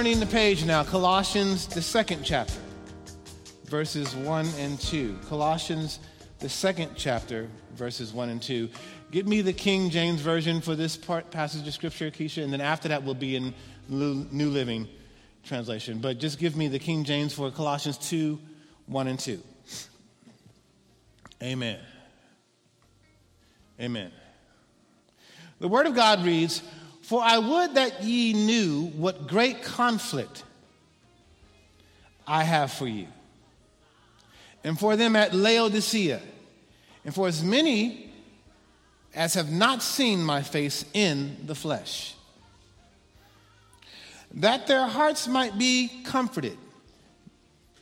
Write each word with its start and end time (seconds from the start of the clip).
Turning 0.00 0.18
the 0.18 0.24
page 0.24 0.64
now, 0.64 0.82
Colossians, 0.82 1.66
the 1.66 1.82
second 1.82 2.22
chapter, 2.24 2.58
verses 3.66 4.16
1 4.16 4.48
and 4.56 4.80
2. 4.80 5.18
Colossians, 5.28 5.98
the 6.38 6.48
second 6.48 6.92
chapter, 6.96 7.50
verses 7.74 8.10
1 8.10 8.30
and 8.30 8.40
2. 8.40 8.70
Give 9.10 9.28
me 9.28 9.42
the 9.42 9.52
King 9.52 9.90
James 9.90 10.22
Version 10.22 10.62
for 10.62 10.74
this 10.74 10.96
part, 10.96 11.30
passage 11.30 11.68
of 11.68 11.74
Scripture, 11.74 12.10
Keisha, 12.10 12.42
and 12.42 12.50
then 12.50 12.62
after 12.62 12.88
that 12.88 13.02
we'll 13.02 13.12
be 13.12 13.36
in 13.36 13.52
New 13.90 14.48
Living 14.48 14.88
Translation. 15.44 15.98
But 15.98 16.18
just 16.18 16.38
give 16.38 16.56
me 16.56 16.68
the 16.68 16.78
King 16.78 17.04
James 17.04 17.34
for 17.34 17.50
Colossians 17.50 17.98
2, 17.98 18.40
1 18.86 19.06
and 19.06 19.18
2. 19.18 19.42
Amen. 21.42 21.78
Amen. 23.78 24.10
The 25.58 25.68
Word 25.68 25.86
of 25.86 25.94
God 25.94 26.24
reads, 26.24 26.62
For 27.10 27.20
I 27.20 27.38
would 27.38 27.74
that 27.74 28.04
ye 28.04 28.32
knew 28.34 28.84
what 28.94 29.26
great 29.26 29.64
conflict 29.64 30.44
I 32.24 32.44
have 32.44 32.72
for 32.72 32.86
you, 32.86 33.08
and 34.62 34.78
for 34.78 34.94
them 34.94 35.16
at 35.16 35.34
Laodicea, 35.34 36.20
and 37.04 37.12
for 37.12 37.26
as 37.26 37.42
many 37.42 38.12
as 39.12 39.34
have 39.34 39.50
not 39.50 39.82
seen 39.82 40.22
my 40.22 40.42
face 40.42 40.84
in 40.94 41.36
the 41.46 41.56
flesh, 41.56 42.14
that 44.34 44.68
their 44.68 44.86
hearts 44.86 45.26
might 45.26 45.58
be 45.58 45.90
comforted, 46.04 46.58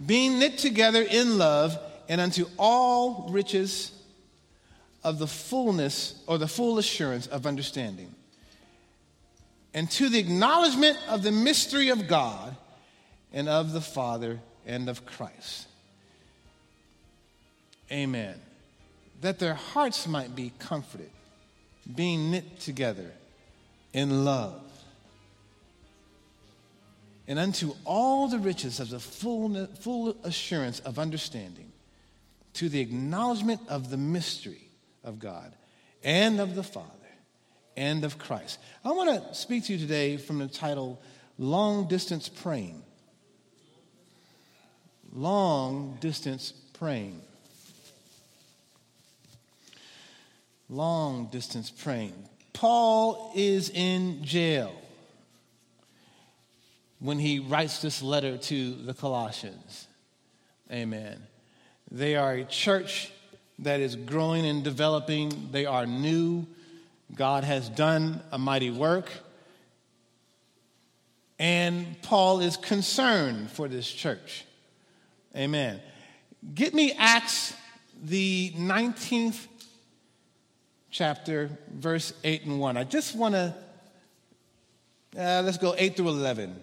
being 0.07 0.39
knit 0.39 0.57
together 0.57 1.03
in 1.03 1.37
love, 1.37 1.79
and 2.09 2.19
unto 2.19 2.47
all 2.59 3.29
riches 3.29 3.93
of 5.05 5.19
the 5.19 5.27
fullness 5.27 6.19
or 6.27 6.39
the 6.39 6.49
full 6.49 6.79
assurance 6.79 7.27
of 7.27 7.47
understanding, 7.47 8.15
and 9.75 9.91
to 9.93 10.09
the 10.09 10.19
acknowledgement 10.19 10.99
of 11.09 11.23
the 11.23 11.33
mystery 11.33 11.91
of 11.91 12.09
God 12.09 12.57
and 13.33 13.49
of 13.49 13.73
the 13.73 13.81
Father 13.81 14.41
and 14.67 14.89
of 14.89 15.05
Christ. 15.05 15.67
Amen. 17.91 18.35
That 19.21 19.39
their 19.39 19.55
hearts 19.55 20.07
might 20.07 20.35
be 20.35 20.53
comforted, 20.59 21.11
being 21.95 22.31
knit 22.31 22.61
together 22.61 23.11
in 23.93 24.25
love. 24.25 24.63
And 27.27 27.39
unto 27.39 27.75
all 27.85 28.29
the 28.29 28.39
riches 28.39 28.81
of 28.81 28.89
the 28.89 29.01
full, 29.01 29.67
full 29.81 30.17
assurance 30.25 30.81
of 30.81 30.99
understanding, 30.99 31.73
to 32.55 32.69
the 32.69 32.81
acknowledgement 32.81 33.61
of 33.69 33.91
the 33.91 33.99
mystery 33.99 34.69
of 35.05 35.19
God 35.19 35.53
and 36.03 36.41
of 36.41 36.55
the 36.55 36.63
Father 36.63 36.98
and 37.79 38.05
of 38.05 38.19
Christ. 38.19 38.59
I 38.85 38.91
want 38.91 39.09
to 39.11 39.35
speak 39.35 39.65
to 39.65 39.73
you 39.73 39.79
today 39.79 40.17
from 40.17 40.39
the 40.39 40.49
title 40.49 41.01
Long 41.39 41.89
Distance 41.89 42.29
Praying. 42.29 42.83
Long 45.13 45.97
Distance 46.01 46.53
Praying. 46.75 47.23
Long 50.71 51.29
distance 51.33 51.71
praying. 51.71 52.13
Paul 52.53 53.33
is 53.35 53.71
in 53.71 54.23
jail 54.23 54.75
when 56.99 57.19
he 57.19 57.39
writes 57.39 57.81
this 57.81 58.03
letter 58.03 58.37
to 58.37 58.75
the 58.75 58.93
Colossians. 58.93 59.87
Amen. 60.71 61.23
They 61.91 62.17
are 62.17 62.35
a 62.35 62.45
church 62.45 63.11
that 63.61 63.81
is 63.81 63.97
growing 63.97 64.45
and 64.45 64.63
developing. 64.63 65.49
They 65.53 65.65
are 65.65 65.87
new. 65.87 66.47
God 67.15 67.45
has 67.45 67.69
done 67.69 68.21
a 68.31 68.39
mighty 68.39 68.71
work. 68.71 69.11
And 71.39 72.01
Paul 72.03 72.41
is 72.41 72.57
concerned 72.57 73.51
for 73.51 73.69
this 73.69 73.91
church. 73.91 74.45
Amen. 75.37 75.81
Get 76.55 76.75
me 76.75 76.93
Acts, 76.97 77.55
the 78.03 78.53
19th 78.57 79.47
chapter, 80.91 81.51
verse 81.73 82.13
8 82.25 82.45
and 82.45 82.61
1. 82.61 82.77
I 82.77 82.85
just 82.85 83.15
want 83.15 83.35
to, 83.35 83.55
uh, 85.17 85.43
let's 85.45 85.59
go 85.59 85.75
8 85.77 85.97
through 85.97 86.09
11. 86.09 86.57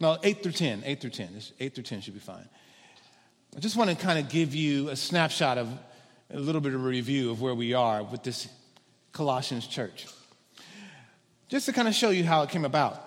No, 0.00 0.18
8 0.22 0.42
through 0.42 0.52
10. 0.52 0.82
8 0.84 1.00
through 1.00 1.10
10. 1.10 1.28
8 1.58 1.74
through 1.74 1.84
10 1.84 2.00
should 2.02 2.14
be 2.14 2.20
fine. 2.20 2.48
I 3.56 3.60
just 3.60 3.76
want 3.76 3.88
to 3.88 3.96
kind 3.96 4.18
of 4.18 4.28
give 4.28 4.54
you 4.54 4.90
a 4.90 4.96
snapshot 4.96 5.56
of 5.56 5.68
a 6.32 6.38
little 6.38 6.60
bit 6.60 6.74
of 6.74 6.84
a 6.84 6.88
review 6.88 7.30
of 7.30 7.40
where 7.40 7.54
we 7.54 7.72
are 7.72 8.02
with 8.02 8.22
this 8.22 8.48
Colossians 9.12 9.66
church. 9.66 10.06
Just 11.48 11.66
to 11.66 11.72
kind 11.72 11.86
of 11.86 11.94
show 11.94 12.10
you 12.10 12.24
how 12.24 12.42
it 12.42 12.50
came 12.50 12.64
about. 12.64 13.02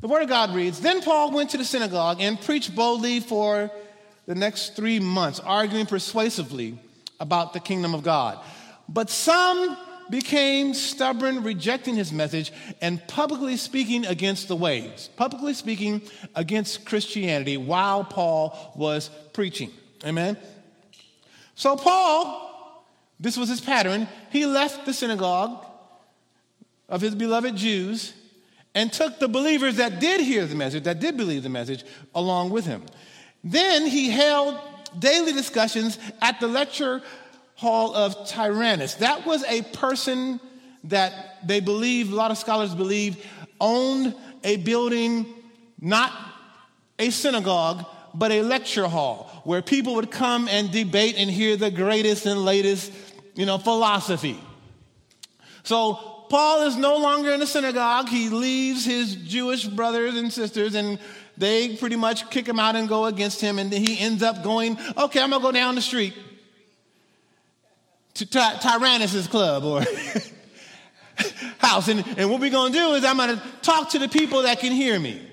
The 0.00 0.08
Word 0.08 0.22
of 0.22 0.28
God 0.28 0.54
reads 0.54 0.80
Then 0.80 1.02
Paul 1.02 1.32
went 1.32 1.50
to 1.50 1.58
the 1.58 1.64
synagogue 1.64 2.20
and 2.20 2.40
preached 2.40 2.74
boldly 2.74 3.20
for 3.20 3.70
the 4.26 4.34
next 4.34 4.76
three 4.76 5.00
months, 5.00 5.40
arguing 5.40 5.86
persuasively 5.86 6.78
about 7.18 7.52
the 7.52 7.60
kingdom 7.60 7.94
of 7.94 8.02
God. 8.02 8.38
But 8.88 9.08
some 9.08 9.76
became 10.10 10.74
stubborn, 10.74 11.42
rejecting 11.42 11.94
his 11.94 12.12
message 12.12 12.52
and 12.80 13.06
publicly 13.08 13.56
speaking 13.56 14.04
against 14.06 14.48
the 14.48 14.56
ways, 14.56 15.08
publicly 15.16 15.54
speaking 15.54 16.02
against 16.34 16.84
Christianity 16.84 17.56
while 17.56 18.04
Paul 18.04 18.72
was 18.76 19.08
preaching. 19.32 19.70
Amen? 20.04 20.36
So, 21.60 21.76
Paul, 21.76 22.86
this 23.20 23.36
was 23.36 23.50
his 23.50 23.60
pattern, 23.60 24.08
he 24.30 24.46
left 24.46 24.86
the 24.86 24.94
synagogue 24.94 25.62
of 26.88 27.02
his 27.02 27.14
beloved 27.14 27.54
Jews 27.54 28.14
and 28.74 28.90
took 28.90 29.18
the 29.18 29.28
believers 29.28 29.76
that 29.76 30.00
did 30.00 30.22
hear 30.22 30.46
the 30.46 30.54
message, 30.54 30.84
that 30.84 31.00
did 31.00 31.18
believe 31.18 31.42
the 31.42 31.50
message, 31.50 31.84
along 32.14 32.48
with 32.48 32.64
him. 32.64 32.82
Then 33.44 33.84
he 33.84 34.08
held 34.08 34.58
daily 34.98 35.34
discussions 35.34 35.98
at 36.22 36.40
the 36.40 36.48
lecture 36.48 37.02
hall 37.56 37.94
of 37.94 38.26
Tyrannus. 38.26 38.94
That 38.94 39.26
was 39.26 39.44
a 39.44 39.60
person 39.60 40.40
that 40.84 41.46
they 41.46 41.60
believe, 41.60 42.10
a 42.10 42.16
lot 42.16 42.30
of 42.30 42.38
scholars 42.38 42.74
believe, 42.74 43.22
owned 43.60 44.14
a 44.44 44.56
building, 44.56 45.26
not 45.78 46.10
a 46.98 47.10
synagogue, 47.10 47.84
but 48.14 48.32
a 48.32 48.42
lecture 48.42 48.88
hall 48.88 49.42
where 49.44 49.62
people 49.62 49.94
would 49.96 50.10
come 50.10 50.48
and 50.48 50.70
debate 50.70 51.16
and 51.16 51.30
hear 51.30 51.56
the 51.56 51.70
greatest 51.70 52.26
and 52.26 52.44
latest, 52.44 52.92
you 53.34 53.46
know, 53.46 53.58
philosophy. 53.58 54.38
So 55.62 55.94
Paul 56.28 56.62
is 56.62 56.76
no 56.76 56.96
longer 56.96 57.32
in 57.32 57.40
the 57.40 57.46
synagogue. 57.46 58.08
He 58.08 58.28
leaves 58.28 58.84
his 58.84 59.14
Jewish 59.16 59.64
brothers 59.64 60.16
and 60.16 60.32
sisters 60.32 60.74
and 60.74 60.98
they 61.36 61.76
pretty 61.76 61.96
much 61.96 62.28
kick 62.30 62.46
him 62.46 62.60
out 62.60 62.76
and 62.76 62.88
go 62.88 63.06
against 63.06 63.40
him. 63.40 63.58
And 63.58 63.72
he 63.72 63.98
ends 63.98 64.22
up 64.22 64.42
going, 64.42 64.78
okay, 64.96 65.20
I'm 65.20 65.30
going 65.30 65.40
to 65.40 65.46
go 65.48 65.52
down 65.52 65.74
the 65.74 65.80
street 65.80 66.14
to 68.14 68.26
Ty- 68.26 68.56
Tyrannus' 68.56 69.26
club 69.26 69.64
or 69.64 69.80
house. 71.58 71.88
And, 71.88 72.04
and 72.18 72.30
what 72.30 72.40
we're 72.40 72.50
going 72.50 72.72
to 72.72 72.78
do 72.78 72.92
is 72.94 73.04
I'm 73.04 73.16
going 73.16 73.36
to 73.36 73.42
talk 73.62 73.90
to 73.90 73.98
the 73.98 74.08
people 74.08 74.42
that 74.42 74.60
can 74.60 74.72
hear 74.72 74.98
me. 74.98 75.29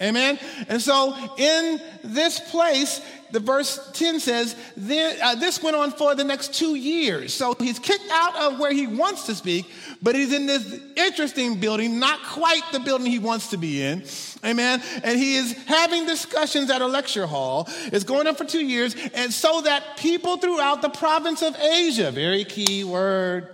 Amen. 0.00 0.38
And 0.68 0.80
so 0.80 1.14
in 1.36 1.80
this 2.04 2.38
place, 2.38 3.00
the 3.32 3.40
verse 3.40 3.90
10 3.92 4.20
says, 4.20 4.54
uh, 4.76 5.34
this 5.34 5.62
went 5.62 5.76
on 5.76 5.90
for 5.90 6.14
the 6.14 6.24
next 6.24 6.54
two 6.54 6.76
years. 6.76 7.34
So 7.34 7.54
he's 7.54 7.78
kicked 7.78 8.08
out 8.10 8.36
of 8.36 8.60
where 8.60 8.72
he 8.72 8.86
wants 8.86 9.26
to 9.26 9.34
speak, 9.34 9.66
but 10.00 10.14
he's 10.14 10.32
in 10.32 10.46
this 10.46 10.80
interesting 10.96 11.58
building, 11.58 11.98
not 11.98 12.22
quite 12.22 12.62
the 12.72 12.80
building 12.80 13.06
he 13.08 13.18
wants 13.18 13.48
to 13.48 13.56
be 13.56 13.82
in. 13.82 14.04
Amen. 14.44 14.80
And 15.02 15.18
he 15.18 15.34
is 15.34 15.52
having 15.64 16.06
discussions 16.06 16.70
at 16.70 16.80
a 16.80 16.86
lecture 16.86 17.26
hall. 17.26 17.68
It's 17.86 18.04
going 18.04 18.28
on 18.28 18.36
for 18.36 18.44
two 18.44 18.64
years. 18.64 18.94
And 19.14 19.32
so 19.32 19.62
that 19.62 19.96
people 19.98 20.36
throughout 20.36 20.80
the 20.80 20.90
province 20.90 21.42
of 21.42 21.56
Asia, 21.56 22.12
very 22.12 22.44
key 22.44 22.84
word, 22.84 23.48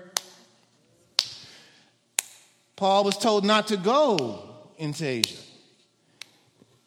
Paul 2.77 3.05
was 3.05 3.17
told 3.17 3.45
not 3.45 3.69
to 3.69 3.79
go 3.79 4.43
into 4.77 5.07
Asia. 5.07 5.44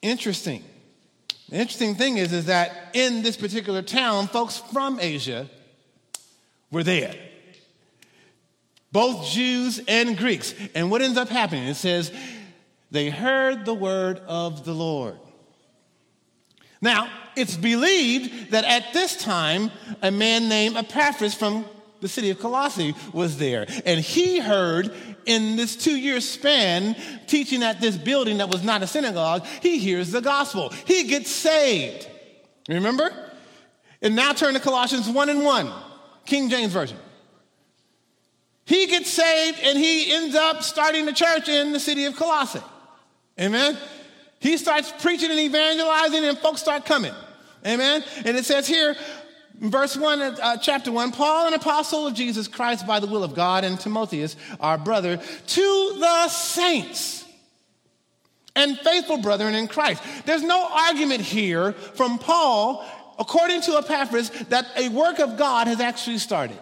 Interesting. 0.08 0.64
The 1.50 1.58
interesting 1.58 1.96
thing 1.96 2.18
is, 2.18 2.32
is 2.32 2.46
that 2.46 2.92
in 2.94 3.24
this 3.24 3.36
particular 3.36 3.82
town, 3.82 4.28
folks 4.28 4.58
from 4.72 5.00
Asia 5.02 5.50
were 6.72 6.84
there. 6.84 7.14
Both 8.94 9.30
Jews 9.30 9.82
and 9.86 10.18
Greeks. 10.18 10.54
And 10.74 10.90
what 10.90 11.02
ends 11.02 11.18
up 11.18 11.28
happening? 11.28 11.68
It 11.68 11.76
says, 11.76 12.14
they 12.90 13.10
heard 13.10 13.66
the 13.66 13.74
word 13.74 14.20
of 14.28 14.64
the 14.64 14.74
Lord. 14.74 15.18
Now, 16.82 17.10
it's 17.36 17.58
believed 17.58 18.52
that 18.52 18.64
at 18.64 18.94
this 18.94 19.18
time, 19.18 19.72
a 20.02 20.10
man 20.10 20.48
named 20.48 20.78
Epaphras 20.78 21.34
from 21.34 21.66
the 22.00 22.08
city 22.08 22.30
of 22.30 22.40
Colossae 22.40 22.96
was 23.12 23.38
there. 23.38 23.66
And 23.86 24.00
he 24.00 24.40
heard 24.40 24.94
in 25.28 25.56
this 25.56 25.76
two 25.76 25.96
year 25.96 26.20
span, 26.22 26.96
teaching 27.28 27.62
at 27.62 27.80
this 27.82 27.98
building 27.98 28.38
that 28.38 28.50
was 28.50 28.64
not 28.64 28.82
a 28.82 28.88
synagogue, 28.88 29.46
he 29.62 29.78
hears 29.78 30.12
the 30.12 30.22
gospel. 30.22 30.70
He 30.86 31.04
gets 31.04 31.30
saved. 31.30 32.08
Remember? 32.68 33.12
And 34.02 34.16
now 34.16 34.34
turn 34.34 34.54
to 34.54 34.60
Colossians 34.60 35.10
1 35.10 35.30
and 35.30 35.44
1, 35.44 35.72
King 36.26 36.50
James 36.50 36.72
Version. 36.72 36.98
He 38.66 38.88
gets 38.88 39.10
saved 39.10 39.60
and 39.64 39.78
he 39.78 40.14
ends 40.14 40.36
up 40.36 40.62
starting 40.62 41.08
a 41.08 41.14
church 41.14 41.48
in 41.48 41.72
the 41.72 41.80
city 41.80 42.06
of 42.06 42.16
Colossae. 42.16 42.62
Amen. 43.40 43.78
He 44.40 44.58
starts 44.58 44.94
preaching 45.00 45.32
and 45.32 45.40
evangelizing, 45.40 46.24
and 46.24 46.38
folks 46.38 46.62
start 46.62 46.86
coming. 46.86 47.14
Amen. 47.66 48.04
And 48.24 48.38
it 48.38 48.46
says 48.46 48.68
here, 48.68 48.96
verse 49.60 49.98
1, 49.98 50.22
uh, 50.22 50.58
chapter 50.58 50.92
1 50.92 51.12
Paul, 51.12 51.48
an 51.48 51.54
apostle 51.54 52.08
of 52.08 52.14
Jesus 52.14 52.48
Christ 52.48 52.86
by 52.88 53.00
the 53.00 53.08
will 53.08 53.24
of 53.24 53.36
God, 53.36 53.64
and 53.64 53.80
Timotheus, 53.80 54.36
our 54.60 54.78
brother, 54.78 55.18
to 55.18 55.96
the 56.00 56.28
saints 56.30 57.26
and 58.56 58.78
faithful 58.80 59.18
brethren 59.18 59.56
in 59.56 59.68
Christ. 59.68 60.04
There's 60.26 60.44
no 60.44 60.68
argument 60.70 61.22
here 61.22 61.74
from 61.74 62.18
Paul, 62.18 62.86
according 63.20 63.62
to 63.62 63.78
Epaphras, 63.78 64.30
that 64.50 64.66
a 64.76 64.90
work 64.90 65.20
of 65.20 65.38
God 65.38 65.68
has 65.68 65.80
actually 65.80 66.18
started. 66.18 66.58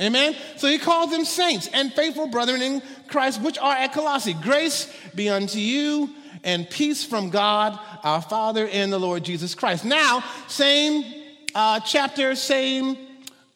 Amen? 0.00 0.36
So 0.56 0.68
he 0.68 0.78
calls 0.78 1.10
them 1.10 1.24
saints 1.24 1.68
and 1.72 1.92
faithful 1.92 2.28
brethren 2.28 2.62
in 2.62 2.82
Christ, 3.08 3.42
which 3.42 3.58
are 3.58 3.74
at 3.74 3.92
Colossae. 3.92 4.34
Grace 4.34 4.92
be 5.14 5.28
unto 5.28 5.58
you 5.58 6.10
and 6.44 6.70
peace 6.70 7.04
from 7.04 7.30
God 7.30 7.78
our 8.04 8.22
Father 8.22 8.68
and 8.68 8.92
the 8.92 8.98
Lord 8.98 9.24
Jesus 9.24 9.56
Christ. 9.56 9.84
Now, 9.84 10.22
same 10.46 11.17
uh, 11.54 11.80
chapter, 11.80 12.34
same 12.34 12.96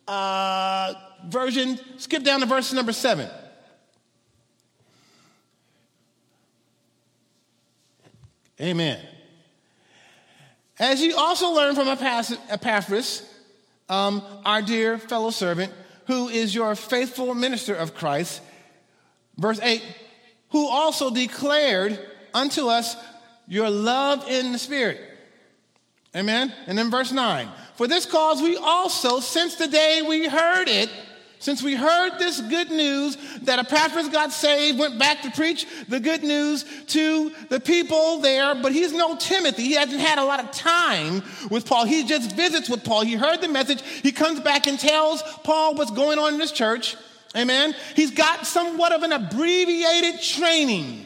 uh, 0.09 0.95
version. 1.27 1.79
Skip 1.99 2.23
down 2.23 2.41
to 2.41 2.47
verse 2.47 2.73
number 2.73 2.93
seven. 2.93 3.29
Amen. 8.61 9.01
As 10.79 11.01
you 11.01 11.17
also 11.17 11.51
learned 11.51 11.77
from 11.77 11.89
Epaphras, 11.89 13.29
um, 13.89 14.23
our 14.45 14.63
dear 14.63 14.99
fellow 14.99 15.31
servant, 15.31 15.73
who 16.07 16.29
is 16.29 16.55
your 16.55 16.75
faithful 16.75 17.35
minister 17.35 17.75
of 17.75 17.95
Christ, 17.95 18.41
verse 19.37 19.61
8, 19.61 19.83
who 20.51 20.69
also 20.69 21.11
declared 21.11 21.99
unto 22.35 22.69
us 22.69 22.97
your 23.47 23.71
love 23.71 24.29
in 24.29 24.53
the 24.53 24.59
Spirit. 24.59 25.01
Amen. 26.15 26.53
And 26.67 26.77
then 26.77 26.91
verse 26.91 27.13
9, 27.13 27.49
for 27.83 27.89
this 27.89 28.07
cause 28.07 28.41
we 28.41 28.57
also, 28.57 29.19
since 29.19 29.57
the 29.57 29.67
day 29.67 30.03
we 30.07 30.29
heard 30.29 30.69
it, 30.69 30.89
since 31.41 31.65
we 31.65 31.75
heard 31.75 32.17
this 32.17 32.41
good 32.41 32.71
news 32.71 33.17
that 33.43 33.59
Epaphras 33.59 34.09
got 34.09 34.31
saved, 34.31 34.79
went 34.79 35.01
back 35.01 35.23
to 35.23 35.33
preach 35.33 35.67
the 35.89 35.99
good 35.99 36.23
news 36.23 36.65
to 36.87 37.33
the 37.49 37.59
people 37.59 38.21
there, 38.21 38.55
but 38.55 38.71
he's 38.71 38.93
no 38.93 39.17
Timothy. 39.17 39.65
He 39.65 39.73
hasn't 39.73 39.99
had 39.99 40.19
a 40.19 40.25
lot 40.25 40.39
of 40.39 40.53
time 40.53 41.25
with 41.51 41.67
Paul. 41.67 41.85
He 41.85 42.05
just 42.05 42.37
visits 42.37 42.71
with 42.71 42.85
Paul. 42.85 43.03
He 43.03 43.15
heard 43.15 43.41
the 43.41 43.49
message. 43.49 43.83
He 43.83 44.13
comes 44.13 44.39
back 44.39 44.69
and 44.69 44.79
tells 44.79 45.21
Paul 45.43 45.75
what's 45.75 45.91
going 45.91 46.21
on 46.21 46.35
in 46.35 46.39
this 46.39 46.53
church. 46.53 46.95
Amen. 47.37 47.75
He's 47.97 48.13
got 48.13 48.47
somewhat 48.47 48.93
of 48.93 49.03
an 49.03 49.11
abbreviated 49.11 50.23
training 50.23 51.05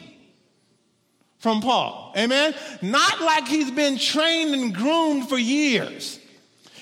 from 1.39 1.63
Paul. 1.63 2.13
Amen. 2.19 2.55
Not 2.83 3.23
like 3.23 3.49
he's 3.49 3.71
been 3.71 3.97
trained 3.97 4.55
and 4.55 4.75
groomed 4.75 5.31
for 5.31 5.39
years. 5.39 6.21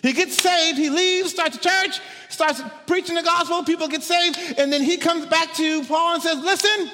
He 0.04 0.12
gets 0.12 0.36
saved, 0.36 0.76
he 0.76 0.90
leaves, 0.90 1.30
starts 1.30 1.56
a 1.56 1.60
church, 1.60 1.98
starts 2.28 2.60
preaching 2.86 3.14
the 3.14 3.22
gospel, 3.22 3.64
people 3.64 3.88
get 3.88 4.02
saved, 4.02 4.38
and 4.58 4.70
then 4.70 4.82
he 4.82 4.98
comes 4.98 5.24
back 5.24 5.54
to 5.54 5.82
Paul 5.84 6.12
and 6.12 6.22
says, 6.22 6.44
Listen, 6.44 6.90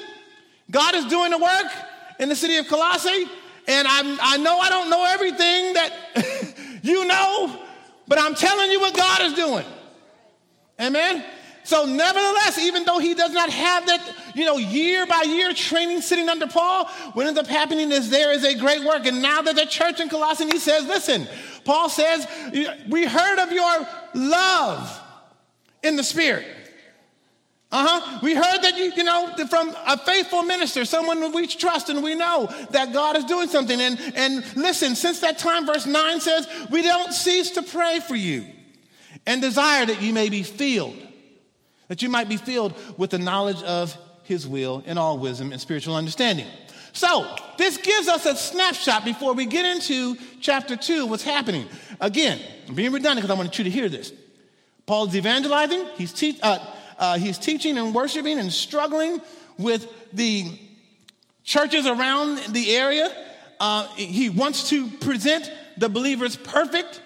God 0.71 0.95
is 0.95 1.03
doing 1.07 1.31
the 1.31 1.37
work 1.37 1.65
in 2.19 2.29
the 2.29 2.37
city 2.37 2.55
of 2.55 2.69
Colossae, 2.69 3.25
and 3.67 3.85
I'm, 3.85 4.17
I 4.21 4.37
know 4.37 4.57
I 4.59 4.69
don't 4.69 4.89
know 4.89 5.03
everything 5.03 5.73
that 5.73 6.79
you 6.83 7.05
know, 7.05 7.59
but 8.07 8.17
I'm 8.17 8.33
telling 8.33 8.71
you 8.71 8.79
what 8.79 8.95
God 8.95 9.21
is 9.23 9.33
doing. 9.33 9.65
Amen? 10.79 11.25
So, 11.63 11.85
nevertheless, 11.85 12.57
even 12.57 12.85
though 12.85 12.99
he 12.99 13.13
does 13.13 13.31
not 13.31 13.49
have 13.49 13.85
that, 13.85 14.15
you 14.33 14.45
know, 14.45 14.57
year 14.57 15.05
by 15.05 15.21
year 15.21 15.53
training 15.53 16.01
sitting 16.01 16.27
under 16.27 16.47
Paul, 16.47 16.85
what 17.13 17.27
ends 17.27 17.39
up 17.39 17.47
happening 17.47 17.91
is 17.91 18.09
there 18.09 18.31
is 18.31 18.43
a 18.43 18.55
great 18.55 18.83
work. 18.83 19.05
And 19.05 19.21
now 19.21 19.41
that 19.41 19.55
the 19.55 19.65
church 19.65 19.99
in 19.99 20.09
Colossae, 20.09 20.45
he 20.45 20.57
says, 20.57 20.85
listen, 20.85 21.27
Paul 21.63 21.89
says, 21.89 22.27
We 22.89 23.05
heard 23.05 23.39
of 23.39 23.51
your 23.51 23.87
love 24.13 25.01
in 25.83 25.95
the 25.95 26.03
Spirit. 26.03 26.45
Uh 27.71 27.87
huh. 27.87 28.19
We 28.21 28.35
heard 28.35 28.61
that 28.63 28.77
you, 28.77 28.91
you 28.97 29.03
know, 29.03 29.33
from 29.49 29.73
a 29.87 29.97
faithful 29.97 30.43
minister, 30.43 30.83
someone 30.83 31.31
we 31.31 31.47
trust 31.47 31.89
and 31.89 32.03
we 32.03 32.15
know 32.15 32.49
that 32.71 32.91
God 32.91 33.15
is 33.15 33.23
doing 33.23 33.47
something. 33.47 33.79
And, 33.79 33.97
and 34.13 34.57
listen, 34.57 34.93
since 34.93 35.21
that 35.21 35.37
time, 35.37 35.65
verse 35.65 35.85
9 35.85 36.19
says, 36.19 36.47
We 36.69 36.81
don't 36.81 37.13
cease 37.13 37.51
to 37.51 37.61
pray 37.61 38.01
for 38.05 38.15
you 38.15 38.45
and 39.25 39.41
desire 39.41 39.85
that 39.85 40.01
you 40.01 40.11
may 40.11 40.27
be 40.27 40.43
filled, 40.43 40.97
that 41.91 42.01
you 42.01 42.07
might 42.07 42.29
be 42.29 42.37
filled 42.37 42.73
with 42.97 43.09
the 43.09 43.19
knowledge 43.19 43.61
of 43.63 43.97
his 44.23 44.47
will 44.47 44.81
in 44.85 44.97
all 44.97 45.17
wisdom 45.17 45.51
and 45.51 45.59
spiritual 45.59 45.93
understanding. 45.93 46.47
So, 46.93 47.35
this 47.57 47.75
gives 47.75 48.07
us 48.07 48.25
a 48.25 48.33
snapshot 48.33 49.03
before 49.03 49.33
we 49.33 49.45
get 49.45 49.65
into 49.65 50.15
chapter 50.39 50.77
2, 50.77 51.05
what's 51.07 51.21
happening. 51.21 51.67
Again, 51.99 52.39
I'm 52.69 52.75
being 52.75 52.93
redundant 52.93 53.27
because 53.27 53.29
I 53.29 53.37
want 53.37 53.57
you 53.57 53.65
to 53.65 53.69
hear 53.69 53.89
this. 53.89 54.13
Paul 54.85 55.09
is 55.09 55.17
evangelizing, 55.17 55.85
he's, 55.97 56.13
te- 56.13 56.39
uh, 56.41 56.59
uh, 56.97 57.17
he's 57.17 57.37
teaching 57.37 57.77
and 57.77 57.93
worshiping 57.93 58.39
and 58.39 58.53
struggling 58.53 59.19
with 59.57 59.85
the 60.13 60.45
churches 61.43 61.85
around 61.85 62.53
the 62.53 62.73
area. 62.73 63.13
Uh, 63.59 63.85
he 63.95 64.29
wants 64.29 64.69
to 64.69 64.87
present 64.87 65.51
the 65.75 65.89
believers 65.89 66.37
perfect, 66.37 67.01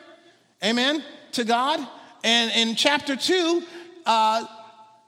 amen, 0.63 1.03
to 1.31 1.43
God. 1.43 1.79
And 2.23 2.51
in 2.51 2.75
chapter 2.75 3.15
2, 3.15 3.63
uh, 4.05 4.45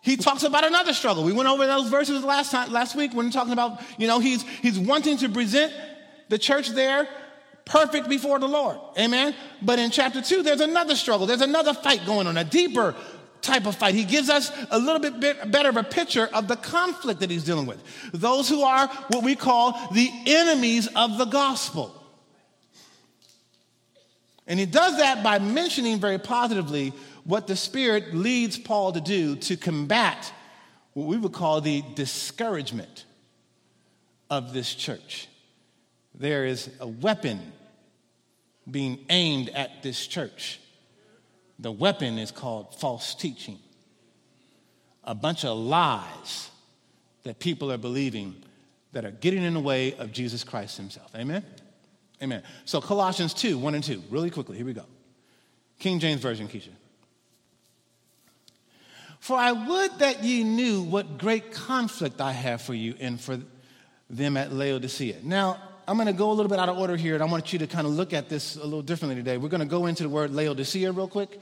he 0.07 0.15
talks 0.15 0.43
about 0.43 0.65
another 0.65 0.93
struggle. 0.93 1.25
We 1.25 1.33
went 1.33 1.49
over 1.49 1.67
those 1.67 1.89
verses 1.89 2.23
last 2.23 2.49
time, 2.49 2.71
last 2.71 2.95
week 2.95 3.13
when 3.13 3.29
talking 3.29 3.51
about, 3.51 3.81
you 3.97 4.07
know, 4.07 4.19
he's, 4.19 4.41
he's 4.61 4.79
wanting 4.79 5.17
to 5.17 5.27
present 5.27 5.73
the 6.29 6.37
church 6.37 6.69
there 6.69 7.09
perfect 7.65 8.07
before 8.07 8.39
the 8.39 8.47
Lord. 8.47 8.77
Amen. 8.97 9.35
But 9.61 9.79
in 9.79 9.91
chapter 9.91 10.21
two, 10.21 10.43
there's 10.43 10.61
another 10.61 10.95
struggle. 10.95 11.27
There's 11.27 11.41
another 11.41 11.73
fight 11.73 12.05
going 12.05 12.25
on, 12.25 12.37
a 12.37 12.45
deeper 12.45 12.95
type 13.41 13.65
of 13.65 13.75
fight. 13.75 13.95
He 13.95 14.05
gives 14.05 14.29
us 14.29 14.49
a 14.71 14.79
little 14.79 15.01
bit, 15.01 15.19
bit 15.19 15.51
better 15.51 15.67
of 15.67 15.75
a 15.75 15.83
picture 15.83 16.29
of 16.33 16.47
the 16.47 16.55
conflict 16.55 17.19
that 17.19 17.29
he's 17.29 17.43
dealing 17.43 17.65
with. 17.65 17.83
Those 18.13 18.47
who 18.47 18.61
are 18.61 18.87
what 19.09 19.25
we 19.25 19.35
call 19.35 19.73
the 19.91 20.09
enemies 20.25 20.87
of 20.95 21.17
the 21.17 21.25
gospel. 21.25 21.93
And 24.47 24.57
he 24.57 24.65
does 24.65 24.99
that 24.99 25.21
by 25.21 25.39
mentioning 25.39 25.99
very 25.99 26.17
positively 26.17 26.93
what 27.27 27.45
the 27.45 27.57
Spirit 27.57 28.15
leads 28.15 28.57
Paul 28.57 28.93
to 28.93 29.01
do 29.01 29.35
to 29.35 29.57
combat 29.57 30.31
what 30.93 31.07
we 31.07 31.17
would 31.17 31.33
call 31.33 31.59
the 31.59 31.83
discouragement 31.93 33.03
of 34.29 34.53
this 34.53 34.73
church. 34.73 35.27
There 36.15 36.45
is 36.45 36.69
a 36.79 36.87
weapon 36.87 37.51
being 38.69 38.99
aimed 39.09 39.49
at 39.49 39.83
this 39.83 40.07
church. 40.07 40.61
The 41.59 41.71
weapon 41.71 42.17
is 42.17 42.31
called 42.31 42.79
false 42.79 43.13
teaching. 43.13 43.59
A 45.03 45.13
bunch 45.13 45.43
of 45.43 45.57
lies 45.57 46.49
that 47.23 47.39
people 47.39 47.73
are 47.73 47.77
believing 47.77 48.41
that 48.93 49.03
are 49.03 49.11
getting 49.11 49.43
in 49.43 49.53
the 49.53 49.59
way 49.59 49.93
of 49.95 50.13
Jesus 50.13 50.45
Christ 50.45 50.77
himself. 50.77 51.11
Amen? 51.13 51.43
Amen. 52.23 52.41
So, 52.63 52.79
Colossians 52.79 53.33
2 53.33 53.57
1 53.57 53.75
and 53.75 53.83
2, 53.83 54.03
really 54.09 54.29
quickly, 54.29 54.55
here 54.55 54.65
we 54.65 54.73
go. 54.73 54.85
King 55.77 55.99
James 55.99 56.21
Version, 56.21 56.47
Keisha. 56.47 56.69
For 59.19 59.37
I 59.37 59.51
would 59.51 59.99
that 59.99 60.23
ye 60.23 60.43
knew 60.43 60.83
what 60.83 61.17
great 61.17 61.51
conflict 61.51 62.21
I 62.21 62.31
have 62.31 62.61
for 62.61 62.73
you 62.73 62.95
and 62.99 63.19
for 63.19 63.39
them 64.09 64.37
at 64.37 64.53
Laodicea. 64.53 65.17
Now, 65.23 65.57
I'm 65.87 65.95
going 65.95 66.07
to 66.07 66.13
go 66.13 66.31
a 66.31 66.33
little 66.33 66.49
bit 66.49 66.59
out 66.59 66.69
of 66.69 66.77
order 66.77 66.97
here, 66.97 67.13
and 67.13 67.23
I 67.23 67.27
want 67.27 67.53
you 67.53 67.59
to 67.59 67.67
kind 67.67 67.87
of 67.87 67.93
look 67.93 68.13
at 68.13 68.29
this 68.29 68.57
a 68.57 68.63
little 68.63 68.81
differently 68.81 69.15
today. 69.15 69.37
We're 69.37 69.49
going 69.49 69.61
to 69.61 69.65
go 69.65 69.85
into 69.85 70.03
the 70.03 70.09
word 70.09 70.31
Laodicea 70.31 70.91
real 70.91 71.07
quick. 71.07 71.39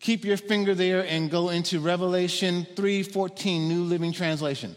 Keep 0.00 0.24
your 0.24 0.38
finger 0.38 0.74
there 0.74 1.04
and 1.06 1.30
go 1.30 1.50
into 1.50 1.80
Revelation 1.80 2.66
3:14, 2.74 3.68
New 3.68 3.82
Living 3.82 4.12
Translation. 4.12 4.74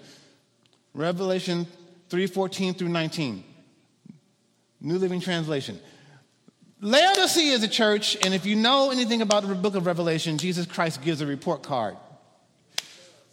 Revelation 0.94 1.66
3:14 2.10 2.78
through 2.78 2.90
19. 2.90 3.44
New 4.82 4.98
Living 4.98 5.22
Translation. 5.22 5.80
Laodicea 6.84 7.54
is 7.54 7.64
a 7.64 7.68
church, 7.70 8.18
and 8.22 8.34
if 8.34 8.46
you 8.46 8.58
know 8.58 8.92
anything 8.92 9.22
about 9.22 9.48
the 9.48 9.56
book 9.56 9.76
of 9.76 9.86
Revelation, 9.86 10.38
Jesus 10.38 10.66
Christ 10.66 11.02
gives 11.02 11.22
a 11.22 11.26
report 11.26 11.64
card 11.64 11.96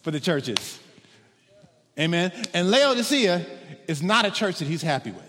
for 0.03 0.13
the 0.13 0.21
churches. 0.21 0.79
Amen. 1.99 2.31
And 2.55 2.71
Laodicea 2.71 3.45
is 3.89 4.05
not 4.05 4.25
a 4.25 4.31
church 4.31 4.61
that 4.61 4.69
he's 4.69 4.83
happy 4.83 5.11
with. 5.11 5.29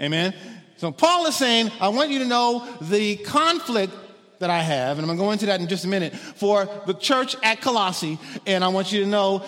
Amen. 0.00 0.34
So 0.76 0.92
Paul 0.92 1.26
is 1.26 1.34
saying, 1.34 1.72
I 1.80 1.88
want 1.88 2.10
you 2.10 2.20
to 2.20 2.26
know 2.26 2.64
the 2.80 3.16
conflict 3.16 3.92
that 4.38 4.50
I 4.50 4.60
have, 4.60 4.96
and 4.96 5.00
I'm 5.00 5.16
going 5.16 5.18
to 5.18 5.24
go 5.24 5.30
into 5.32 5.46
that 5.46 5.60
in 5.60 5.66
just 5.66 5.84
a 5.84 5.88
minute, 5.88 6.14
for 6.14 6.68
the 6.86 6.94
church 6.94 7.34
at 7.42 7.60
Colossae, 7.60 8.20
and 8.46 8.62
I 8.62 8.68
want 8.68 8.92
you 8.92 9.00
to 9.00 9.06
know 9.06 9.44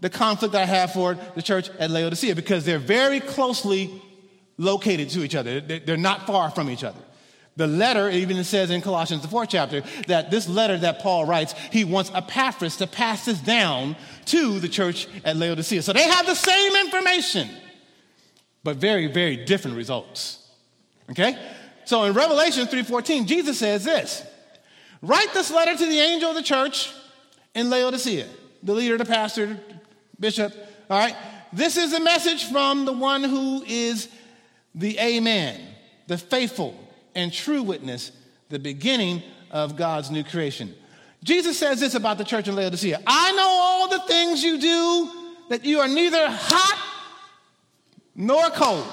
the 0.00 0.08
conflict 0.08 0.52
that 0.52 0.62
I 0.62 0.66
have 0.66 0.94
for 0.94 1.18
the 1.34 1.42
church 1.42 1.68
at 1.78 1.90
Laodicea 1.90 2.34
because 2.34 2.64
they're 2.64 2.78
very 2.78 3.20
closely 3.20 4.02
located 4.58 5.10
to 5.10 5.22
each 5.22 5.34
other. 5.34 5.60
They're 5.60 5.96
not 5.96 6.26
far 6.26 6.50
from 6.50 6.70
each 6.70 6.84
other. 6.84 7.00
The 7.56 7.66
letter, 7.66 8.10
even 8.10 8.42
says 8.44 8.70
in 8.70 8.82
Colossians, 8.82 9.22
the 9.22 9.28
fourth 9.28 9.48
chapter, 9.48 9.82
that 10.08 10.30
this 10.30 10.46
letter 10.46 10.76
that 10.78 10.98
Paul 10.98 11.24
writes, 11.24 11.54
he 11.72 11.84
wants 11.84 12.10
Epaphras 12.14 12.76
to 12.76 12.86
pass 12.86 13.24
this 13.24 13.38
down 13.40 13.96
to 14.26 14.60
the 14.60 14.68
church 14.68 15.08
at 15.24 15.36
Laodicea. 15.36 15.80
So 15.80 15.94
they 15.94 16.02
have 16.02 16.26
the 16.26 16.34
same 16.34 16.76
information, 16.76 17.48
but 18.62 18.76
very, 18.76 19.06
very 19.06 19.44
different 19.46 19.76
results. 19.76 20.46
Okay? 21.10 21.38
So 21.86 22.04
in 22.04 22.12
Revelation 22.12 22.66
3:14, 22.66 23.26
Jesus 23.26 23.58
says 23.58 23.84
this: 23.84 24.22
write 25.00 25.32
this 25.32 25.50
letter 25.50 25.76
to 25.76 25.86
the 25.86 26.00
angel 26.00 26.30
of 26.30 26.36
the 26.36 26.42
church 26.42 26.92
in 27.54 27.70
Laodicea, 27.70 28.26
the 28.62 28.74
leader, 28.74 28.98
the 28.98 29.04
pastor, 29.06 29.58
bishop. 30.20 30.52
All 30.90 30.98
right. 30.98 31.16
This 31.52 31.76
is 31.78 31.94
a 31.94 32.00
message 32.00 32.50
from 32.50 32.84
the 32.84 32.92
one 32.92 33.24
who 33.24 33.62
is 33.66 34.08
the 34.76 34.98
Amen, 34.98 35.58
the 36.06 36.18
faithful 36.18 36.78
and 37.14 37.32
true 37.32 37.62
witness, 37.62 38.12
the 38.50 38.58
beginning 38.58 39.22
of 39.50 39.74
God's 39.74 40.10
new 40.10 40.22
creation. 40.22 40.74
Jesus 41.24 41.58
says 41.58 41.80
this 41.80 41.94
about 41.94 42.18
the 42.18 42.24
church 42.24 42.46
in 42.46 42.54
Laodicea 42.54 43.00
I 43.06 43.32
know 43.32 43.48
all 43.48 43.88
the 43.88 44.00
things 44.06 44.44
you 44.44 44.60
do, 44.60 45.10
that 45.48 45.64
you 45.64 45.80
are 45.80 45.88
neither 45.88 46.28
hot 46.28 46.78
nor 48.14 48.50
cold. 48.50 48.86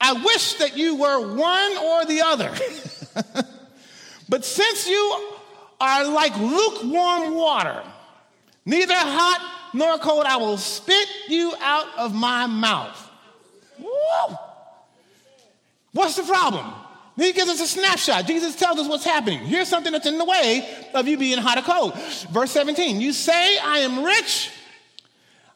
I 0.00 0.12
wish 0.12 0.54
that 0.54 0.76
you 0.76 0.96
were 0.96 1.34
one 1.34 1.76
or 1.78 2.04
the 2.04 2.22
other. 2.24 2.54
but 4.28 4.44
since 4.44 4.88
you 4.88 5.34
are 5.80 6.06
like 6.08 6.36
lukewarm 6.38 7.34
water, 7.34 7.82
neither 8.64 8.94
hot 8.94 9.70
nor 9.74 9.98
cold, 9.98 10.24
I 10.24 10.36
will 10.36 10.56
spit 10.56 11.08
you 11.28 11.52
out 11.60 11.86
of 11.98 12.14
my 12.14 12.46
mouth. 12.46 13.07
What's 15.92 16.16
the 16.16 16.22
problem? 16.22 16.72
He 17.16 17.32
gives 17.32 17.50
us 17.50 17.60
a 17.60 17.66
snapshot. 17.66 18.26
Jesus 18.26 18.54
tells 18.54 18.78
us 18.78 18.88
what's 18.88 19.04
happening. 19.04 19.40
Here's 19.40 19.66
something 19.66 19.92
that's 19.92 20.06
in 20.06 20.18
the 20.18 20.24
way 20.24 20.68
of 20.94 21.08
you 21.08 21.18
being 21.18 21.38
hot 21.38 21.58
or 21.58 21.62
cold. 21.62 21.94
Verse 22.30 22.52
17 22.52 23.00
You 23.00 23.12
say, 23.12 23.58
I 23.58 23.80
am 23.80 24.04
rich, 24.04 24.50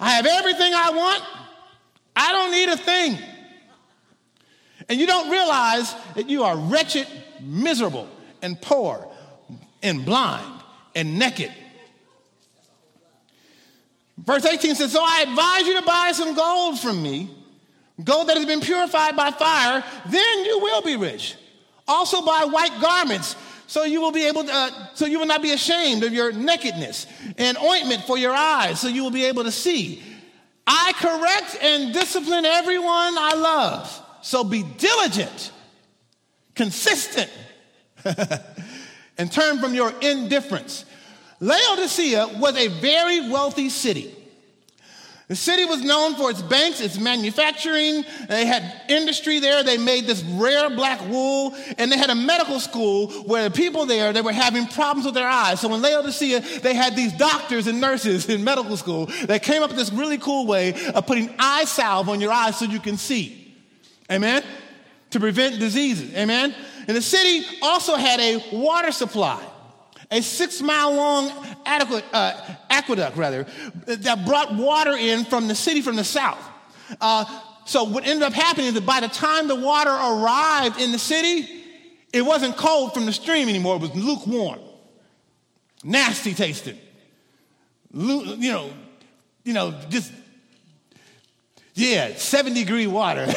I 0.01 0.11
have 0.11 0.27
everything 0.27 0.73
I 0.75 0.91
want, 0.91 1.23
I 2.17 2.33
don't 2.33 2.51
need 2.51 2.69
a 2.69 2.77
thing. 2.77 3.19
And 4.89 4.99
you 4.99 5.07
don't 5.07 5.31
realize 5.31 5.95
that 6.17 6.29
you 6.29 6.43
are 6.43 6.57
wretched, 6.57 7.07
miserable, 7.41 8.09
and 8.43 8.61
poor, 8.61 9.09
and 9.83 10.05
blind, 10.05 10.63
and 10.97 11.19
naked. 11.19 11.53
Verse 14.19 14.45
18 14.45 14.75
says, 14.75 14.93
So 14.93 15.01
I 15.01 15.25
advise 15.29 15.67
you 15.67 15.79
to 15.81 15.87
buy 15.87 16.11
some 16.13 16.35
gold 16.35 16.81
from 16.81 17.01
me 17.01 17.31
gold 18.03 18.29
that 18.29 18.37
has 18.37 18.47
been 18.47 18.61
purified 18.61 19.17
by 19.17 19.31
fire, 19.31 19.85
then 20.07 20.45
you 20.45 20.59
will 20.61 20.83
be 20.83 20.97
rich. 20.97 21.37
Also 21.87 22.23
buy 22.23 22.47
white 22.49 22.81
garments, 22.81 23.37
so 23.67 23.85
you 23.85 24.01
will 24.01 24.13
be 24.13 24.27
able 24.27 24.45
to, 24.45 24.53
uh, 24.53 24.71
so 24.95 25.07
you 25.07 25.19
will 25.19 25.27
not 25.27 25.43
be 25.43 25.53
ashamed 25.53 26.05
of 26.05 26.13
your 26.13 26.33
nakedness, 26.33 27.07
and 27.39 27.57
ointment 27.59 28.03
for 28.03 28.19
your 28.19 28.33
eyes, 28.33 28.81
so 28.81 28.89
you 28.89 29.03
will 29.03 29.11
be 29.11 29.25
able 29.25 29.45
to 29.45 29.53
see. 29.53 30.03
I 30.67 30.93
correct 30.97 31.59
and 31.63 31.93
discipline 31.93 32.45
everyone 32.45 33.19
I 33.19 33.35
love. 33.35 34.03
So 34.23 34.45
be 34.45 34.63
diligent, 34.63 35.51
consistent, 36.55 37.31
and 39.19 39.31
turn 39.31 39.59
from 39.59 39.75
your 39.75 39.93
indifference. 40.01 40.85
Laodicea 41.41 42.39
was 42.39 42.57
a 42.57 42.69
very 42.69 43.29
wealthy 43.29 43.69
city. 43.69 44.15
The 45.33 45.37
city 45.37 45.65
was 45.65 45.81
known 45.81 46.15
for 46.17 46.31
its 46.31 46.43
banks, 46.43 46.83
its 46.83 46.99
manufacturing. 46.99 48.05
They 48.29 48.45
had 48.45 48.83
industry 48.91 49.39
there. 49.39 49.63
They 49.63 49.79
made 49.79 50.07
this 50.07 50.23
rare 50.23 50.69
black 50.69 51.01
wool. 51.09 51.57
And 51.79 51.91
they 51.91 51.97
had 51.97 52.11
a 52.11 52.15
medical 52.15 52.61
school 52.61 53.11
where 53.23 53.45
the 53.45 53.51
people 53.51 53.87
there, 53.87 54.13
they 54.13 54.21
were 54.21 54.35
having 54.35 54.67
problems 54.67 55.07
with 55.07 55.15
their 55.15 55.27
eyes. 55.27 55.59
So 55.61 55.73
in 55.73 55.81
Laodicea, 55.81 56.61
they 56.61 56.75
had 56.75 56.95
these 56.97 57.15
doctors 57.15 57.67
and 57.67 57.81
nurses 57.81 58.29
in 58.29 58.45
medical 58.45 58.77
school 58.77 59.07
that 59.25 59.43
came 59.43 59.63
up 59.63 59.71
with 59.71 59.79
this 59.79 59.91
really 59.91 60.19
cool 60.19 60.47
way 60.47 60.75
of 60.91 61.07
putting 61.07 61.35
eye 61.39 61.65
salve 61.65 62.11
on 62.11 62.21
your 62.21 62.31
eyes 62.31 62.59
so 62.59 62.67
you 62.67 62.79
can 62.79 62.99
see. 62.99 63.57
Amen? 64.11 64.45
To 65.13 65.19
prevent 65.19 65.59
diseases. 65.59 66.15
Amen? 66.15 66.55
And 66.87 66.95
the 66.95 67.01
city 67.01 67.47
also 67.63 67.97
had 67.97 68.21
a 68.21 68.45
water 68.53 68.93
supply 68.93 69.43
a 70.13 70.23
six 70.23 70.61
mile 70.61 70.95
long 70.95 71.33
adequate, 71.67 72.05
uh, 72.13 72.39
aqueduct, 72.71 73.17
rather, 73.17 73.47
that 73.87 74.25
brought 74.25 74.55
water 74.55 74.93
in 74.93 75.25
from 75.25 75.49
the 75.49 75.55
city 75.55 75.81
from 75.83 75.97
the 75.97 76.05
south. 76.05 76.39
Uh, 77.01 77.25
so 77.65 77.85
what 77.85 78.07
ended 78.07 78.23
up 78.23 78.33
happening 78.33 78.69
is 78.69 78.75
that 78.75 78.87
by 78.87 79.01
the 79.01 79.09
time 79.09 79.49
the 79.49 79.57
water 79.57 79.91
arrived 79.91 80.81
in 80.81 80.93
the 80.93 80.99
city, 80.99 81.49
it 82.13 82.23
wasn't 82.23 82.57
cold 82.57 82.93
from 82.93 83.07
the 83.07 83.13
stream 83.13 83.49
anymore. 83.49 83.77
It 83.77 83.83
was 83.83 83.95
lukewarm, 83.95 84.61
nasty 85.83 86.35
tasting. 86.35 86.79
You 87.95 88.37
know, 88.53 88.71
you 89.45 89.55
know, 89.55 89.75
just 89.89 90.13
yeah, 91.75 92.15
seven 92.17 92.53
degree 92.53 92.87
water. 92.87 93.27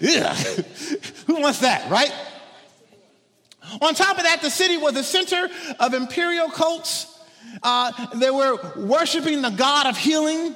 yeah. 0.00 0.34
Who 1.26 1.40
wants 1.40 1.60
that, 1.60 1.90
right? 1.90 2.12
On 3.80 3.94
top 3.94 4.16
of 4.16 4.24
that, 4.24 4.40
the 4.42 4.50
city 4.50 4.76
was 4.76 4.94
the 4.94 5.02
center 5.02 5.48
of 5.80 5.94
imperial 5.94 6.48
cults. 6.48 7.12
Uh, 7.62 7.92
they 8.16 8.30
were 8.30 8.58
worshiping 8.76 9.42
the 9.42 9.50
god 9.50 9.86
of 9.86 9.96
healing. 9.96 10.54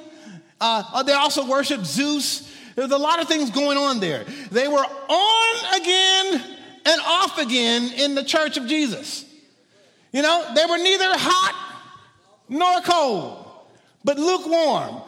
Uh, 0.59 1.03
they 1.03 1.13
also 1.13 1.45
worshiped 1.47 1.85
Zeus. 1.85 2.53
There's 2.75 2.91
a 2.91 2.97
lot 2.97 3.21
of 3.21 3.27
things 3.27 3.49
going 3.49 3.77
on 3.77 3.99
there. 3.99 4.23
They 4.51 4.67
were 4.67 4.85
on 4.85 5.81
again 5.81 6.57
and 6.85 7.01
off 7.05 7.37
again 7.37 7.91
in 7.93 8.15
the 8.15 8.23
church 8.23 8.57
of 8.57 8.67
Jesus. 8.67 9.25
You 10.11 10.21
know, 10.21 10.53
they 10.55 10.65
were 10.65 10.77
neither 10.77 11.17
hot 11.17 11.87
nor 12.49 12.81
cold, 12.81 13.45
but 14.03 14.17
lukewarm. 14.17 15.01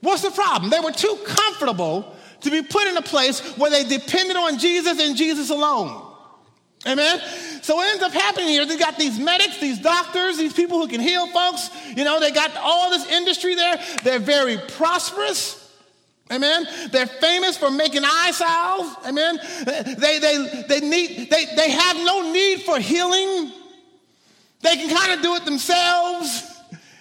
What's 0.00 0.22
the 0.22 0.30
problem? 0.30 0.70
They 0.70 0.80
were 0.80 0.92
too 0.92 1.16
comfortable 1.24 2.14
to 2.40 2.50
be 2.50 2.62
put 2.62 2.86
in 2.88 2.96
a 2.96 3.02
place 3.02 3.40
where 3.56 3.70
they 3.70 3.84
depended 3.84 4.36
on 4.36 4.58
Jesus 4.58 5.00
and 5.00 5.16
Jesus 5.16 5.50
alone. 5.50 6.11
Amen. 6.86 7.20
So 7.62 7.76
what 7.76 7.88
ends 7.90 8.02
up 8.02 8.12
happening 8.12 8.48
here, 8.48 8.66
they 8.66 8.76
got 8.76 8.98
these 8.98 9.18
medics, 9.18 9.60
these 9.60 9.78
doctors, 9.78 10.36
these 10.36 10.52
people 10.52 10.78
who 10.78 10.88
can 10.88 11.00
heal 11.00 11.28
folks. 11.28 11.70
You 11.96 12.04
know, 12.04 12.18
they 12.18 12.32
got 12.32 12.56
all 12.56 12.90
this 12.90 13.06
industry 13.06 13.54
there. 13.54 13.80
They're 14.02 14.18
very 14.18 14.58
prosperous. 14.58 15.58
Amen. 16.30 16.66
They're 16.90 17.06
famous 17.06 17.56
for 17.56 17.70
making 17.70 18.02
eye 18.04 18.32
salve. 18.32 18.96
Amen. 19.06 19.38
They, 19.64 20.18
they, 20.18 20.64
they, 20.68 20.80
need, 20.80 21.30
they, 21.30 21.44
they 21.54 21.70
have 21.70 21.96
no 21.98 22.32
need 22.32 22.62
for 22.62 22.80
healing. 22.80 23.52
They 24.62 24.76
can 24.76 24.96
kind 24.96 25.12
of 25.12 25.22
do 25.22 25.34
it 25.36 25.44
themselves. 25.44 26.48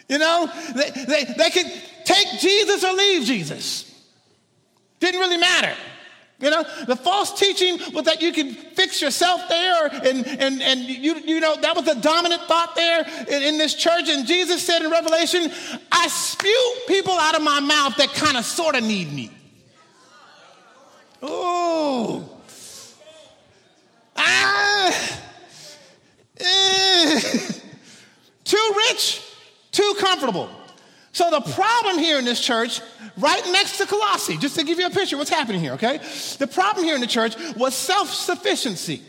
You 0.10 0.18
know, 0.18 0.52
they, 0.76 0.90
they, 0.92 1.34
they 1.38 1.50
can 1.50 1.72
take 2.04 2.40
Jesus 2.40 2.84
or 2.84 2.94
leave 2.94 3.26
Jesus. 3.26 3.88
Didn't 5.00 5.22
really 5.22 5.38
matter. 5.38 5.74
You 6.42 6.50
know, 6.50 6.64
the 6.88 6.96
false 6.96 7.40
teaching 7.40 7.80
was 7.94 8.06
that 8.06 8.22
you 8.22 8.32
could 8.34 8.56
fix 8.76 9.02
yourself 9.02 9.42
there, 9.48 9.88
and, 9.88 10.26
and, 10.26 10.62
and 10.62 10.80
you, 10.82 11.16
you 11.20 11.40
know, 11.40 11.56
that 11.62 11.76
was 11.76 11.86
the 11.86 11.96
dominant 11.96 12.42
thought 12.44 12.76
there 12.76 13.06
in, 13.28 13.44
in 13.44 13.58
this 13.58 13.76
church. 13.76 14.10
And 14.10 14.26
Jesus 14.26 14.64
said 14.64 14.82
in 14.82 14.90
Revelation, 14.90 15.52
I 15.92 16.08
spew 16.08 16.76
people 16.88 17.14
out 17.14 17.36
of 17.36 17.44
my 17.44 17.60
mouth 17.60 17.96
that 17.98 18.14
kind 18.14 18.38
of 18.38 18.46
sort 18.46 18.76
of 18.76 18.84
need 18.84 19.14
me. 19.14 19.32
Ooh. 21.24 22.28
Ah. 24.18 25.20
Eh. 26.40 27.20
Too 28.44 28.74
rich, 28.90 29.22
too 29.72 29.96
comfortable. 30.00 30.50
So 31.14 31.30
the 31.30 31.42
problem 31.42 31.98
here 31.98 32.18
in 32.20 32.26
this 32.26 32.40
church, 32.40 32.80
right 33.18 33.44
next 33.52 33.78
to 33.78 33.86
Colossae, 33.86 34.38
just 34.38 34.56
to 34.58 34.64
give 34.64 34.80
you 34.80 34.86
a 34.86 34.90
picture 34.90 35.18
what's 35.18 35.30
happening 35.30 35.60
here, 35.60 35.74
okay? 35.74 35.98
The 36.40 36.48
problem 36.48 36.86
here 36.86 36.96
in 36.96 37.02
the 37.02 37.08
church 37.08 37.36
was 37.56 37.76
self-sufficiency, 37.76 39.02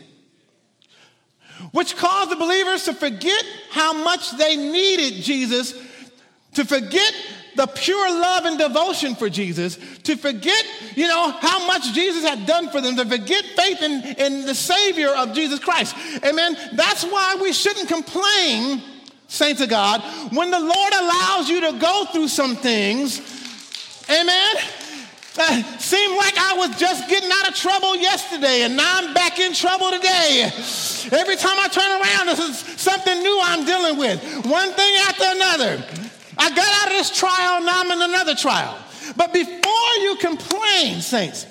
which 1.71 1.95
caused 1.95 2.29
the 2.29 2.35
believers 2.35 2.83
to 2.85 2.93
forget 2.93 3.43
how 3.71 3.93
much 3.93 4.31
they 4.37 4.57
needed 4.57 5.23
Jesus, 5.23 5.73
to 6.55 6.65
forget 6.65 7.13
the 7.55 7.67
pure 7.67 8.09
love 8.09 8.45
and 8.45 8.57
devotion 8.57 9.15
for 9.15 9.29
Jesus, 9.29 9.77
to 9.99 10.17
forget, 10.17 10.65
you 10.95 11.07
know, 11.07 11.31
how 11.31 11.65
much 11.67 11.93
Jesus 11.93 12.27
had 12.27 12.45
done 12.45 12.69
for 12.69 12.81
them, 12.81 12.97
to 12.97 13.05
forget 13.05 13.45
faith 13.45 13.81
in, 13.81 14.03
in 14.17 14.45
the 14.45 14.55
Savior 14.55 15.09
of 15.09 15.33
Jesus 15.33 15.59
Christ. 15.59 15.95
Amen. 16.25 16.57
That's 16.73 17.03
why 17.03 17.37
we 17.41 17.53
shouldn't 17.53 17.87
complain 17.87 18.81
saints 19.33 19.61
of 19.61 19.69
God, 19.69 20.01
when 20.31 20.51
the 20.51 20.59
Lord 20.59 20.93
allows 20.93 21.49
you 21.49 21.61
to 21.61 21.79
go 21.79 22.05
through 22.05 22.27
some 22.27 22.55
things, 22.55 23.19
amen, 24.07 24.55
uh, 25.39 25.63
seemed 25.79 26.15
like 26.15 26.37
I 26.37 26.53
was 26.55 26.77
just 26.79 27.09
getting 27.09 27.31
out 27.33 27.49
of 27.49 27.55
trouble 27.55 27.95
yesterday 27.95 28.61
and 28.61 28.77
now 28.77 28.99
I'm 28.99 29.13
back 29.15 29.39
in 29.39 29.53
trouble 29.53 29.89
today. 29.89 30.51
Every 31.11 31.35
time 31.35 31.57
I 31.57 31.67
turn 31.71 31.89
around, 31.89 32.27
this 32.27 32.39
is 32.39 32.79
something 32.79 33.23
new 33.23 33.39
I'm 33.41 33.65
dealing 33.65 33.97
with. 33.97 34.21
One 34.45 34.71
thing 34.73 34.95
after 35.07 35.25
another. 35.25 35.83
I 36.37 36.49
got 36.49 36.83
out 36.83 36.91
of 36.91 36.97
this 36.97 37.17
trial, 37.17 37.63
now 37.63 37.81
I'm 37.81 37.91
in 37.91 38.01
another 38.03 38.35
trial. 38.35 38.77
But 39.17 39.33
before 39.33 39.93
you 40.01 40.15
complain, 40.19 41.01
saints, 41.01 41.47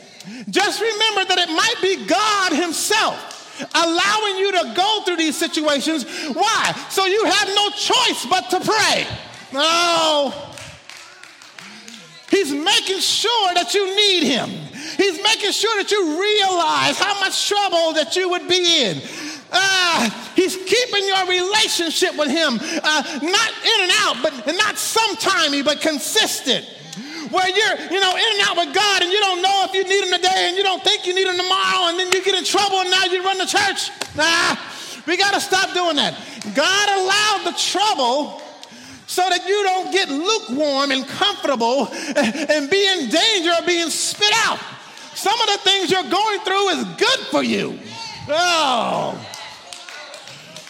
just 0.49 0.81
remember 0.81 1.25
that 1.25 1.39
it 1.39 1.49
might 1.49 1.79
be 1.83 2.07
God 2.07 2.53
Himself 2.53 3.32
allowing 3.75 4.37
you 4.39 4.53
to 4.53 4.73
go 4.75 5.03
through 5.05 5.17
these 5.17 5.37
situations. 5.37 6.05
Why? 6.33 6.73
So 6.91 7.07
you 7.07 7.25
have 7.25 7.49
no 7.49 7.71
choice 7.71 8.27
but 8.27 8.51
to 8.51 8.61
pray. 8.61 9.07
No. 9.53 10.33
He's 12.31 12.53
making 12.53 13.01
sure 13.01 13.55
that 13.55 13.75
you 13.75 13.95
need 13.95 14.25
Him. 14.25 14.49
He's 14.97 15.23
making 15.23 15.53
sure 15.53 15.83
that 15.83 15.91
you 15.91 16.21
realize 16.21 16.99
how 16.99 17.19
much 17.21 17.49
trouble 17.49 17.93
that 17.95 18.17
you 18.17 18.29
would 18.31 18.49
be 18.49 18.85
in. 18.85 19.01
Uh, 19.53 20.11
he's 20.35 20.57
keeping 20.57 21.07
your 21.07 21.27
relationship 21.27 22.17
with 22.17 22.31
him 22.31 22.59
uh, 22.83 23.03
not 23.23 23.51
in 23.65 23.83
and 23.83 23.93
out, 24.01 24.17
but 24.23 24.47
not 24.47 24.77
sometimey, 24.77 25.63
but 25.63 25.81
consistent. 25.83 26.67
Where 27.33 27.49
you're, 27.49 27.77
you 27.89 27.99
know, 27.99 28.13
in 28.13 28.29
and 28.37 28.41
out 28.45 28.57
with 28.59 28.75
God 28.75 29.03
and 29.03 29.11
you 29.11 29.19
don't 29.21 29.41
know 29.41 29.65
if 29.65 29.73
you 29.73 29.85
need 29.85 30.05
him 30.05 30.13
today 30.13 30.49
and 30.49 30.57
you 30.57 30.63
don't 30.63 30.85
think 30.85 31.07
you 31.07 31.15
need 31.15 31.27
him 31.27 31.39
tomorrow 31.39 31.89
and 31.89 31.99
then 31.99 32.13
you 32.13 32.23
get 32.23 32.37
in 32.37 32.45
trouble 32.45 32.81
and 32.81 32.91
now 32.91 33.07
you 33.07 33.25
run 33.25 33.39
the 33.39 33.47
church. 33.47 33.89
Nah, 34.15 34.57
we 35.07 35.17
got 35.17 35.33
to 35.33 35.41
stop 35.41 35.73
doing 35.73 35.97
that. 35.97 36.13
God 36.55 36.89
allowed 37.01 37.51
the 37.51 37.59
trouble 37.59 38.43
so 39.07 39.23
that 39.31 39.49
you 39.49 39.63
don't 39.65 39.91
get 39.93 40.11
lukewarm 40.11 40.91
and 40.91 41.09
comfortable 41.09 41.89
and 41.89 42.69
be 42.69 42.87
in 42.87 43.09
danger 43.09 43.53
of 43.59 43.67
being 43.67 43.89
spit 43.89 44.33
out. 44.45 44.59
Some 45.15 45.41
of 45.41 45.47
the 45.47 45.59
things 45.65 45.91
you're 45.91 46.03
going 46.03 46.41
through 46.41 46.69
is 46.69 46.85
good 46.97 47.21
for 47.31 47.43
you. 47.43 47.79
Oh. 48.29 49.19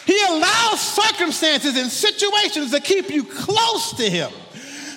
He 0.06 0.18
allows 0.28 0.80
circumstances 0.80 1.76
and 1.76 1.90
situations 1.90 2.70
to 2.70 2.80
keep 2.80 3.10
you 3.10 3.24
close 3.24 3.94
to 3.94 4.08
Him 4.08 4.30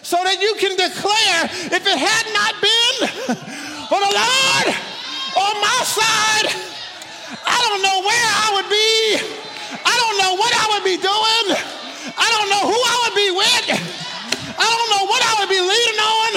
so 0.06 0.22
that 0.22 0.38
you 0.38 0.54
can 0.62 0.78
declare 0.78 1.50
if 1.50 1.82
it 1.82 1.98
had 1.98 2.26
not 2.30 2.54
been 2.62 2.96
for 3.90 3.98
the 3.98 4.12
Lord 4.14 4.68
on 5.34 5.54
my 5.58 5.80
side, 5.82 6.46
I 7.42 7.58
don't 7.66 7.82
know 7.82 8.06
where 8.06 8.30
I 8.38 8.48
would 8.54 8.70
be. 8.70 9.18
I 9.82 9.96
don't 9.98 10.18
know 10.22 10.38
what 10.38 10.54
I 10.54 10.66
would 10.78 10.86
be 10.86 11.02
doing. 11.02 11.58
I 12.14 12.28
don't 12.38 12.50
know 12.54 12.70
who 12.70 12.78
I 12.78 12.96
would 13.02 13.16
be 13.18 13.30
with. 13.34 13.66
I 14.62 14.68
don't 14.70 14.90
know 14.94 15.04
what 15.10 15.22
I 15.26 15.34
would 15.42 15.50
be 15.50 15.58
leading 15.58 15.98
on. 15.98 16.32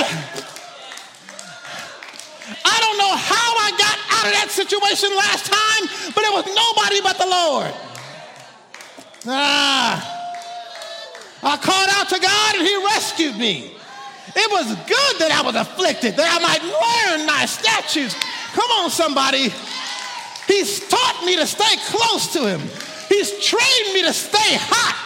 I 2.64 2.76
don't 2.80 2.96
know 2.96 3.12
how 3.20 3.48
I 3.52 3.70
got 3.76 3.96
out 4.16 4.24
of 4.26 4.32
that 4.32 4.48
situation 4.48 5.12
last 5.12 5.44
time, 5.44 6.12
but 6.16 6.24
it 6.24 6.32
was 6.32 6.48
nobody 6.56 7.04
but 7.04 7.20
the 7.20 7.28
Lord. 7.28 7.72
Ah. 9.28 10.17
I 11.42 11.56
called 11.56 11.88
out 11.90 12.08
to 12.10 12.18
God 12.18 12.56
and 12.56 12.66
He 12.66 12.76
rescued 12.84 13.36
me. 13.36 13.72
It 14.34 14.50
was 14.50 14.66
good 14.86 15.14
that 15.24 15.32
I 15.32 15.42
was 15.42 15.54
afflicted, 15.54 16.16
that 16.16 16.28
I 16.28 16.38
might 16.42 16.62
learn 16.62 17.26
my 17.26 17.46
statutes. 17.46 18.14
Come 18.52 18.70
on, 18.82 18.90
somebody. 18.90 19.48
He's 20.46 20.86
taught 20.88 21.22
me 21.24 21.36
to 21.36 21.46
stay 21.46 21.76
close 21.88 22.32
to 22.34 22.46
Him, 22.46 22.60
He's 23.08 23.32
trained 23.40 23.94
me 23.94 24.02
to 24.02 24.12
stay 24.12 24.58
hot. 24.60 24.96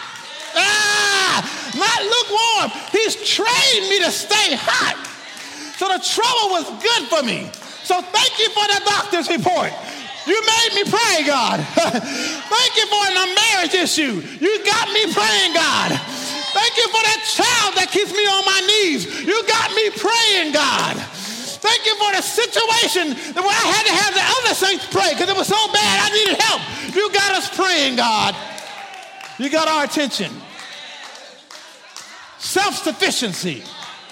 Ah, 0.55 1.41
not 1.73 1.99
lukewarm. 2.03 2.69
He's 2.91 3.15
trained 3.15 3.89
me 3.89 4.03
to 4.05 4.11
stay 4.11 4.53
hot. 4.59 4.99
So 5.77 5.87
the 5.87 5.97
trouble 6.03 6.53
was 6.53 6.67
good 6.83 7.03
for 7.09 7.23
me. 7.23 7.49
So 7.83 8.01
thank 8.01 8.39
you 8.39 8.49
for 8.53 8.65
the 8.69 8.79
doctor's 8.85 9.29
report. 9.29 9.71
You 10.25 10.39
made 10.39 10.71
me 10.75 10.83
pray, 10.89 11.23
God. 11.27 11.59
Thank 11.75 12.71
you 12.77 12.85
for 12.87 13.03
a 13.11 13.27
marriage 13.35 13.73
issue. 13.73 14.23
You 14.39 14.63
got 14.63 14.87
me 14.93 15.11
praying, 15.11 15.53
God. 15.53 15.99
Thank 16.63 16.77
you 16.77 16.87
for 16.95 17.03
that 17.03 17.21
child 17.27 17.75
that 17.75 17.91
keeps 17.91 18.13
me 18.13 18.23
on 18.23 18.45
my 18.47 18.61
knees. 18.63 19.03
You 19.19 19.35
got 19.51 19.75
me 19.75 19.91
praying, 19.99 20.53
God. 20.53 20.95
Thank 21.59 21.85
you 21.85 21.93
for 21.99 22.15
the 22.15 22.21
situation 22.23 23.11
where 23.35 23.51
I 23.51 23.67
had 23.67 23.83
to 23.83 23.91
have 23.91 24.13
the 24.15 24.23
other 24.23 24.55
saints 24.55 24.87
pray 24.87 25.11
because 25.11 25.27
it 25.27 25.35
was 25.35 25.47
so 25.47 25.59
bad 25.73 25.95
I 25.99 26.15
needed 26.15 26.39
help. 26.39 26.61
You 26.95 27.11
got 27.11 27.35
us 27.35 27.53
praying, 27.53 27.97
God. 27.97 28.33
You 29.39 29.49
got 29.49 29.67
our 29.67 29.83
attention. 29.83 30.31
Self 32.39 32.75
sufficiency. 32.77 33.61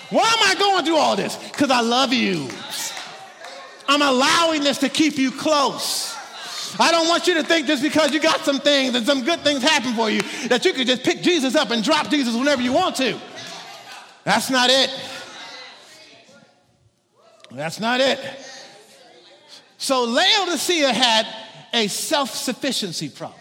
Why 0.10 0.28
am 0.28 0.44
I 0.44 0.60
going 0.60 0.84
through 0.84 0.98
all 0.98 1.16
this? 1.16 1.38
Because 1.38 1.72
I 1.72 1.80
love 1.80 2.12
you. 2.12 2.50
I'm 3.88 4.02
allowing 4.02 4.64
this 4.64 4.80
to 4.80 4.90
keep 4.90 5.18
you 5.18 5.32
close. 5.32 6.11
I 6.80 6.92
don't 6.92 7.08
want 7.08 7.28
you 7.28 7.36
to 7.36 7.44
think 7.44 7.68
just 7.68 7.84
because 7.84 8.14
you 8.14 8.20
got 8.20 8.42
some 8.42 8.60
things 8.60 8.96
and 8.96 9.06
some 9.06 9.24
good 9.24 9.42
things 9.42 9.62
happen 9.62 9.94
for 9.94 10.10
you 10.10 10.22
that 10.48 10.64
you 10.66 10.74
can 10.74 10.86
just 10.86 11.04
pick 11.04 11.22
Jesus 11.22 11.56
up 11.56 11.72
and 11.72 11.84
drop 11.84 12.10
Jesus 12.10 12.36
whenever 12.36 12.62
you 12.62 12.74
want 12.74 12.96
to. 12.98 13.20
That's 14.24 14.50
not 14.50 14.70
it. 14.70 14.90
That's 17.52 17.80
not 17.80 18.00
it. 18.00 18.20
So 19.78 20.04
Laodicea 20.06 20.94
had 20.94 21.28
a 21.74 21.88
self 21.88 22.36
sufficiency 22.36 23.10
problem. 23.10 23.40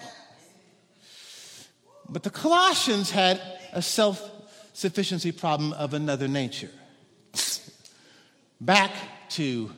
But 2.09 2.23
the 2.23 2.31
Colossians 2.31 3.11
had 3.11 3.41
a 3.73 3.83
self 3.83 4.29
sufficiency 4.73 5.33
problem 5.33 5.73
of 5.75 5.95
another 5.95 6.27
nature. 6.27 6.71
Back 8.61 8.93
to 9.31 9.71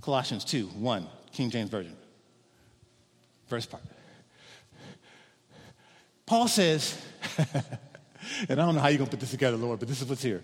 Colossians 0.00 0.44
2 0.44 0.66
1, 0.68 1.06
King 1.32 1.50
James 1.50 1.70
Version. 1.70 1.96
First 3.46 3.70
part. 3.70 3.82
Paul 6.26 6.48
says, 6.48 7.00
and 7.38 7.46
I 8.50 8.54
don't 8.54 8.74
know 8.74 8.80
how 8.80 8.88
you're 8.88 8.98
going 8.98 9.10
to 9.10 9.16
put 9.16 9.20
this 9.20 9.30
together, 9.30 9.56
Lord, 9.56 9.78
but 9.78 9.88
this 9.88 10.02
is 10.02 10.08
what's 10.08 10.22
here. 10.22 10.42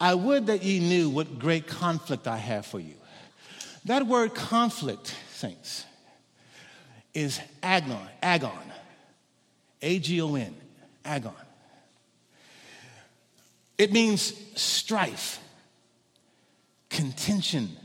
I 0.00 0.14
would 0.14 0.46
that 0.46 0.62
ye 0.64 0.80
knew 0.80 1.10
what 1.10 1.38
great 1.38 1.66
conflict 1.66 2.26
I 2.26 2.38
have 2.38 2.66
for 2.66 2.80
you. 2.80 2.94
That 3.84 4.06
word 4.06 4.34
conflict, 4.34 5.14
saints, 5.32 5.84
is 7.14 7.40
agon, 7.62 8.08
agon, 8.22 8.72
A 9.82 9.98
G 9.98 10.20
O 10.22 10.34
N, 10.34 10.54
agon. 11.04 11.34
It 13.76 13.92
means 13.92 14.32
strife, 14.54 15.40
contention. 16.88 17.76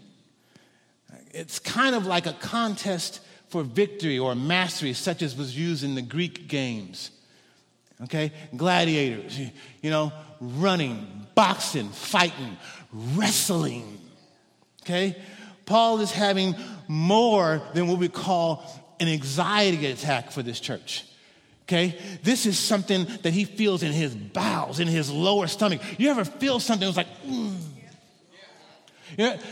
It's 1.37 1.59
kind 1.59 1.93
of 1.93 2.07
like 2.07 2.25
a 2.25 2.33
contest 2.33 3.19
for 3.49 3.61
victory 3.61 4.17
or 4.17 4.33
mastery, 4.33 4.93
such 4.93 5.21
as 5.21 5.35
was 5.35 5.55
used 5.55 5.83
in 5.83 5.93
the 5.93 6.01
Greek 6.01 6.47
games. 6.47 7.11
Okay? 8.05 8.31
Gladiators, 8.55 9.39
you 9.81 9.89
know, 9.91 10.11
running, 10.41 11.27
boxing, 11.35 11.89
fighting, 11.89 12.57
wrestling. 12.91 13.99
Okay? 14.83 15.15
Paul 15.67 15.99
is 15.99 16.11
having 16.11 16.55
more 16.87 17.61
than 17.75 17.87
what 17.87 17.99
we 17.99 18.09
call 18.09 18.65
an 18.99 19.07
anxiety 19.07 19.85
attack 19.85 20.31
for 20.31 20.41
this 20.41 20.59
church. 20.59 21.05
Okay? 21.67 21.99
This 22.23 22.47
is 22.47 22.57
something 22.57 23.05
that 23.21 23.31
he 23.31 23.45
feels 23.45 23.83
in 23.83 23.91
his 23.91 24.15
bowels, 24.15 24.79
in 24.79 24.87
his 24.87 25.11
lower 25.11 25.45
stomach. 25.45 25.81
You 25.99 26.09
ever 26.09 26.25
feel 26.25 26.59
something 26.59 26.87
that's 26.87 26.97
like, 26.97 27.23
mm, 27.27 27.55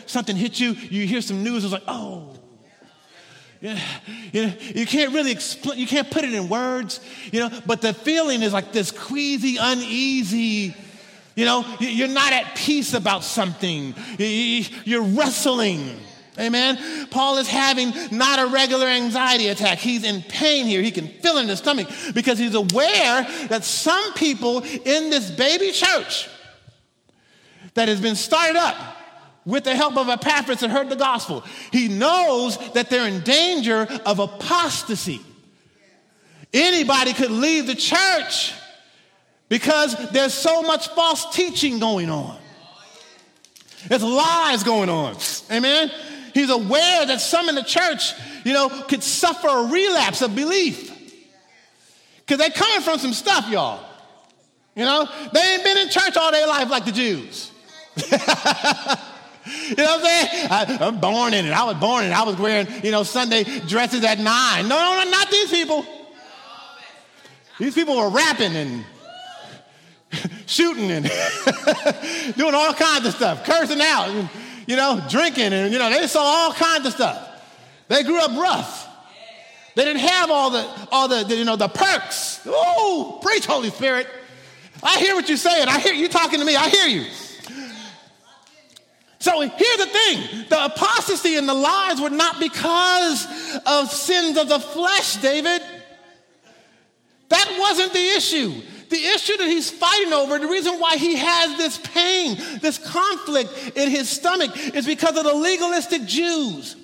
something 0.06 0.36
hit 0.36 0.60
you, 0.60 0.72
you 0.72 1.08
hear 1.08 1.22
some 1.22 1.44
news, 1.44 1.64
it's 1.64 1.74
like, 1.74 1.84
oh. 1.88 2.32
You, 3.62 4.52
you 4.76 4.86
can't 4.86 5.14
really 5.14 5.32
explain, 5.32 5.80
you 5.80 5.88
can't 5.88 6.12
put 6.12 6.24
it 6.24 6.34
in 6.34 6.50
words, 6.50 7.00
you 7.32 7.40
know, 7.40 7.50
but 7.66 7.82
the 7.82 7.94
feeling 7.94 8.44
is 8.44 8.54
like 8.54 8.72
this 8.72 8.92
queasy, 8.92 9.58
uneasy, 9.60 10.76
you 11.36 11.46
know, 11.46 11.66
you're 11.80 12.08
not 12.08 12.32
at 12.32 12.56
peace 12.56 12.94
about 12.94 13.24
something, 13.24 13.96
you're 14.18 15.04
wrestling. 15.04 16.00
Amen. 16.38 17.08
Paul 17.12 17.38
is 17.38 17.48
having 17.48 17.94
not 18.12 18.40
a 18.40 18.48
regular 18.48 18.88
anxiety 18.88 19.48
attack. 19.48 19.78
He's 19.78 20.04
in 20.04 20.22
pain 20.22 20.66
here. 20.66 20.82
He 20.82 20.92
can 20.92 21.08
feel 21.08 21.38
in 21.38 21.48
his 21.48 21.60
stomach 21.60 21.88
because 22.14 22.38
he's 22.38 22.56
aware 22.56 23.24
that 23.48 23.64
some 23.64 24.14
people 24.16 24.60
in 24.60 25.10
this 25.10 25.32
baby 25.32 25.72
church 25.72 26.28
that 27.76 27.88
has 27.88 28.02
been 28.02 28.16
started 28.16 28.58
up 28.58 28.76
with 29.46 29.64
the 29.64 29.76
help 29.76 29.96
of 29.98 30.10
Epaphras 30.10 30.64
and 30.64 30.72
heard 30.72 30.90
the 30.90 30.96
gospel. 30.96 31.44
He 31.72 31.88
knows 31.88 32.58
that 32.74 32.90
they're 32.90 33.08
in 33.08 33.22
danger 33.22 33.88
of 34.06 34.20
apostasy. 34.20 35.22
Anybody 36.54 37.14
could 37.14 37.32
leave 37.32 37.68
the 37.68 37.76
church 37.76 38.54
because 39.50 40.12
there's 40.12 40.34
so 40.34 40.62
much 40.62 40.88
false 40.90 41.34
teaching 41.36 41.80
going 41.80 42.10
on. 42.10 42.38
There's 43.88 44.04
lies 44.04 44.64
going 44.64 44.90
on. 44.90 45.18
Amen. 45.52 45.92
He's 46.34 46.50
aware 46.50 47.06
that 47.06 47.22
some 47.22 47.50
in 47.50 47.56
the 47.56 47.64
church, 47.64 48.14
you 48.44 48.54
know, 48.54 48.70
could 48.70 49.04
suffer 49.04 49.48
a 49.48 49.68
relapse 49.68 50.22
of 50.22 50.36
belief. 50.36 50.92
Because 52.18 52.40
they're 52.40 52.50
coming 52.50 52.82
from 52.82 52.98
some 53.00 53.14
stuff, 53.14 53.48
y'all. 53.50 53.86
You 54.76 54.84
know, 54.84 55.08
they 55.32 55.40
ain't 55.40 55.64
been 55.64 55.78
in 55.78 55.90
church 55.90 56.18
all 56.18 56.32
their 56.32 56.48
life 56.48 56.70
like 56.70 56.86
the 56.86 56.92
Jews. 56.92 57.52
You 59.46 59.76
know 59.76 59.84
what 59.84 60.00
I'm 60.00 60.06
saying? 60.06 60.48
I, 60.52 60.86
am 60.88 61.00
born 61.00 61.34
in 61.34 61.46
it. 61.46 61.52
I 61.52 61.64
was 61.66 61.76
born 61.76 62.06
in 62.06 62.12
it. 62.12 62.16
I 62.16 62.24
was 62.24 62.36
wearing, 62.38 62.68
you 62.84 62.92
know, 62.92 63.04
Sunday 63.04 63.44
dresses 63.44 64.04
at 64.04 64.18
nine. 64.20 64.68
No, 64.68 64.76
no, 64.76 65.04
no, 65.04 65.10
not 65.10 65.30
these 65.30 65.52
people. 65.52 65.86
These 67.60 67.76
people 67.76 67.96
were 67.96 68.10
rapping 68.10 68.56
and 68.56 68.86
shooting 70.46 70.92
and 70.92 71.06
doing 72.36 72.56
all 72.56 72.74
kinds 72.74 73.06
of 73.06 73.14
stuff, 73.14 73.46
cursing 73.46 73.82
out. 73.82 74.10
And, 74.10 74.30
you 74.68 74.76
know, 74.76 75.02
drinking 75.10 75.54
and, 75.54 75.72
you 75.72 75.78
know, 75.78 75.90
they 75.90 76.08
saw 76.08 76.22
all 76.22 76.54
kinds 76.54 76.88
of 76.88 76.94
stuff. 76.94 77.30
They 77.88 78.04
grew 78.04 78.20
up 78.20 78.32
rough. 78.32 78.88
They 79.76 79.84
didn't 79.86 80.02
have 80.02 80.32
all 80.32 80.50
the, 80.50 80.68
all 80.92 81.08
the, 81.08 81.24
the 81.24 81.36
you 81.36 81.46
know, 81.46 81.56
the 81.56 81.68
perks. 81.68 82.42
Oh, 82.48 83.20
preach, 83.22 83.46
Holy 83.46 83.70
Spirit. 83.70 84.08
I 84.82 85.00
hear 85.00 85.16
what 85.16 85.28
you're 85.28 85.38
saying. 85.38 85.68
I 85.68 85.80
hear 85.80 85.94
you 85.94 86.08
talking 86.08 86.40
to 86.40 86.46
me. 86.46 86.56
I 86.56 86.70
hear 86.70 86.88
you. 86.88 87.06
So 89.26 89.42
here's 89.42 89.78
the 89.78 89.88
thing 89.88 90.46
the 90.50 90.66
apostasy 90.66 91.36
and 91.36 91.50
the 91.50 91.54
lies 91.56 92.00
were 92.00 92.12
not 92.12 92.40
because 92.40 93.26
of 93.66 93.90
sins 93.92 94.38
of 94.38 94.50
the 94.50 94.60
flesh, 94.60 95.16
David. 95.16 95.64
That 97.30 97.58
wasn't 97.60 97.92
the 97.92 98.08
issue. 98.10 98.54
The 98.90 99.04
issue 99.04 99.36
that 99.38 99.48
he's 99.48 99.72
fighting 99.72 100.14
over, 100.14 100.38
the 100.38 100.48
reason 100.48 100.80
why 100.80 100.98
he 100.98 101.16
has 101.16 101.58
this 101.58 101.80
pain, 101.80 102.38
this 102.62 102.78
conflict 102.78 103.50
in 103.76 103.90
his 103.90 104.10
stomach, 104.10 104.52
is 104.76 104.86
because 104.86 105.18
of 105.18 105.24
the 105.24 105.34
legalistic 105.34 106.06
Jews 106.06 106.76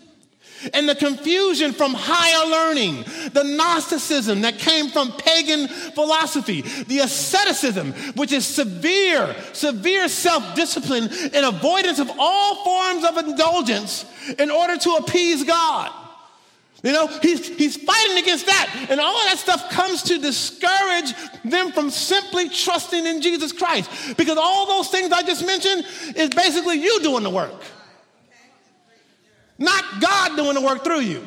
and 0.73 0.87
the 0.87 0.95
confusion 0.95 1.73
from 1.73 1.93
higher 1.93 2.49
learning, 2.49 3.03
the 3.33 3.43
Gnosticism 3.43 4.41
that 4.41 4.57
came 4.57 4.89
from 4.89 5.11
pagan 5.13 5.67
philosophy, 5.67 6.61
the 6.61 6.99
asceticism, 6.99 7.93
which 8.15 8.31
is 8.31 8.45
severe, 8.45 9.35
severe 9.53 10.07
self 10.07 10.55
discipline 10.55 11.09
and 11.33 11.45
avoidance 11.45 11.99
of 11.99 12.11
all 12.17 12.63
forms 12.63 13.05
of 13.05 13.17
indulgence 13.17 14.05
in 14.37 14.49
order 14.51 14.77
to 14.77 14.91
appease 14.91 15.43
God. 15.43 15.91
You 16.83 16.93
know, 16.93 17.07
he's, 17.21 17.47
he's 17.47 17.77
fighting 17.77 18.17
against 18.17 18.47
that. 18.47 18.87
And 18.89 18.99
all 18.99 19.13
that 19.25 19.37
stuff 19.37 19.69
comes 19.69 20.01
to 20.03 20.17
discourage 20.17 21.13
them 21.45 21.71
from 21.71 21.91
simply 21.91 22.49
trusting 22.49 23.05
in 23.05 23.21
Jesus 23.21 23.51
Christ. 23.51 24.17
Because 24.17 24.37
all 24.37 24.65
those 24.65 24.89
things 24.89 25.11
I 25.11 25.21
just 25.21 25.45
mentioned 25.45 25.85
is 26.15 26.29
basically 26.29 26.81
you 26.81 27.01
doing 27.01 27.23
the 27.23 27.29
work, 27.29 27.53
not 29.61 30.01
God 30.01 30.35
doing 30.35 30.55
the 30.55 30.61
work 30.61 30.83
through 30.83 31.01
you. 31.01 31.25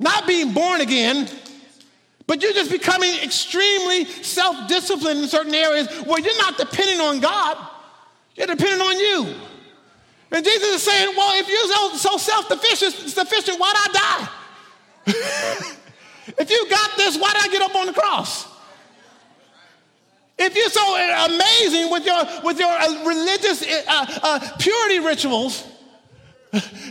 Not 0.00 0.26
being 0.26 0.52
born 0.52 0.80
again, 0.80 1.28
but 2.26 2.42
you're 2.42 2.52
just 2.52 2.70
becoming 2.70 3.14
extremely 3.22 4.06
self 4.06 4.68
disciplined 4.68 5.20
in 5.20 5.28
certain 5.28 5.54
areas 5.54 5.88
where 6.04 6.18
you're 6.20 6.36
not 6.38 6.58
depending 6.58 7.00
on 7.00 7.20
God, 7.20 7.56
you're 8.34 8.48
depending 8.48 8.80
on 8.80 8.98
you. 8.98 9.34
And 10.32 10.44
Jesus 10.44 10.68
is 10.76 10.82
saying, 10.82 11.14
well, 11.16 11.40
if 11.40 11.48
you're 11.48 11.96
so, 11.96 12.16
self-sufficient, 12.16 13.60
why'd 13.60 13.76
I 13.76 14.28
die? 15.06 15.12
if 16.38 16.50
you 16.50 16.68
got 16.68 16.96
this, 16.96 17.16
why 17.16 17.32
did 17.34 17.44
I 17.44 17.48
get 17.52 17.62
up 17.62 17.76
on 17.76 17.86
the 17.86 17.92
cross? 17.92 18.48
If 20.36 20.56
you're 20.56 20.70
so 20.70 20.82
amazing 21.26 21.92
with 21.92 22.04
your, 22.04 22.42
with 22.42 22.58
your 22.58 22.68
uh, 22.68 23.04
religious 23.06 23.62
uh, 23.62 24.18
uh, 24.22 24.56
purity 24.58 24.98
rituals, 24.98 25.64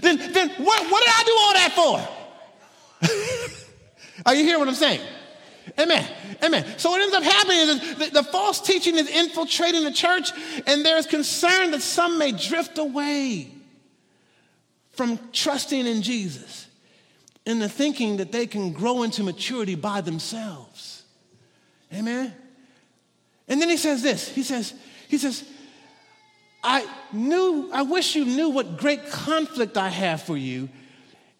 then, 0.01 0.17
then 0.33 0.49
what, 0.49 0.91
what 0.91 1.03
did 1.03 1.13
I 1.13 1.23
do 1.25 1.35
all 1.39 1.53
that 1.53 1.71
for? 1.75 3.63
Are 4.25 4.35
you 4.35 4.43
hearing 4.43 4.59
what 4.59 4.67
I'm 4.67 4.75
saying? 4.75 5.01
Amen. 5.79 6.05
Amen. 6.43 6.65
So 6.77 6.89
what 6.89 7.01
ends 7.01 7.15
up 7.15 7.23
happening 7.23 7.57
is 7.57 7.95
the, 7.95 8.09
the, 8.21 8.23
false 8.23 8.59
teaching 8.59 8.97
is 8.97 9.09
infiltrating 9.09 9.83
the 9.83 9.93
church, 9.93 10.31
and 10.67 10.85
there's 10.85 11.05
concern 11.05 11.71
that 11.71 11.81
some 11.81 12.17
may 12.17 12.31
drift 12.31 12.77
away 12.77 13.49
from 14.91 15.19
trusting 15.31 15.85
in 15.87 16.01
Jesus 16.01 16.67
in 17.45 17.59
the 17.59 17.69
thinking 17.69 18.17
that 18.17 18.31
they 18.31 18.45
can 18.45 18.71
grow 18.71 19.03
into 19.03 19.23
maturity 19.23 19.75
by 19.75 20.01
themselves. 20.01 21.03
Amen. 21.93 22.33
And 23.47 23.61
then 23.61 23.69
he 23.69 23.77
says 23.77 24.01
this. 24.01 24.29
He 24.29 24.43
says, 24.43 24.73
he 25.07 25.17
says, 25.17 25.43
I 26.63 26.87
knew, 27.11 27.69
I 27.73 27.81
wish 27.81 28.15
you 28.15 28.25
knew 28.25 28.49
what 28.49 28.77
great 28.77 29.09
conflict 29.09 29.77
I 29.77 29.89
have 29.89 30.23
for 30.23 30.37
you, 30.37 30.69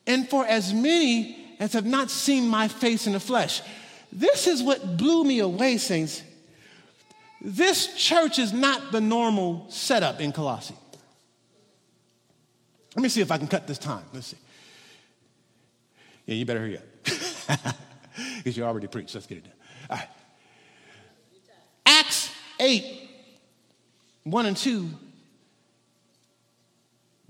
and 0.05 0.29
for 0.29 0.45
as 0.45 0.73
many 0.73 1.55
as 1.59 1.73
have 1.73 1.85
not 1.85 2.11
seen 2.11 2.47
my 2.47 2.67
face 2.67 3.07
in 3.07 3.13
the 3.13 3.19
flesh. 3.19 3.61
This 4.11 4.47
is 4.47 4.61
what 4.61 4.97
blew 4.97 5.23
me 5.23 5.39
away, 5.39 5.77
saints. 5.77 6.21
This 7.41 7.95
church 7.95 8.37
is 8.37 8.53
not 8.53 8.91
the 8.91 9.01
normal 9.01 9.65
setup 9.69 10.19
in 10.19 10.31
Colossae. 10.31 10.75
Let 12.95 13.01
me 13.01 13.09
see 13.09 13.21
if 13.21 13.31
I 13.31 13.37
can 13.37 13.47
cut 13.47 13.65
this 13.65 13.79
time. 13.79 14.03
Let's 14.13 14.27
see. 14.27 14.37
Yeah, 16.25 16.35
you 16.35 16.45
better 16.45 16.59
hurry 16.59 16.77
up. 16.77 17.75
Because 18.37 18.57
you 18.57 18.63
already 18.63 18.87
preached. 18.87 19.15
Let's 19.15 19.27
get 19.27 19.39
it 19.39 19.45
done. 19.45 19.53
All 19.89 19.97
right. 19.97 20.07
Acts 21.85 22.29
8, 22.59 23.09
1 24.23 24.45
and 24.45 24.57
2. 24.57 24.89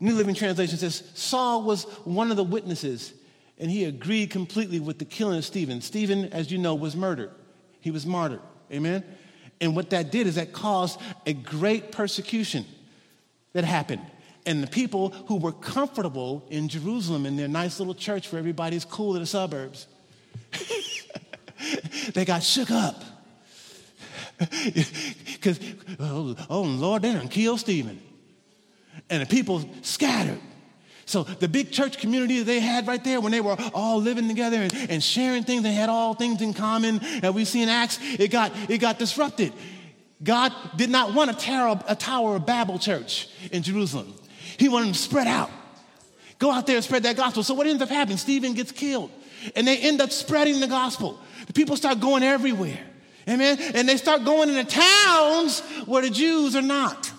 New 0.04 0.16
Living 0.16 0.36
Translation 0.36 0.78
says 0.78 1.02
Saul 1.14 1.64
was 1.64 1.86
one 2.04 2.30
of 2.30 2.36
the 2.36 2.44
witnesses 2.44 3.14
and 3.58 3.72
he 3.72 3.86
agreed 3.86 4.32
completely 4.32 4.82
with 4.82 5.00
the 5.00 5.06
killing 5.06 5.38
of 5.38 5.46
Stephen. 5.46 5.80
Stephen, 5.80 6.26
as 6.34 6.52
you 6.52 6.58
know, 6.58 6.76
was 6.76 6.94
murdered. 6.94 7.32
He 7.80 7.90
was 7.90 8.06
martyred. 8.06 8.42
Amen? 8.70 9.06
And 9.62 9.78
what 9.78 9.92
that 9.92 10.12
did 10.12 10.28
is 10.28 10.36
that 10.36 10.52
caused 10.52 11.00
a 11.26 11.32
great 11.32 11.94
persecution 11.94 12.66
that 13.54 13.64
happened. 13.64 14.02
And 14.46 14.62
the 14.62 14.68
people 14.68 15.12
who 15.28 15.38
were 15.38 15.54
comfortable 15.54 16.46
in 16.50 16.68
Jerusalem 16.68 17.26
in 17.26 17.38
their 17.38 17.48
nice 17.48 17.80
little 17.80 17.96
church 17.96 18.30
where 18.30 18.40
everybody's 18.40 18.84
cool 18.84 19.16
in 19.16 19.22
the 19.22 19.26
suburbs, 19.26 19.88
they 22.14 22.26
got 22.26 22.44
shook 22.44 22.72
up. 22.72 23.02
Because, 25.44 25.60
oh, 26.00 26.36
oh, 26.50 26.62
Lord, 26.62 27.02
they 27.02 27.12
done 27.12 27.28
killed 27.28 27.60
Stephen. 27.60 28.02
And 29.14 29.22
the 29.22 29.28
people 29.28 29.64
scattered. 29.84 30.40
So 31.06 31.22
the 31.22 31.48
big 31.48 31.72
church 31.72 32.00
community 32.00 32.40
that 32.40 32.46
they 32.46 32.60
had 32.60 32.88
right 32.88 33.04
there 33.04 33.22
when 33.22 33.32
they 33.32 33.42
were 33.42 33.56
all 33.76 34.02
living 34.02 34.28
together 34.28 34.58
and, 34.58 34.74
and 34.90 35.04
sharing 35.04 35.44
things, 35.44 35.62
they 35.62 35.72
had 35.72 35.88
all 35.88 36.16
things 36.16 36.42
in 36.42 36.56
common 36.56 37.00
that 37.22 37.36
we 37.36 37.46
see 37.46 37.62
in 37.62 37.70
Acts, 37.70 38.00
it 38.02 38.32
got, 38.32 38.52
it 38.72 38.80
got 38.80 38.98
disrupted. 38.98 39.54
God 40.24 40.52
did 40.76 40.90
not 40.90 41.14
want 41.14 41.30
a 41.30 41.36
tower, 41.36 41.80
a 41.88 41.96
tower 41.96 42.38
of 42.38 42.48
Babel 42.48 42.80
church 42.80 43.30
in 43.52 43.62
Jerusalem. 43.62 44.16
He 44.58 44.68
wanted 44.68 44.88
them 44.88 44.94
to 44.94 45.00
spread 45.00 45.28
out. 45.28 45.52
Go 46.40 46.50
out 46.50 46.66
there 46.66 46.78
and 46.78 46.84
spread 46.84 47.04
that 47.04 47.16
gospel. 47.16 47.44
So 47.44 47.54
what 47.54 47.68
ends 47.68 47.84
up 47.84 47.90
happening? 47.90 48.18
Stephen 48.18 48.56
gets 48.56 48.72
killed. 48.72 49.12
And 49.56 49.68
they 49.68 49.78
end 49.78 50.02
up 50.02 50.12
spreading 50.12 50.60
the 50.60 50.68
gospel. 50.68 51.20
The 51.46 51.54
people 51.54 51.76
start 51.76 52.00
going 52.00 52.24
everywhere. 52.24 52.80
Amen. 53.30 53.60
And 53.76 53.88
they 53.88 53.98
start 53.98 54.26
going 54.26 54.50
into 54.50 54.64
towns 54.64 55.60
where 55.86 56.02
the 56.02 56.10
Jews 56.10 56.56
are 56.56 56.64
not. 56.64 57.13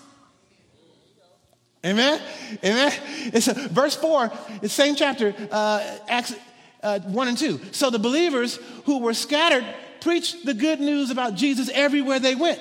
Amen? 1.85 2.19
Amen? 2.63 2.91
It's 3.33 3.47
a, 3.47 3.53
verse 3.53 3.95
4, 3.95 4.31
the 4.61 4.69
same 4.69 4.95
chapter, 4.95 5.35
uh, 5.51 5.97
Acts 6.07 6.35
uh, 6.81 6.99
1 6.99 7.27
and 7.27 7.37
2. 7.37 7.59
So 7.71 7.89
the 7.89 7.99
believers 7.99 8.59
who 8.85 8.99
were 8.99 9.13
scattered 9.13 9.65
preached 10.01 10.45
the 10.45 10.53
good 10.53 10.79
news 10.79 11.11
about 11.11 11.35
Jesus 11.35 11.69
everywhere 11.73 12.19
they 12.19 12.35
went. 12.35 12.59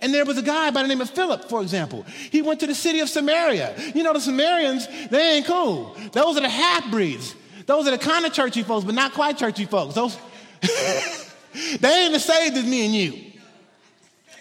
And 0.00 0.14
there 0.14 0.24
was 0.24 0.38
a 0.38 0.42
guy 0.42 0.70
by 0.70 0.82
the 0.82 0.88
name 0.88 1.00
of 1.00 1.10
Philip, 1.10 1.48
for 1.48 1.60
example. 1.60 2.04
He 2.30 2.42
went 2.42 2.60
to 2.60 2.66
the 2.66 2.74
city 2.74 3.00
of 3.00 3.08
Samaria. 3.08 3.74
You 3.94 4.02
know, 4.02 4.12
the 4.12 4.20
Samaritans, 4.20 4.88
they 5.08 5.36
ain't 5.36 5.46
cool. 5.46 5.96
Those 6.12 6.36
are 6.36 6.40
the 6.40 6.48
half 6.48 6.90
breeds. 6.90 7.34
Those 7.66 7.86
are 7.86 7.90
the 7.90 7.98
kind 7.98 8.24
of 8.24 8.32
churchy 8.32 8.62
folks, 8.62 8.84
but 8.84 8.94
not 8.94 9.12
quite 9.12 9.38
churchy 9.38 9.66
folks. 9.66 9.94
Those, 9.94 10.16
they 11.80 12.04
ain't 12.04 12.12
the 12.12 12.20
saved 12.20 12.56
as 12.56 12.64
me 12.64 12.86
and 12.86 12.94
you. 12.94 13.32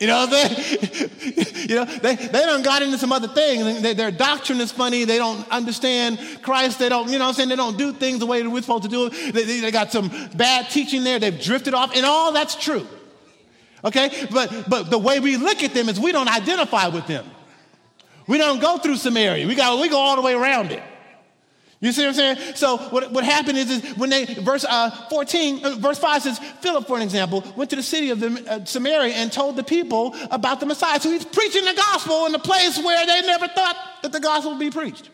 You 0.04 0.08
know 0.08 0.28
saying? 0.28 0.52
you 1.70 1.76
know, 1.76 1.86
they, 1.86 2.16
they 2.16 2.28
done 2.28 2.62
got 2.62 2.82
into 2.82 2.98
some 2.98 3.14
other 3.14 3.30
things. 3.30 3.82
They, 3.82 3.94
their 3.94 4.12
doctrine 4.12 4.60
is 4.60 4.70
funny. 4.70 5.06
They 5.06 5.18
don't 5.18 5.50
understand 5.50 6.20
Christ. 6.42 6.78
They 6.80 6.90
don't, 6.90 7.10
you 7.10 7.18
know 7.18 7.24
what 7.24 7.30
I'm 7.30 7.36
saying? 7.36 7.48
They 7.48 7.56
don't 7.56 7.78
do 7.78 7.94
things 7.94 8.20
the 8.20 8.26
way 8.26 8.46
we're 8.46 8.62
supposed 8.62 8.84
to 8.84 8.90
do 8.90 9.06
it. 9.06 9.34
They, 9.34 9.62
they 9.62 9.72
got 9.72 9.94
some 9.94 10.12
bad 10.36 10.70
teaching 10.70 11.06
there. 11.06 11.20
They've 11.20 11.40
drifted 11.40 11.74
off, 11.74 11.96
and 11.96 12.06
all 12.06 12.34
that's 12.34 12.56
true. 12.56 12.86
Okay? 13.86 14.28
But, 14.30 14.70
but 14.70 14.90
the 14.90 14.98
way 14.98 15.22
we 15.22 15.38
look 15.38 15.64
at 15.64 15.74
them 15.74 15.88
is 15.88 15.98
we 15.98 16.12
don't 16.12 16.28
identify 16.28 16.90
with 16.90 17.08
them. 17.08 17.26
We 18.28 18.38
don't 18.38 18.60
go 18.60 18.80
through 18.80 18.98
Samaria. 18.98 19.48
We, 19.48 19.56
got, 19.56 19.80
we 19.80 19.88
go 19.88 20.00
all 20.00 20.18
the 20.18 20.22
way 20.22 20.34
around 20.34 20.74
it. 20.74 20.84
You 21.84 21.92
see 21.92 22.04
what 22.04 22.18
I'm 22.18 22.36
saying? 22.36 22.56
So 22.56 22.78
what, 22.78 23.12
what 23.12 23.26
happened 23.26 23.58
is, 23.58 23.70
is 23.70 23.98
when 23.98 24.10
they, 24.10 24.24
verse 24.24 24.64
uh, 24.64 24.90
14, 25.10 25.66
uh, 25.66 25.76
verse 25.76 26.00
5 26.00 26.22
says, 26.22 26.40
Philip, 26.40 26.88
for 26.88 26.96
an 26.96 27.04
example, 27.04 27.44
went 27.58 27.70
to 27.72 27.76
the 27.76 27.84
city 27.84 28.10
of 28.10 28.22
the, 28.22 28.42
uh, 28.50 28.64
Samaria 28.64 29.14
and 29.16 29.30
told 29.30 29.58
the 29.58 29.66
people 29.66 30.16
about 30.32 30.62
the 30.62 30.66
Messiah. 30.66 31.02
So 31.02 31.12
he's 31.12 31.26
preaching 31.26 31.66
the 31.66 31.74
gospel 31.74 32.26
in 32.26 32.34
a 32.36 32.40
place 32.40 32.78
where 32.78 33.06
they 33.06 33.28
never 33.28 33.50
thought 33.50 33.76
that 34.02 34.14
the 34.14 34.22
gospel 34.22 34.52
would 34.52 34.62
be 34.62 34.72
preached. 34.72 35.10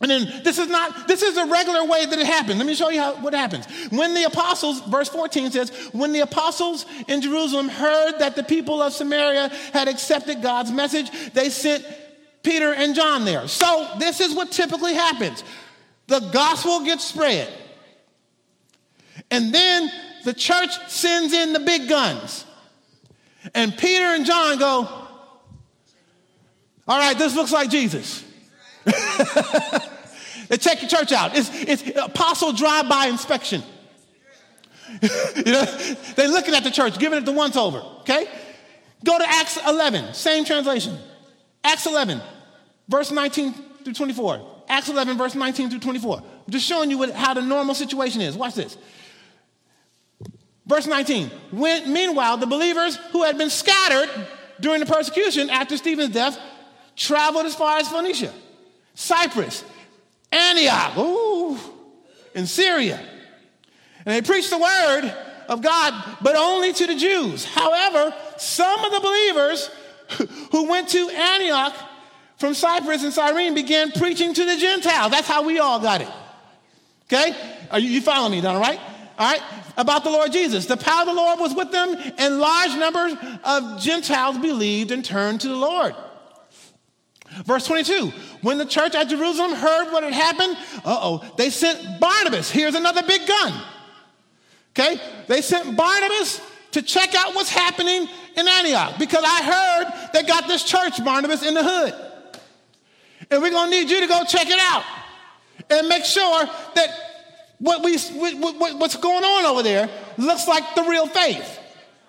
And 0.00 0.10
then 0.10 0.42
this 0.42 0.58
is 0.58 0.68
not, 0.68 1.06
this 1.06 1.20
is 1.20 1.36
a 1.36 1.44
regular 1.44 1.84
way 1.84 2.06
that 2.06 2.18
it 2.18 2.26
happens. 2.26 2.56
Let 2.56 2.66
me 2.66 2.74
show 2.74 2.88
you 2.88 3.00
how, 3.00 3.14
what 3.16 3.34
happens. 3.34 3.66
When 3.90 4.14
the 4.14 4.24
apostles, 4.24 4.80
verse 4.80 5.10
14 5.10 5.50
says, 5.50 5.70
when 5.92 6.14
the 6.14 6.20
apostles 6.20 6.86
in 7.06 7.20
Jerusalem 7.20 7.68
heard 7.68 8.18
that 8.20 8.34
the 8.34 8.44
people 8.44 8.80
of 8.80 8.94
Samaria 8.94 9.50
had 9.74 9.88
accepted 9.88 10.40
God's 10.40 10.72
message, 10.72 11.10
they 11.34 11.50
sent 11.50 11.84
Peter 12.42 12.72
and 12.72 12.94
John 12.94 13.24
there. 13.24 13.48
So 13.48 13.88
this 13.98 14.20
is 14.20 14.34
what 14.34 14.50
typically 14.50 14.94
happens 14.94 15.42
the 16.08 16.20
gospel 16.20 16.84
gets 16.84 17.04
spread, 17.04 17.52
and 19.30 19.54
then 19.54 19.90
the 20.24 20.34
church 20.34 20.70
sends 20.88 21.32
in 21.32 21.52
the 21.52 21.60
big 21.60 21.88
guns. 21.88 22.44
And 23.54 23.76
Peter 23.76 24.04
and 24.04 24.24
John 24.24 24.58
go, 24.58 24.88
All 26.88 26.98
right, 26.98 27.16
this 27.16 27.34
looks 27.34 27.52
like 27.52 27.70
Jesus. 27.70 28.24
they 28.84 30.56
check 30.58 30.80
your 30.80 30.88
church 30.88 31.12
out. 31.12 31.36
It's, 31.36 31.50
it's 31.62 31.96
apostle 31.96 32.52
drive-by 32.52 33.06
inspection. 33.06 33.62
you 35.36 35.52
know, 35.52 35.64
they're 36.16 36.28
looking 36.28 36.54
at 36.54 36.64
the 36.64 36.70
church, 36.70 36.98
giving 36.98 37.18
it 37.18 37.24
the 37.24 37.32
once 37.32 37.56
over, 37.56 37.78
okay? 38.00 38.26
Go 39.04 39.18
to 39.18 39.24
Acts 39.26 39.58
11, 39.66 40.14
same 40.14 40.44
translation. 40.44 40.98
Acts 41.64 41.86
11, 41.86 42.20
verse 42.88 43.10
19 43.10 43.54
through 43.84 43.94
24. 43.94 44.64
Acts 44.68 44.88
11, 44.88 45.18
verse 45.18 45.34
19 45.34 45.70
through 45.70 45.80
24. 45.80 46.18
I'm 46.18 46.24
just 46.50 46.66
showing 46.66 46.90
you 46.90 46.98
what, 46.98 47.10
how 47.10 47.34
the 47.34 47.42
normal 47.42 47.74
situation 47.74 48.20
is. 48.20 48.36
Watch 48.36 48.54
this. 48.54 48.76
Verse 50.66 50.86
19. 50.86 51.30
When, 51.50 51.92
meanwhile, 51.92 52.36
the 52.36 52.46
believers 52.46 52.96
who 53.12 53.22
had 53.22 53.36
been 53.38 53.50
scattered 53.50 54.08
during 54.60 54.80
the 54.80 54.86
persecution 54.86 55.50
after 55.50 55.76
Stephen's 55.76 56.14
death 56.14 56.38
traveled 56.96 57.46
as 57.46 57.54
far 57.54 57.78
as 57.78 57.88
Phoenicia, 57.88 58.32
Cyprus, 58.94 59.64
Antioch, 60.30 60.96
ooh, 60.96 61.58
in 62.34 62.46
Syria. 62.46 63.00
And 64.04 64.14
they 64.14 64.22
preached 64.22 64.50
the 64.50 64.58
word 64.58 65.14
of 65.48 65.62
God, 65.62 66.18
but 66.22 66.36
only 66.36 66.72
to 66.72 66.86
the 66.86 66.94
Jews. 66.94 67.44
However, 67.44 68.14
some 68.38 68.84
of 68.84 68.92
the 68.92 69.00
believers 69.00 69.70
who 70.52 70.68
went 70.68 70.88
to 70.90 71.08
Antioch 71.08 71.74
from 72.36 72.54
Cyprus 72.54 73.04
and 73.04 73.12
Cyrene 73.12 73.54
began 73.54 73.92
preaching 73.92 74.34
to 74.34 74.44
the 74.44 74.56
Gentiles. 74.56 75.12
That's 75.12 75.28
how 75.28 75.44
we 75.44 75.58
all 75.58 75.80
got 75.80 76.00
it. 76.00 76.08
Okay? 77.04 77.36
Are 77.70 77.78
you, 77.78 77.88
you 77.88 78.00
following 78.00 78.32
me, 78.32 78.46
all 78.46 78.60
right? 78.60 78.80
All 79.18 79.30
right? 79.30 79.42
About 79.76 80.04
the 80.04 80.10
Lord 80.10 80.32
Jesus. 80.32 80.66
The 80.66 80.76
power 80.76 81.02
of 81.02 81.06
the 81.06 81.14
Lord 81.14 81.38
was 81.38 81.54
with 81.54 81.70
them, 81.70 81.94
and 82.18 82.38
large 82.38 82.76
numbers 82.76 83.14
of 83.44 83.80
Gentiles 83.80 84.38
believed 84.38 84.90
and 84.90 85.04
turned 85.04 85.40
to 85.42 85.48
the 85.48 85.56
Lord. 85.56 85.94
Verse 87.44 87.66
22 87.66 88.12
When 88.42 88.58
the 88.58 88.66
church 88.66 88.94
at 88.94 89.08
Jerusalem 89.08 89.52
heard 89.52 89.92
what 89.92 90.02
had 90.02 90.12
happened, 90.12 90.56
uh 90.84 90.98
oh, 91.00 91.34
they 91.36 91.50
sent 91.50 92.00
Barnabas. 92.00 92.50
Here's 92.50 92.74
another 92.74 93.02
big 93.02 93.26
gun. 93.26 93.62
Okay? 94.70 95.00
They 95.28 95.42
sent 95.42 95.76
Barnabas 95.76 96.40
to 96.72 96.82
check 96.82 97.14
out 97.14 97.34
what's 97.34 97.50
happening 97.50 98.08
in 98.36 98.48
Antioch 98.48 98.98
because 98.98 99.24
I 99.26 99.42
heard 99.42 100.10
they 100.12 100.22
got 100.26 100.48
this 100.48 100.64
church, 100.64 101.02
Barnabas, 101.04 101.44
in 101.44 101.54
the 101.54 101.62
hood. 101.64 101.94
And 103.30 103.42
we're 103.42 103.50
going 103.50 103.70
to 103.70 103.76
need 103.76 103.90
you 103.90 104.00
to 104.00 104.06
go 104.06 104.24
check 104.24 104.46
it 104.48 104.58
out 104.58 104.84
and 105.70 105.88
make 105.88 106.04
sure 106.04 106.44
that 106.74 106.88
what 107.58 107.82
we, 107.84 107.96
what, 107.96 108.78
what's 108.78 108.96
going 108.96 109.24
on 109.24 109.46
over 109.46 109.62
there 109.62 109.88
looks 110.18 110.48
like 110.48 110.74
the 110.74 110.82
real 110.82 111.06
faith. 111.06 111.60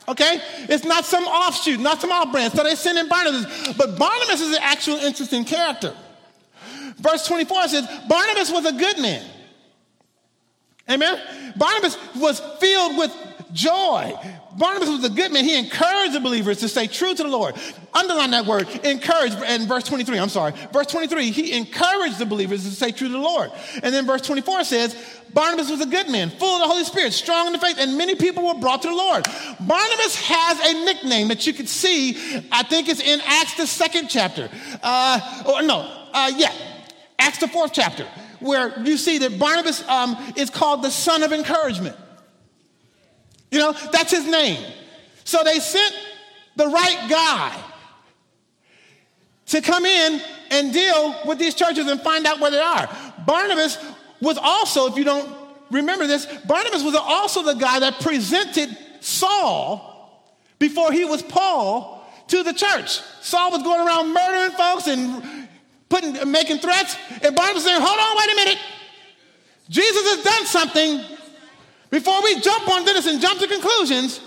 Okay? 0.08 0.42
It's 0.70 0.84
not 0.84 1.06
some 1.06 1.24
offshoot, 1.24 1.80
not 1.80 2.02
some 2.02 2.12
off 2.12 2.32
brand. 2.32 2.54
So 2.54 2.64
they 2.64 2.76
send 2.76 2.98
in 2.98 3.08
Barnabas. 3.08 3.74
But 3.78 3.98
Barnabas 3.98 4.42
is 4.42 4.56
an 4.56 4.64
actual 4.64 4.96
interesting 4.96 5.46
character. 5.46 5.96
Verse 6.98 7.26
24 7.28 7.68
says, 7.68 7.88
Barnabas 8.08 8.52
was 8.52 8.66
a 8.66 8.74
good 8.74 9.00
man. 9.00 9.26
Amen? 10.90 11.20
Barnabas 11.56 11.98
was 12.16 12.40
filled 12.60 12.98
with 12.98 13.16
joy. 13.54 14.14
Barnabas 14.58 14.90
was 14.90 15.04
a 15.04 15.10
good 15.10 15.32
man. 15.32 15.44
He 15.44 15.58
encouraged 15.58 16.14
the 16.14 16.20
believers 16.20 16.60
to 16.60 16.70
stay 16.70 16.88
true 16.88 17.14
to 17.14 17.24
the 17.24 17.30
Lord. 17.30 17.56
Underline 17.94 18.32
that 18.32 18.46
word, 18.46 18.68
encourage, 18.84 19.34
and 19.46 19.68
verse 19.68 19.84
23, 19.84 20.18
I'm 20.20 20.30
sorry. 20.30 20.54
Verse 20.72 20.88
23, 20.88 21.32
he 21.32 21.58
encouraged 21.58 22.20
the 22.20 22.26
believers 22.26 22.64
to 22.64 22.72
stay 22.72 22.92
true 22.92 23.08
to 23.08 23.14
the 23.14 23.20
Lord. 23.20 23.52
And 23.82 23.94
then 23.94 24.06
verse 24.06 24.22
24 24.22 24.64
says, 24.66 24.96
Barnabas 25.34 25.72
was 25.72 25.82
a 25.82 25.88
good 25.88 26.10
man, 26.10 26.30
full 26.30 26.56
of 26.56 26.62
the 26.62 26.68
Holy 26.68 26.84
Spirit, 26.84 27.14
strong 27.14 27.48
in 27.48 27.54
the 27.54 27.60
faith, 27.60 27.78
and 27.80 27.98
many 27.98 28.14
people 28.16 28.46
were 28.46 28.60
brought 28.60 28.84
to 28.84 28.88
the 28.88 28.96
Lord. 28.96 29.26
Barnabas 29.60 30.16
has 30.16 30.60
a 30.60 30.86
nickname 30.86 31.30
that 31.30 31.48
you 31.48 31.54
could 31.54 31.70
see, 31.70 32.16
I 32.52 32.64
think 32.64 32.88
it's 32.88 33.02
in 33.02 33.20
Acts, 33.26 33.56
the 33.56 33.66
second 33.66 34.10
chapter. 34.10 34.50
Uh, 34.84 35.44
or 35.48 35.64
no, 35.64 35.90
uh, 36.14 36.32
yeah, 36.36 36.54
Acts, 37.18 37.40
the 37.40 37.48
fourth 37.48 37.74
chapter, 37.74 38.08
where 38.40 38.80
you 38.84 38.98
see 38.98 39.18
that 39.20 39.40
Barnabas 39.40 39.88
um, 39.88 40.16
is 40.36 40.52
called 40.52 40.84
the 40.84 40.92
son 40.92 41.24
of 41.24 41.32
encouragement. 41.32 41.96
You 43.54 43.60
know, 43.60 43.72
that's 43.92 44.10
his 44.10 44.26
name. 44.26 44.66
So 45.26 45.44
they 45.44 45.60
sent 45.60 45.94
the 46.56 46.66
right 46.66 47.08
guy 47.08 47.56
to 49.46 49.62
come 49.62 49.86
in 49.86 50.20
and 50.50 50.74
deal 50.74 51.16
with 51.28 51.38
these 51.38 51.54
churches 51.54 51.86
and 51.86 52.02
find 52.02 52.26
out 52.26 52.40
where 52.40 52.50
they 52.50 52.60
are. 52.60 52.90
Barnabas 53.28 53.78
was 54.20 54.40
also, 54.42 54.88
if 54.88 54.98
you 54.98 55.04
don't 55.04 55.32
remember 55.70 56.08
this, 56.08 56.26
Barnabas 56.48 56.82
was 56.84 56.96
also 56.96 57.44
the 57.44 57.54
guy 57.54 57.80
that 57.80 58.00
presented 58.00 58.76
Saul 59.02 60.26
before 60.58 60.92
he 60.92 61.06
was 61.06 61.22
Paul 61.22 62.04
to 62.30 62.42
the 62.42 62.54
church. 62.54 63.02
Saul 63.22 63.52
was 63.52 63.62
going 63.62 63.86
around 63.86 64.12
murdering 64.16 64.58
folks 64.58 64.88
and 64.88 65.48
putting, 65.90 66.32
making 66.32 66.58
threats, 66.58 66.98
and 67.22 67.36
Barnabas 67.36 67.64
saying, 67.64 67.80
"Hold 67.80 68.00
on, 68.00 68.18
wait 68.18 68.34
a 68.34 68.36
minute. 68.36 68.60
Jesus 69.70 70.16
has 70.16 70.24
done 70.24 70.46
something. 70.48 71.13
Before 71.94 72.24
we 72.24 72.40
jump 72.40 72.68
on 72.70 72.86
this 72.86 73.06
and 73.06 73.22
jump 73.22 73.40
to 73.40 73.48
conclusions, 73.48 74.20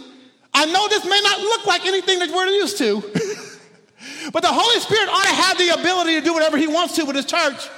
I 0.55 0.67
know 0.67 0.87
this 0.87 1.05
may 1.05 1.21
not 1.21 1.41
look 1.41 1.67
like 1.67 1.85
anything 1.85 2.21
that 2.21 2.31
we're 2.31 2.47
used 2.47 2.79
to, 2.79 3.01
but 4.33 4.45
the 4.45 4.53
Holy 4.53 4.79
Spirit 4.79 5.09
ought 5.09 5.25
to 5.25 5.35
have 5.35 5.59
the 5.59 5.71
ability 5.71 6.15
to 6.15 6.21
do 6.21 6.33
whatever 6.33 6.57
He 6.59 6.69
wants 6.69 6.95
to 6.95 7.05
with 7.05 7.17
His 7.17 7.25
church. 7.25 7.69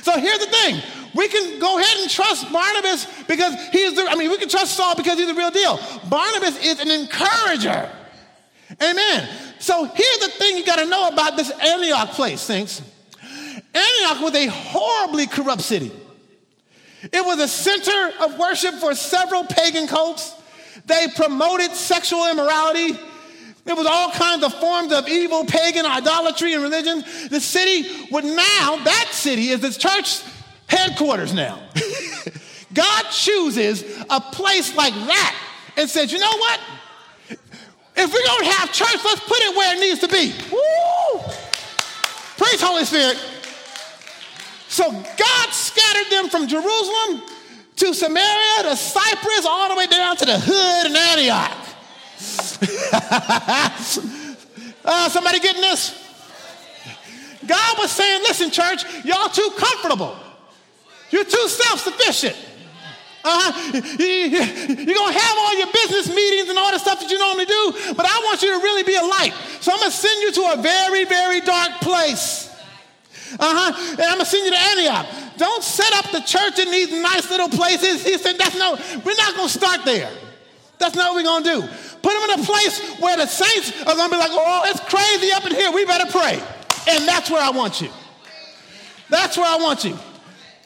So 0.00 0.18
here's 0.18 0.38
the 0.38 0.46
thing. 0.46 0.80
We 1.14 1.28
can 1.28 1.60
go 1.60 1.78
ahead 1.78 1.98
and 2.00 2.08
trust 2.08 2.50
Barnabas 2.50 3.06
because 3.28 3.52
he's 3.72 3.94
the, 3.94 4.06
I 4.08 4.14
mean, 4.14 4.30
we 4.30 4.38
can 4.38 4.48
trust 4.48 4.74
Saul 4.74 4.96
because 4.96 5.18
he's 5.18 5.28
the 5.28 5.34
real 5.34 5.50
deal. 5.50 5.78
Barnabas 6.08 6.64
is 6.64 6.80
an 6.80 6.90
encourager. 6.90 7.90
Amen. 8.82 9.28
So 9.58 9.84
here's 9.84 10.18
the 10.20 10.28
thing 10.38 10.56
you 10.56 10.64
got 10.64 10.78
to 10.78 10.86
know 10.86 11.08
about 11.08 11.36
this 11.36 11.50
Antioch 11.50 12.08
place, 12.12 12.46
thinks. 12.46 12.80
Antioch 13.52 14.22
was 14.22 14.34
a 14.34 14.46
horribly 14.46 15.26
corrupt 15.26 15.60
city. 15.60 15.92
It 17.12 17.24
was 17.24 17.38
a 17.38 17.48
center 17.48 18.24
of 18.24 18.38
worship 18.38 18.74
for 18.74 18.94
several 18.94 19.44
pagan 19.44 19.86
cults. 19.86 20.34
They 20.86 21.06
promoted 21.14 21.72
sexual 21.72 22.30
immorality. 22.30 22.98
There 23.64 23.76
was 23.76 23.86
all 23.86 24.10
kinds 24.10 24.44
of 24.44 24.52
forms 24.54 24.92
of 24.92 25.08
evil, 25.08 25.44
pagan 25.44 25.86
idolatry 25.86 26.52
and 26.52 26.62
religion. 26.62 27.02
The 27.30 27.40
city 27.40 28.06
would 28.10 28.24
now, 28.24 28.76
that 28.84 29.08
city 29.12 29.48
is 29.48 29.64
its 29.64 29.76
church 29.76 30.20
headquarters 30.66 31.32
now. 31.32 31.60
God 32.74 33.04
chooses 33.10 33.82
a 34.10 34.20
place 34.20 34.74
like 34.76 34.92
that 34.92 35.36
and 35.76 35.88
says, 35.88 36.12
you 36.12 36.18
know 36.18 36.36
what? 36.36 36.60
If 37.96 38.12
we 38.12 38.22
don't 38.24 38.44
have 38.46 38.72
church, 38.72 38.96
let's 39.04 39.20
put 39.20 39.38
it 39.38 39.56
where 39.56 39.76
it 39.76 39.80
needs 39.80 40.00
to 40.00 40.08
be. 40.08 40.34
Woo! 40.50 41.20
Praise 42.36 42.60
Holy 42.60 42.84
Spirit. 42.84 43.16
So 44.74 44.90
God 44.90 45.50
scattered 45.52 46.10
them 46.10 46.28
from 46.28 46.48
Jerusalem 46.48 47.22
to 47.76 47.94
Samaria 47.94 48.64
to 48.64 48.74
Cyprus, 48.74 49.46
all 49.46 49.68
the 49.68 49.76
way 49.76 49.86
down 49.86 50.16
to 50.16 50.24
the 50.24 50.36
hood 50.36 50.86
in 50.90 50.96
Antioch. 50.96 51.56
uh, 54.84 55.08
somebody 55.10 55.38
getting 55.38 55.60
this? 55.60 55.94
God 57.46 57.78
was 57.78 57.92
saying, 57.92 58.22
listen, 58.22 58.50
church, 58.50 58.82
y'all 59.04 59.28
too 59.28 59.48
comfortable. 59.56 60.16
You're 61.10 61.22
too 61.22 61.48
self 61.48 61.78
sufficient. 61.78 62.34
Uh-huh. 63.22 63.80
You're 64.00 64.96
going 64.96 65.12
to 65.12 65.18
have 65.20 65.36
all 65.38 65.56
your 65.56 65.68
business 65.72 66.12
meetings 66.12 66.48
and 66.48 66.58
all 66.58 66.72
the 66.72 66.80
stuff 66.80 66.98
that 66.98 67.08
you 67.08 67.18
normally 67.20 67.46
do, 67.46 67.94
but 67.94 68.06
I 68.06 68.22
want 68.24 68.42
you 68.42 68.50
to 68.50 68.58
really 68.58 68.82
be 68.82 68.96
a 68.96 69.02
light. 69.02 69.34
So 69.60 69.70
I'm 69.70 69.78
going 69.78 69.92
to 69.92 69.96
send 69.96 70.20
you 70.20 70.32
to 70.32 70.58
a 70.58 70.62
very, 70.62 71.04
very 71.04 71.42
dark 71.42 71.80
place. 71.80 72.50
Uh-huh. 73.38 73.92
And 73.92 74.02
I'm 74.02 74.18
gonna 74.18 74.24
send 74.24 74.44
you 74.44 74.52
to 74.52 74.58
Antioch. 74.58 75.06
Don't 75.36 75.62
set 75.62 75.92
up 75.94 76.10
the 76.12 76.20
church 76.20 76.58
in 76.58 76.70
these 76.70 76.92
nice 76.92 77.30
little 77.30 77.48
places. 77.48 78.04
He 78.04 78.16
said, 78.18 78.38
that's 78.38 78.56
no, 78.56 78.78
we're 79.04 79.16
not 79.16 79.36
gonna 79.36 79.48
start 79.48 79.84
there. 79.84 80.10
That's 80.78 80.94
not 80.94 81.14
what 81.14 81.22
we're 81.22 81.28
gonna 81.28 81.44
do. 81.44 81.60
Put 82.02 82.12
them 82.12 82.30
in 82.30 82.40
a 82.40 82.44
place 82.44 83.00
where 83.00 83.16
the 83.16 83.26
saints 83.26 83.72
are 83.82 83.94
gonna 83.94 84.10
be 84.10 84.18
like, 84.18 84.30
oh, 84.32 84.62
it's 84.66 84.80
crazy 84.80 85.32
up 85.32 85.44
in 85.46 85.52
here. 85.54 85.72
We 85.72 85.84
better 85.84 86.10
pray. 86.10 86.40
And 86.88 87.08
that's 87.08 87.30
where 87.30 87.42
I 87.42 87.50
want 87.50 87.80
you. 87.80 87.88
That's 89.08 89.36
where 89.36 89.46
I 89.46 89.56
want 89.56 89.84
you. 89.84 89.96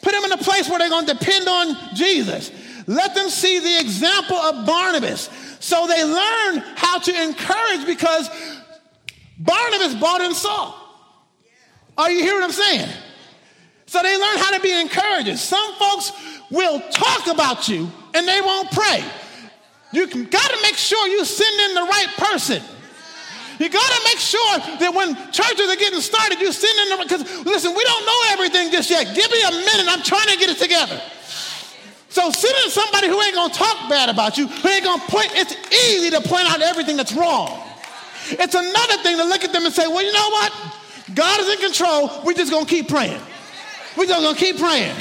Put 0.01 0.13
them 0.13 0.23
in 0.25 0.31
a 0.31 0.37
place 0.37 0.69
where 0.69 0.79
they're 0.79 0.89
gonna 0.89 1.13
depend 1.13 1.47
on 1.47 1.95
Jesus. 1.95 2.51
Let 2.87 3.13
them 3.15 3.29
see 3.29 3.59
the 3.59 3.79
example 3.79 4.37
of 4.37 4.65
Barnabas. 4.65 5.29
So 5.59 5.87
they 5.87 6.03
learn 6.03 6.63
how 6.75 6.99
to 6.99 7.23
encourage 7.23 7.85
because 7.85 8.29
Barnabas 9.37 9.95
bought 9.95 10.21
and 10.21 10.35
saw. 10.35 10.78
Are 11.99 12.09
you 12.09 12.23
hearing 12.23 12.39
what 12.39 12.45
I'm 12.45 12.51
saying? 12.55 12.89
So 13.85 14.01
they 14.01 14.15
learn 14.15 14.37
how 14.37 14.55
to 14.55 14.61
be 14.61 14.71
encouragers. 14.71 15.41
Some 15.41 15.75
folks 15.75 16.13
will 16.49 16.79
talk 16.91 17.27
about 17.27 17.67
you 17.67 17.91
and 18.15 18.25
they 18.25 18.39
won't 18.39 18.71
pray. 18.71 19.03
You 19.91 20.07
got 20.07 20.49
to 20.49 20.59
make 20.61 20.77
sure 20.77 21.07
you 21.09 21.25
send 21.25 21.59
in 21.59 21.75
the 21.75 21.81
right 21.81 22.07
person. 22.15 22.63
You 23.59 23.67
got 23.67 23.91
to 23.91 24.01
make 24.05 24.17
sure 24.17 24.79
that 24.79 24.93
when 24.95 25.13
churches 25.33 25.67
are 25.67 25.75
getting 25.75 25.99
started, 25.99 26.39
you 26.39 26.53
send 26.53 26.71
in 26.79 26.87
the 26.87 27.03
because 27.03 27.45
listen, 27.45 27.75
we 27.75 27.83
don't 27.83 28.05
know 28.05 28.19
everything 28.31 28.71
just 28.71 28.89
yet. 28.89 29.03
Give 29.13 29.29
me 29.29 29.41
a 29.43 29.51
minute. 29.51 29.91
I'm 29.91 30.01
trying 30.01 30.29
to 30.29 30.37
get 30.37 30.49
it 30.49 30.57
together. 30.57 31.01
So 32.07 32.31
send 32.31 32.55
in 32.63 32.71
somebody 32.71 33.07
who 33.09 33.21
ain't 33.21 33.35
gonna 33.35 33.53
talk 33.53 33.89
bad 33.89 34.07
about 34.07 34.37
you, 34.37 34.47
who 34.47 34.69
ain't 34.69 34.85
gonna 34.85 35.03
point. 35.03 35.31
It's 35.35 35.51
easy 35.67 36.11
to 36.11 36.21
point 36.21 36.49
out 36.49 36.61
everything 36.61 36.95
that's 36.95 37.11
wrong. 37.11 37.59
It's 38.31 38.55
another 38.55 39.03
thing 39.03 39.17
to 39.17 39.25
look 39.25 39.43
at 39.43 39.51
them 39.51 39.65
and 39.65 39.73
say, 39.73 39.85
well, 39.87 40.01
you 40.01 40.13
know 40.13 40.29
what? 40.29 40.78
God 41.15 41.39
is 41.39 41.49
in 41.49 41.59
control. 41.59 42.21
We're 42.23 42.33
just 42.33 42.51
gonna 42.51 42.65
keep 42.65 42.87
praying. 42.87 43.21
We're 43.97 44.05
just 44.05 44.21
gonna 44.21 44.37
keep 44.37 44.57
praying. 44.57 44.95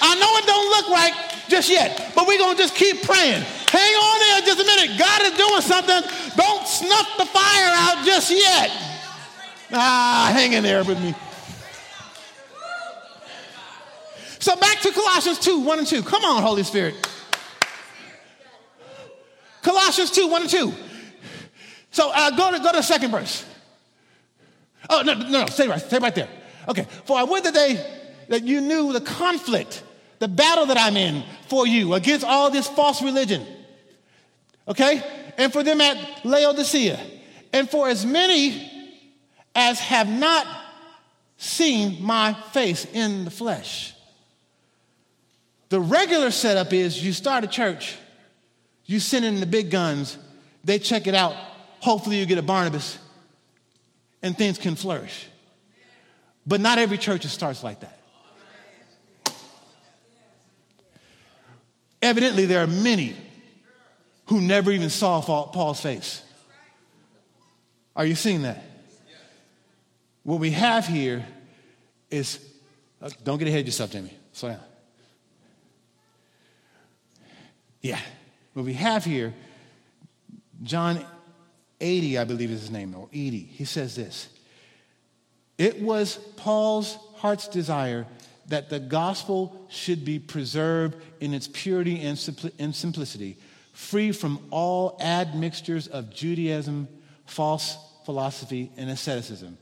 I 0.00 0.14
know 0.14 0.36
it 0.38 0.46
don't 0.46 0.68
look 0.70 0.88
right 0.90 1.12
just 1.48 1.70
yet, 1.70 2.12
but 2.14 2.26
we're 2.26 2.38
gonna 2.38 2.58
just 2.58 2.74
keep 2.74 3.02
praying. 3.02 3.42
Hang 3.42 3.94
on 3.94 4.18
there 4.20 4.40
just 4.42 4.60
a 4.60 4.64
minute. 4.64 4.98
God 4.98 5.22
is 5.22 5.32
doing 5.32 5.60
something. 5.60 6.02
Don't 6.36 6.66
snuff 6.66 7.16
the 7.18 7.26
fire 7.26 7.72
out 7.72 8.04
just 8.04 8.30
yet. 8.30 8.70
Ah, 9.72 10.30
hang 10.32 10.52
in 10.52 10.62
there 10.62 10.84
with 10.84 11.00
me. 11.00 11.14
So 14.38 14.56
back 14.56 14.80
to 14.80 14.90
Colossians 14.90 15.38
2, 15.38 15.60
1 15.60 15.78
and 15.78 15.86
2. 15.86 16.02
Come 16.02 16.24
on, 16.24 16.42
Holy 16.42 16.64
Spirit. 16.64 16.94
Colossians 19.62 20.10
2, 20.10 20.26
1 20.26 20.42
and 20.42 20.50
2. 20.50 20.72
So 21.92 22.10
uh, 22.12 22.30
go, 22.36 22.50
to, 22.50 22.58
go 22.58 22.72
to 22.72 22.78
the 22.78 22.82
second 22.82 23.12
verse. 23.12 23.44
Oh, 24.90 25.02
no, 25.02 25.14
no, 25.14 25.28
no, 25.28 25.46
stay 25.46 25.68
right, 25.68 25.80
stay 25.80 25.98
right 25.98 26.14
there. 26.14 26.28
Okay, 26.68 26.86
for 27.04 27.16
I 27.16 27.24
would 27.24 27.44
that 27.44 27.54
they, 27.54 28.00
that 28.28 28.44
you 28.44 28.60
knew 28.60 28.92
the 28.92 29.00
conflict, 29.00 29.82
the 30.18 30.28
battle 30.28 30.66
that 30.66 30.78
I'm 30.78 30.96
in 30.96 31.24
for 31.48 31.66
you 31.66 31.94
against 31.94 32.24
all 32.24 32.50
this 32.50 32.68
false 32.68 33.02
religion. 33.02 33.46
Okay? 34.68 35.02
And 35.36 35.52
for 35.52 35.62
them 35.62 35.80
at 35.80 36.24
Laodicea. 36.24 37.00
And 37.52 37.68
for 37.68 37.88
as 37.88 38.06
many 38.06 38.70
as 39.54 39.80
have 39.80 40.08
not 40.08 40.46
seen 41.36 42.02
my 42.02 42.34
face 42.52 42.86
in 42.92 43.24
the 43.24 43.30
flesh. 43.30 43.94
The 45.68 45.80
regular 45.80 46.30
setup 46.30 46.72
is 46.72 47.02
you 47.02 47.12
start 47.12 47.44
a 47.44 47.46
church, 47.46 47.96
you 48.84 49.00
send 49.00 49.24
in 49.24 49.40
the 49.40 49.46
big 49.46 49.70
guns, 49.70 50.18
they 50.64 50.78
check 50.78 51.06
it 51.06 51.14
out. 51.14 51.34
Hopefully, 51.80 52.18
you 52.18 52.26
get 52.26 52.38
a 52.38 52.42
Barnabas 52.42 52.98
and 54.22 54.36
things 54.36 54.58
can 54.58 54.76
flourish. 54.76 55.26
But 56.46 56.60
not 56.60 56.78
every 56.78 56.98
church 56.98 57.24
starts 57.26 57.62
like 57.62 57.80
that. 57.80 57.98
Evidently, 62.00 62.46
there 62.46 62.62
are 62.62 62.66
many 62.66 63.14
who 64.26 64.40
never 64.40 64.70
even 64.72 64.90
saw 64.90 65.20
Paul's 65.20 65.80
face. 65.80 66.22
Are 67.94 68.06
you 68.06 68.14
seeing 68.14 68.42
that? 68.42 68.62
What 70.24 70.40
we 70.40 70.50
have 70.52 70.86
here 70.86 71.24
is, 72.10 72.38
uh, 73.00 73.10
don't 73.22 73.38
get 73.38 73.48
ahead 73.48 73.60
of 73.60 73.66
yourself, 73.66 73.90
Jamie. 73.90 74.16
Slow 74.32 74.50
down. 74.50 74.60
Yeah. 77.80 78.00
What 78.54 78.64
we 78.64 78.74
have 78.74 79.04
here, 79.04 79.34
John 80.62 81.04
80, 81.82 82.18
I 82.18 82.24
believe 82.24 82.50
is 82.50 82.60
his 82.60 82.70
name, 82.70 82.94
or 82.94 83.08
80, 83.12 83.38
he 83.38 83.64
says 83.64 83.94
this 83.94 84.28
It 85.58 85.82
was 85.82 86.16
Paul's 86.36 86.96
heart's 87.16 87.48
desire 87.48 88.06
that 88.46 88.70
the 88.70 88.80
gospel 88.80 89.66
should 89.68 90.04
be 90.04 90.18
preserved 90.18 90.96
in 91.20 91.34
its 91.34 91.48
purity 91.48 92.00
and 92.00 92.18
simplicity, 92.74 93.36
free 93.72 94.12
from 94.12 94.38
all 94.50 94.96
admixtures 95.00 95.88
of 95.88 96.10
Judaism, 96.10 96.88
false 97.26 97.76
philosophy, 98.04 98.70
and 98.76 98.90
asceticism. 98.90 99.58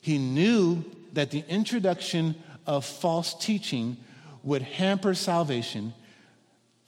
He 0.00 0.18
knew 0.18 0.84
that 1.12 1.30
the 1.30 1.44
introduction 1.48 2.34
of 2.66 2.84
false 2.84 3.34
teaching 3.34 3.96
would 4.42 4.62
hamper 4.62 5.14
salvation 5.14 5.94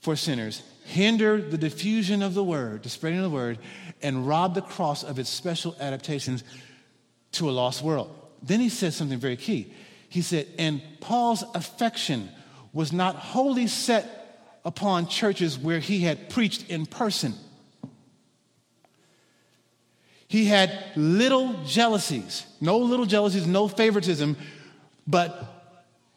for 0.00 0.16
sinners 0.16 0.62
hinder 0.86 1.40
the 1.40 1.58
diffusion 1.58 2.22
of 2.22 2.34
the 2.34 2.44
word, 2.44 2.84
the 2.84 2.88
spreading 2.88 3.18
of 3.18 3.24
the 3.24 3.30
word, 3.30 3.58
and 4.02 4.26
rob 4.26 4.54
the 4.54 4.62
cross 4.62 5.02
of 5.02 5.18
its 5.18 5.30
special 5.30 5.76
adaptations 5.80 6.44
to 7.32 7.48
a 7.48 7.52
lost 7.52 7.82
world. 7.82 8.14
Then 8.42 8.60
he 8.60 8.68
says 8.68 8.96
something 8.96 9.18
very 9.18 9.36
key. 9.36 9.72
He 10.08 10.22
said, 10.22 10.46
and 10.58 10.80
Paul's 11.00 11.44
affection 11.54 12.28
was 12.72 12.92
not 12.92 13.16
wholly 13.16 13.66
set 13.66 14.58
upon 14.64 15.08
churches 15.08 15.58
where 15.58 15.78
he 15.78 16.00
had 16.00 16.28
preached 16.30 16.70
in 16.70 16.86
person. 16.86 17.34
He 20.28 20.46
had 20.46 20.72
little 20.96 21.64
jealousies, 21.64 22.46
no 22.60 22.78
little 22.78 23.06
jealousies, 23.06 23.46
no 23.46 23.68
favoritism, 23.68 24.36
but 25.06 25.56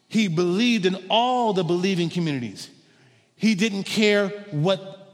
he 0.08 0.28
believed 0.28 0.86
in 0.86 1.06
all 1.10 1.54
the 1.54 1.64
believing 1.64 2.10
communities. 2.10 2.70
He 3.36 3.54
didn't 3.56 3.84
care 3.84 4.30
what 4.52 5.14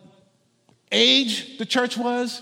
age 0.92 1.58
the 1.58 1.66
church 1.66 1.98
was. 1.98 2.42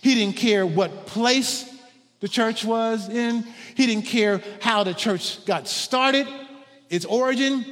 He 0.00 0.14
didn't 0.14 0.36
care 0.36 0.66
what 0.66 1.06
place 1.06 1.68
the 2.20 2.28
church 2.28 2.64
was 2.64 3.08
in. 3.08 3.44
He 3.74 3.86
didn't 3.86 4.06
care 4.06 4.42
how 4.60 4.84
the 4.84 4.94
church 4.94 5.44
got 5.44 5.68
started, 5.68 6.26
its 6.90 7.04
origin. 7.04 7.64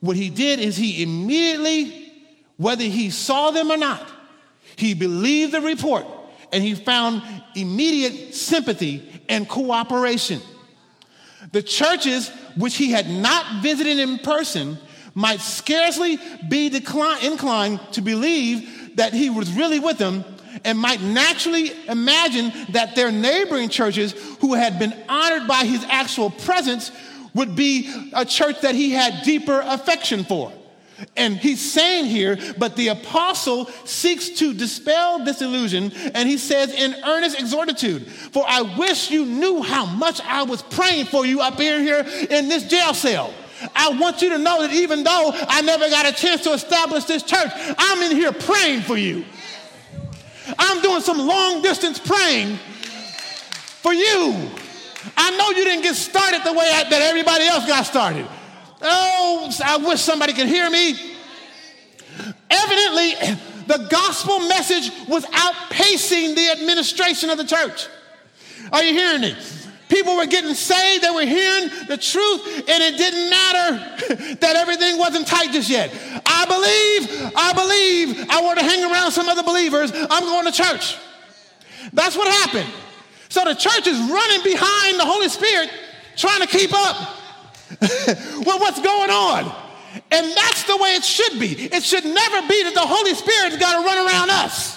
What 0.00 0.16
he 0.16 0.30
did 0.30 0.60
is 0.60 0.76
he 0.76 1.02
immediately, 1.02 2.12
whether 2.56 2.84
he 2.84 3.10
saw 3.10 3.50
them 3.50 3.70
or 3.70 3.76
not, 3.76 4.08
he 4.76 4.94
believed 4.94 5.52
the 5.52 5.60
report 5.60 6.06
and 6.52 6.62
he 6.62 6.74
found 6.74 7.22
immediate 7.56 8.34
sympathy 8.34 9.08
and 9.28 9.48
cooperation. 9.48 10.40
The 11.52 11.62
churches 11.62 12.30
which 12.56 12.76
he 12.76 12.90
had 12.90 13.08
not 13.08 13.62
visited 13.62 13.98
in 13.98 14.18
person 14.18 14.78
might 15.14 15.40
scarcely 15.40 16.18
be 16.48 16.66
inclined 17.22 17.80
to 17.92 18.00
believe 18.00 18.96
that 18.96 19.12
he 19.12 19.30
was 19.30 19.50
really 19.52 19.80
with 19.80 19.98
them 19.98 20.24
and 20.64 20.78
might 20.78 21.00
naturally 21.00 21.72
imagine 21.88 22.52
that 22.70 22.94
their 22.94 23.10
neighboring 23.10 23.68
churches 23.68 24.12
who 24.40 24.54
had 24.54 24.78
been 24.78 24.94
honored 25.08 25.46
by 25.46 25.64
his 25.64 25.84
actual 25.88 26.30
presence 26.30 26.90
would 27.34 27.54
be 27.54 28.10
a 28.14 28.24
church 28.24 28.60
that 28.62 28.74
he 28.74 28.90
had 28.90 29.22
deeper 29.24 29.60
affection 29.64 30.24
for. 30.24 30.52
And 31.16 31.36
he's 31.36 31.60
saying 31.60 32.06
here, 32.06 32.38
but 32.58 32.74
the 32.74 32.88
apostle 32.88 33.66
seeks 33.84 34.30
to 34.30 34.52
dispel 34.52 35.24
this 35.24 35.40
illusion, 35.40 35.92
and 36.14 36.28
he 36.28 36.38
says 36.38 36.72
in 36.72 36.94
earnest 37.04 37.38
exhortitude, 37.38 38.06
For 38.08 38.44
I 38.46 38.62
wish 38.76 39.10
you 39.10 39.24
knew 39.24 39.62
how 39.62 39.86
much 39.86 40.20
I 40.22 40.42
was 40.42 40.62
praying 40.62 41.06
for 41.06 41.24
you 41.24 41.40
up 41.40 41.60
in 41.60 41.82
here 41.82 42.04
in 42.30 42.48
this 42.48 42.68
jail 42.68 42.94
cell. 42.94 43.32
I 43.74 43.90
want 43.90 44.22
you 44.22 44.30
to 44.30 44.38
know 44.38 44.62
that 44.62 44.72
even 44.72 45.04
though 45.04 45.30
I 45.34 45.62
never 45.62 45.88
got 45.88 46.06
a 46.06 46.12
chance 46.12 46.42
to 46.44 46.52
establish 46.52 47.04
this 47.04 47.22
church, 47.22 47.50
I'm 47.78 48.10
in 48.10 48.16
here 48.16 48.32
praying 48.32 48.82
for 48.82 48.96
you. 48.96 49.24
I'm 50.58 50.80
doing 50.82 51.00
some 51.00 51.18
long 51.18 51.62
distance 51.62 51.98
praying 51.98 52.56
for 53.82 53.92
you. 53.92 54.50
I 55.16 55.36
know 55.36 55.50
you 55.50 55.64
didn't 55.64 55.82
get 55.82 55.94
started 55.94 56.42
the 56.44 56.52
way 56.52 56.70
that 56.70 56.92
everybody 56.92 57.44
else 57.44 57.66
got 57.66 57.86
started. 57.86 58.26
Oh, 58.80 59.50
I 59.64 59.76
wish 59.78 60.00
somebody 60.00 60.32
could 60.32 60.46
hear 60.46 60.70
me. 60.70 60.94
Evidently, 62.50 63.36
the 63.66 63.86
gospel 63.90 64.40
message 64.40 64.90
was 65.08 65.24
outpacing 65.26 66.34
the 66.34 66.50
administration 66.50 67.30
of 67.30 67.38
the 67.38 67.44
church. 67.44 67.86
Are 68.72 68.82
you 68.82 68.92
hearing 68.92 69.20
me? 69.20 69.36
People 69.88 70.16
were 70.16 70.26
getting 70.26 70.54
saved, 70.54 71.02
they 71.02 71.10
were 71.10 71.24
hearing 71.24 71.70
the 71.88 71.96
truth, 71.96 72.68
and 72.68 72.82
it 72.82 72.98
didn't 72.98 73.30
matter 73.30 74.34
that 74.40 74.56
everything 74.56 74.98
wasn't 74.98 75.26
tight 75.26 75.50
just 75.50 75.70
yet. 75.70 75.90
Believe, 76.48 77.32
I 77.36 77.52
believe, 77.52 78.26
I 78.30 78.40
want 78.42 78.58
to 78.58 78.64
hang 78.64 78.90
around 78.90 79.12
some 79.12 79.28
other 79.28 79.42
believers, 79.42 79.92
I'm 79.94 80.24
going 80.24 80.46
to 80.46 80.52
church. 80.52 80.96
That's 81.92 82.16
what 82.16 82.28
happened. 82.28 82.72
So 83.28 83.44
the 83.44 83.54
church 83.54 83.86
is 83.86 83.98
running 83.98 84.42
behind 84.42 84.98
the 84.98 85.04
Holy 85.04 85.28
Spirit, 85.28 85.70
trying 86.16 86.40
to 86.40 86.46
keep 86.46 86.72
up 86.72 86.96
with 87.80 88.46
what's 88.46 88.80
going 88.80 89.10
on. 89.10 89.54
And 90.10 90.26
that's 90.36 90.64
the 90.64 90.76
way 90.76 90.94
it 90.94 91.04
should 91.04 91.38
be. 91.38 91.52
It 91.72 91.82
should 91.82 92.04
never 92.04 92.40
be 92.48 92.62
that 92.64 92.74
the 92.74 92.86
Holy 92.86 93.14
Spirit's 93.14 93.56
got 93.56 93.80
to 93.80 93.86
run 93.86 94.06
around 94.06 94.30
us. 94.30 94.76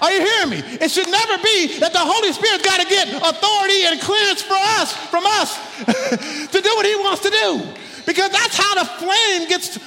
Are 0.00 0.12
you 0.12 0.20
hearing 0.20 0.50
me? 0.50 0.60
It 0.80 0.90
should 0.90 1.08
never 1.08 1.42
be 1.42 1.78
that 1.80 1.92
the 1.92 2.04
Holy 2.04 2.32
Spirit's 2.32 2.64
got 2.64 2.80
to 2.80 2.88
get 2.88 3.08
authority 3.08 3.88
and 3.88 4.00
clearance 4.00 4.42
for 4.42 4.56
us, 4.76 4.92
from 5.08 5.24
us, 5.24 5.56
to 6.52 6.60
do 6.60 6.70
what 6.76 6.84
He 6.84 6.94
wants 6.96 7.22
to 7.22 7.30
do. 7.30 7.85
Because 8.06 8.30
that's 8.30 8.56
how 8.56 8.74
the 8.74 8.84
flame 8.84 9.48
gets 9.48 9.78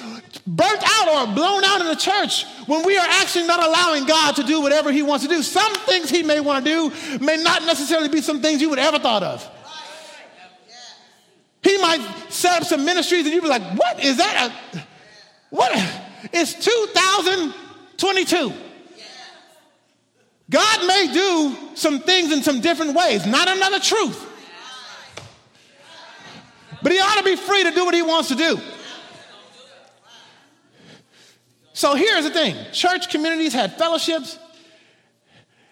burnt 0.45 0.83
out 0.83 1.07
or 1.07 1.33
blown 1.33 1.63
out 1.63 1.81
in 1.81 1.87
the 1.87 1.95
church 1.95 2.45
when 2.65 2.85
we 2.85 2.97
are 2.97 3.07
actually 3.07 3.47
not 3.47 3.65
allowing 3.65 4.05
God 4.05 4.35
to 4.35 4.43
do 4.43 4.61
whatever 4.61 4.91
He 4.91 5.01
wants 5.01 5.25
to 5.25 5.29
do. 5.29 5.41
Some 5.41 5.73
things 5.85 6.09
He 6.09 6.23
may 6.23 6.39
want 6.39 6.65
to 6.65 6.71
do 6.71 6.91
may 7.19 7.41
not 7.41 7.63
necessarily 7.63 8.09
be 8.09 8.21
some 8.21 8.41
things 8.41 8.61
you 8.61 8.69
would 8.69 8.79
ever 8.79 8.99
thought 8.99 9.23
of. 9.23 9.49
He 11.61 11.77
might 11.77 11.99
set 12.29 12.61
up 12.61 12.67
some 12.67 12.85
ministries 12.85 13.25
and 13.25 13.33
you'd 13.33 13.43
be 13.43 13.49
like, 13.49 13.77
what 13.77 14.03
is 14.03 14.17
that? 14.17 14.51
A, 14.73 14.79
what? 15.49 15.71
It's 16.31 16.53
2022. 16.53 18.53
God 20.49 20.87
may 20.87 21.13
do 21.13 21.55
some 21.75 21.99
things 21.99 22.31
in 22.31 22.41
some 22.41 22.61
different 22.61 22.95
ways, 22.95 23.25
not 23.25 23.47
another 23.47 23.79
truth. 23.79 24.27
But 26.81 26.91
he 26.91 26.99
ought 26.99 27.17
to 27.17 27.23
be 27.23 27.35
free 27.35 27.63
to 27.63 27.71
do 27.71 27.85
what 27.85 27.93
he 27.93 28.01
wants 28.01 28.29
to 28.29 28.35
do. 28.35 28.59
So 31.73 31.95
here's 31.95 32.25
the 32.25 32.31
thing 32.31 32.55
church 32.73 33.09
communities 33.09 33.53
had 33.53 33.77
fellowships, 33.77 34.37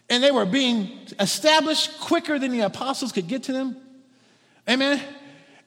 and 0.09 0.23
they 0.23 0.31
were 0.31 0.45
being 0.45 0.99
established 1.19 1.99
quicker 1.99 2.39
than 2.39 2.51
the 2.51 2.61
apostles 2.61 3.11
could 3.11 3.27
get 3.27 3.43
to 3.43 3.53
them. 3.53 3.75
Amen. 4.69 5.01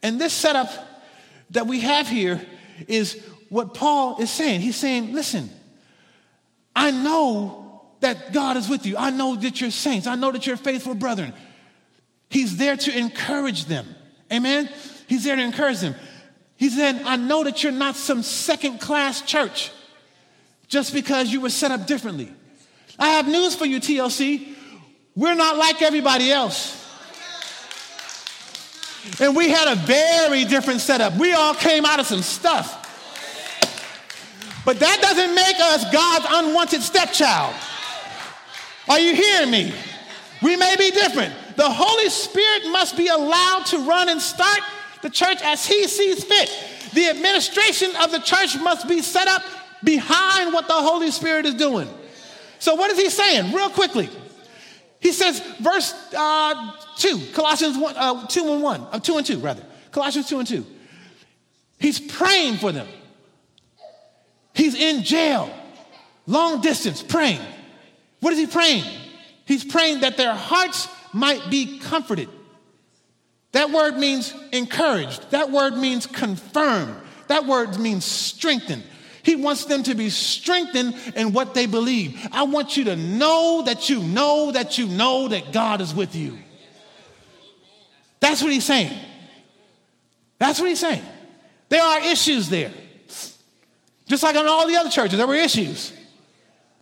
And 0.02 0.20
this 0.20 0.32
setup 0.32 0.70
that 1.50 1.66
we 1.66 1.80
have 1.80 2.08
here 2.08 2.40
is 2.88 3.22
what 3.48 3.74
Paul 3.74 4.20
is 4.20 4.30
saying. 4.30 4.60
He's 4.60 4.76
saying, 4.76 5.12
listen, 5.12 5.50
I 6.74 6.90
know 6.90 7.82
that 8.00 8.32
God 8.32 8.56
is 8.56 8.68
with 8.68 8.86
you. 8.86 8.96
I 8.96 9.10
know 9.10 9.36
that 9.36 9.60
you're 9.60 9.70
saints. 9.70 10.06
I 10.06 10.14
know 10.14 10.32
that 10.32 10.46
you're 10.46 10.56
faithful 10.56 10.94
brethren. 10.94 11.34
He's 12.30 12.56
there 12.56 12.76
to 12.76 12.96
encourage 12.96 13.66
them. 13.66 13.86
Amen. 14.32 14.70
He's 15.10 15.24
there 15.24 15.34
to 15.34 15.42
encourage 15.42 15.80
them. 15.80 15.96
He 16.56 16.70
said, 16.70 17.02
I 17.04 17.16
know 17.16 17.42
that 17.42 17.64
you're 17.64 17.72
not 17.72 17.96
some 17.96 18.22
second 18.22 18.78
class 18.78 19.20
church 19.22 19.72
just 20.68 20.94
because 20.94 21.32
you 21.32 21.40
were 21.40 21.50
set 21.50 21.72
up 21.72 21.88
differently. 21.88 22.32
I 22.96 23.08
have 23.08 23.26
news 23.26 23.56
for 23.56 23.64
you, 23.64 23.80
TLC. 23.80 24.54
We're 25.16 25.34
not 25.34 25.56
like 25.56 25.82
everybody 25.82 26.30
else. 26.30 26.76
And 29.20 29.34
we 29.34 29.48
had 29.48 29.72
a 29.72 29.74
very 29.74 30.44
different 30.44 30.80
setup. 30.80 31.16
We 31.16 31.32
all 31.32 31.54
came 31.54 31.84
out 31.84 31.98
of 31.98 32.06
some 32.06 32.22
stuff. 32.22 32.76
But 34.64 34.78
that 34.78 34.98
doesn't 35.02 35.34
make 35.34 35.56
us 35.58 35.92
God's 35.92 36.26
unwanted 36.30 36.82
stepchild. 36.82 37.56
Are 38.88 39.00
you 39.00 39.16
hearing 39.16 39.50
me? 39.50 39.74
We 40.40 40.54
may 40.54 40.76
be 40.76 40.92
different. 40.92 41.34
The 41.56 41.68
Holy 41.68 42.10
Spirit 42.10 42.70
must 42.70 42.96
be 42.96 43.08
allowed 43.08 43.66
to 43.70 43.78
run 43.78 44.08
and 44.08 44.22
start 44.22 44.60
the 45.02 45.10
church 45.10 45.38
as 45.42 45.66
he 45.66 45.86
sees 45.88 46.24
fit. 46.24 46.50
The 46.92 47.08
administration 47.08 47.90
of 47.96 48.10
the 48.10 48.18
church 48.18 48.56
must 48.58 48.88
be 48.88 49.00
set 49.02 49.28
up 49.28 49.42
behind 49.82 50.52
what 50.52 50.66
the 50.66 50.74
Holy 50.74 51.10
Spirit 51.10 51.46
is 51.46 51.54
doing. 51.54 51.88
So, 52.58 52.74
what 52.74 52.90
is 52.90 52.98
he 52.98 53.08
saying? 53.08 53.52
Real 53.52 53.70
quickly. 53.70 54.08
He 55.00 55.12
says, 55.12 55.40
verse 55.60 55.94
uh, 56.14 56.72
2, 56.98 57.32
Colossians 57.32 57.78
1, 57.78 57.94
uh, 57.96 58.26
2 58.26 58.52
and 58.52 58.62
1, 58.62 58.86
uh, 58.92 58.98
2 58.98 59.16
and 59.16 59.26
2, 59.26 59.38
rather. 59.38 59.64
Colossians 59.92 60.28
2 60.28 60.38
and 60.40 60.48
2. 60.48 60.66
He's 61.78 61.98
praying 61.98 62.58
for 62.58 62.70
them. 62.70 62.86
He's 64.52 64.74
in 64.74 65.02
jail, 65.02 65.50
long 66.26 66.60
distance, 66.60 67.02
praying. 67.02 67.40
What 68.20 68.34
is 68.34 68.38
he 68.38 68.46
praying? 68.46 68.84
He's 69.46 69.64
praying 69.64 70.00
that 70.00 70.18
their 70.18 70.34
hearts 70.34 70.86
might 71.14 71.48
be 71.50 71.78
comforted 71.78 72.28
that 73.52 73.70
word 73.70 73.96
means 73.96 74.32
encouraged. 74.52 75.30
That 75.30 75.50
word 75.50 75.76
means 75.76 76.06
confirmed. 76.06 76.94
That 77.28 77.46
word 77.46 77.78
means 77.78 78.04
strengthened. 78.04 78.82
He 79.22 79.36
wants 79.36 79.66
them 79.66 79.82
to 79.84 79.94
be 79.94 80.08
strengthened 80.10 80.94
in 81.14 81.32
what 81.32 81.54
they 81.54 81.66
believe. 81.66 82.18
I 82.32 82.44
want 82.44 82.76
you 82.76 82.84
to 82.84 82.96
know 82.96 83.62
that 83.66 83.90
you 83.90 84.02
know 84.02 84.52
that 84.52 84.78
you 84.78 84.86
know 84.86 85.28
that 85.28 85.52
God 85.52 85.80
is 85.80 85.94
with 85.94 86.14
you. 86.14 86.38
That's 88.20 88.42
what 88.42 88.52
he's 88.52 88.64
saying. 88.64 88.96
That's 90.38 90.58
what 90.58 90.68
he's 90.68 90.80
saying. 90.80 91.02
There 91.68 91.82
are 91.82 92.00
issues 92.00 92.48
there. 92.48 92.72
Just 94.06 94.22
like 94.22 94.36
in 94.36 94.46
all 94.46 94.66
the 94.66 94.76
other 94.76 94.90
churches, 94.90 95.18
there 95.18 95.26
were 95.26 95.34
issues. 95.34 95.92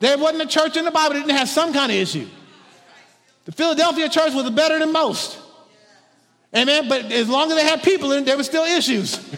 There 0.00 0.16
wasn't 0.16 0.42
a 0.42 0.46
church 0.46 0.76
in 0.76 0.84
the 0.84 0.90
Bible 0.90 1.14
that 1.14 1.20
didn't 1.26 1.36
have 1.36 1.48
some 1.48 1.72
kind 1.72 1.90
of 1.90 1.98
issue. 1.98 2.26
The 3.44 3.52
Philadelphia 3.52 4.08
church 4.08 4.32
was 4.32 4.48
better 4.50 4.78
than 4.78 4.92
most. 4.92 5.38
Amen. 6.56 6.88
But 6.88 7.12
as 7.12 7.28
long 7.28 7.50
as 7.50 7.56
they 7.56 7.64
had 7.64 7.82
people 7.82 8.12
in 8.12 8.24
there 8.24 8.36
were 8.36 8.44
still 8.44 8.64
issues. 8.64 9.16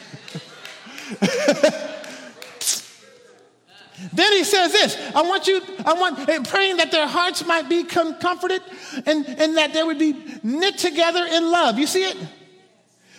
then 4.13 4.33
he 4.33 4.45
says 4.45 4.73
this 4.73 4.97
I 5.15 5.23
want 5.23 5.47
you, 5.47 5.61
I 5.85 5.95
want, 5.95 6.29
eh, 6.29 6.41
praying 6.45 6.77
that 6.77 6.93
their 6.93 7.09
hearts 7.09 7.45
might 7.45 7.69
be 7.69 7.85
com- 7.85 8.15
comforted 8.15 8.63
and, 9.07 9.27
and 9.27 9.57
that 9.57 9.73
they 9.73 9.83
would 9.83 9.99
be 9.99 10.17
knit 10.43 10.79
together 10.79 11.27
in 11.27 11.51
love. 11.51 11.79
You 11.79 11.87
see 11.87 12.05
it? 12.05 12.17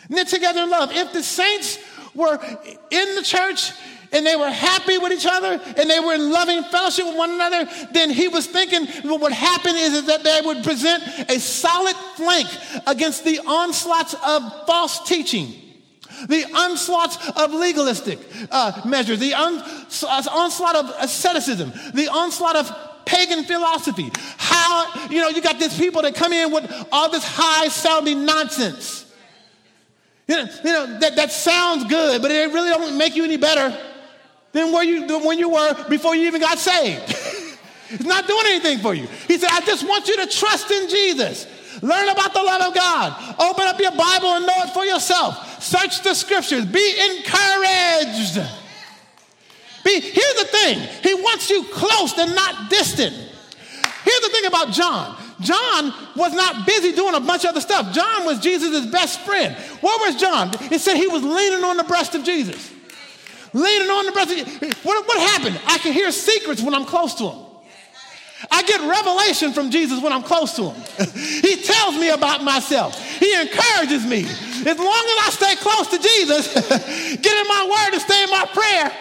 Knit 0.09 0.27
together 0.27 0.61
in 0.63 0.69
love. 0.69 0.91
If 0.93 1.11
the 1.13 1.23
saints 1.23 1.77
were 2.13 2.39
in 2.91 3.15
the 3.15 3.23
church 3.23 3.71
and 4.11 4.25
they 4.25 4.35
were 4.35 4.49
happy 4.49 4.97
with 4.97 5.11
each 5.11 5.25
other 5.25 5.59
and 5.77 5.89
they 5.89 5.99
were 5.99 6.13
in 6.13 6.31
loving 6.31 6.63
fellowship 6.63 7.05
with 7.05 7.17
one 7.17 7.31
another, 7.31 7.67
then 7.91 8.09
he 8.09 8.27
was 8.27 8.45
thinking 8.47 8.85
what 9.09 9.21
would 9.21 9.31
happen 9.31 9.75
is, 9.75 10.05
that 10.05 10.23
they 10.23 10.41
would 10.43 10.63
present 10.63 11.03
a 11.29 11.39
solid 11.39 11.95
flank 12.15 12.47
against 12.87 13.23
the 13.23 13.39
onslaughts 13.39 14.15
of 14.25 14.65
false 14.65 15.07
teaching. 15.07 15.53
The 16.27 16.45
onslaughts 16.53 17.17
of 17.35 17.53
legalistic 17.53 18.19
uh, 18.51 18.81
measures, 18.85 19.19
the 19.19 19.33
uh, 19.33 20.23
onslaught 20.31 20.75
of 20.75 20.93
asceticism, 20.99 21.71
the 21.93 22.09
onslaught 22.09 22.55
of 22.55 22.71
pagan 23.05 23.43
philosophy. 23.43 24.11
How, 24.37 25.07
you 25.09 25.21
know, 25.21 25.29
you 25.29 25.41
got 25.41 25.57
these 25.59 25.77
people 25.77 26.01
that 26.03 26.15
come 26.15 26.33
in 26.33 26.51
with 26.51 26.87
all 26.91 27.09
this 27.09 27.23
high 27.25 27.69
sounding 27.69 28.25
nonsense. 28.25 29.05
You 30.27 30.37
know, 30.37 30.49
you 30.63 30.71
know 30.71 30.99
that, 30.99 31.15
that 31.15 31.31
sounds 31.31 31.85
good, 31.85 32.21
but 32.21 32.31
it 32.31 32.53
really 32.53 32.69
don't 32.69 32.97
make 32.97 33.15
you 33.15 33.23
any 33.23 33.37
better 33.37 33.75
than 34.51 34.71
where 34.71 34.83
you 34.83 35.19
when 35.25 35.39
you 35.39 35.49
were 35.49 35.89
before 35.89 36.15
you 36.15 36.27
even 36.27 36.41
got 36.41 36.57
saved. 36.57 37.03
it's 37.89 38.05
not 38.05 38.27
doing 38.27 38.43
anything 38.47 38.79
for 38.79 38.93
you. 38.93 39.07
He 39.27 39.37
said, 39.37 39.49
I 39.51 39.61
just 39.61 39.87
want 39.87 40.07
you 40.07 40.17
to 40.17 40.27
trust 40.27 40.69
in 40.71 40.89
Jesus. 40.89 41.47
Learn 41.81 42.09
about 42.09 42.33
the 42.33 42.43
love 42.43 42.61
of 42.61 42.75
God. 42.75 43.35
Open 43.39 43.65
up 43.65 43.79
your 43.79 43.91
Bible 43.91 44.27
and 44.27 44.45
know 44.45 44.63
it 44.63 44.73
for 44.73 44.85
yourself. 44.85 45.63
Search 45.63 46.03
the 46.03 46.13
scriptures. 46.13 46.65
Be 46.65 47.17
encouraged. 47.17 48.35
Be, 49.83 49.99
here's 49.99 50.35
the 50.35 50.47
thing 50.51 50.79
He 51.01 51.13
wants 51.15 51.49
you 51.49 51.63
close 51.71 52.17
and 52.17 52.35
not 52.35 52.69
distant. 52.69 53.13
Here's 54.03 54.21
the 54.21 54.29
thing 54.29 54.45
about 54.45 54.71
John 54.71 55.17
John 55.39 55.93
was 56.15 56.33
not 56.33 56.67
busy 56.67 56.91
doing 56.91 57.15
a 57.15 57.19
bunch 57.19 57.45
of 57.45 57.51
other 57.51 57.61
stuff. 57.61 57.93
John 57.93 58.25
was 58.25 58.39
Jesus' 58.39 58.85
best 58.87 59.21
friend. 59.21 59.55
Where 59.55 59.97
was 59.99 60.19
John? 60.19 60.51
It 60.71 60.79
said 60.79 60.97
he 60.97 61.07
was 61.07 61.23
leaning 61.23 61.63
on 61.63 61.77
the 61.77 61.83
breast 61.83 62.13
of 62.13 62.23
Jesus 62.23 62.71
leaning 63.53 63.89
on 63.89 64.05
the 64.05 64.11
breast. 64.11 64.83
What, 64.83 65.07
what 65.07 65.19
happened? 65.19 65.59
I 65.67 65.77
can 65.77 65.93
hear 65.93 66.11
secrets 66.11 66.61
when 66.61 66.73
I'm 66.73 66.85
close 66.85 67.15
to 67.15 67.29
him. 67.29 67.45
I 68.49 68.63
get 68.63 68.81
revelation 68.81 69.53
from 69.53 69.69
Jesus 69.69 70.01
when 70.01 70.11
I'm 70.11 70.23
close 70.23 70.55
to 70.55 70.71
him. 70.71 71.07
he 71.15 71.61
tells 71.61 71.95
me 71.95 72.09
about 72.09 72.43
myself. 72.43 72.99
He 73.19 73.31
encourages 73.39 74.05
me. 74.05 74.23
As 74.23 74.77
long 74.77 75.05
as 75.13 75.17
I 75.25 75.29
stay 75.31 75.55
close 75.57 75.87
to 75.89 75.99
Jesus, 75.99 76.53
get 77.21 77.37
in 77.37 77.47
my 77.47 77.67
word 77.69 77.93
and 77.93 78.01
stay 78.01 78.23
in 78.23 78.29
my 78.29 78.45
prayer, 78.51 78.91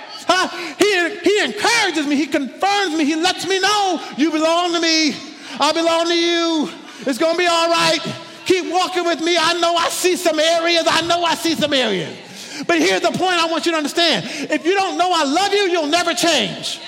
he, 0.78 1.20
he 1.20 1.44
encourages 1.44 2.06
me. 2.06 2.16
He 2.16 2.26
confirms 2.26 2.96
me. 2.96 3.04
He 3.04 3.16
lets 3.16 3.46
me 3.48 3.60
know 3.60 4.04
you 4.16 4.30
belong 4.30 4.74
to 4.74 4.80
me. 4.80 5.16
I 5.58 5.72
belong 5.72 6.06
to 6.06 6.16
you. 6.16 6.68
It's 7.06 7.18
going 7.18 7.34
to 7.34 7.38
be 7.38 7.46
all 7.46 7.68
right. 7.68 7.98
Keep 8.44 8.72
walking 8.72 9.04
with 9.04 9.20
me. 9.20 9.36
I 9.38 9.54
know 9.54 9.74
I 9.74 9.88
see 9.88 10.16
some 10.16 10.38
areas. 10.38 10.84
I 10.86 11.00
know 11.06 11.22
I 11.24 11.34
see 11.34 11.54
some 11.54 11.72
areas. 11.72 12.29
But 12.66 12.78
here's 12.78 13.00
the 13.00 13.10
point 13.10 13.34
I 13.34 13.46
want 13.50 13.66
you 13.66 13.72
to 13.72 13.78
understand 13.78 14.24
if 14.50 14.64
you 14.64 14.74
don't 14.74 14.98
know 14.98 15.10
I 15.12 15.24
love 15.24 15.52
you, 15.52 15.70
you'll 15.70 15.86
never 15.86 16.14
change. 16.14 16.80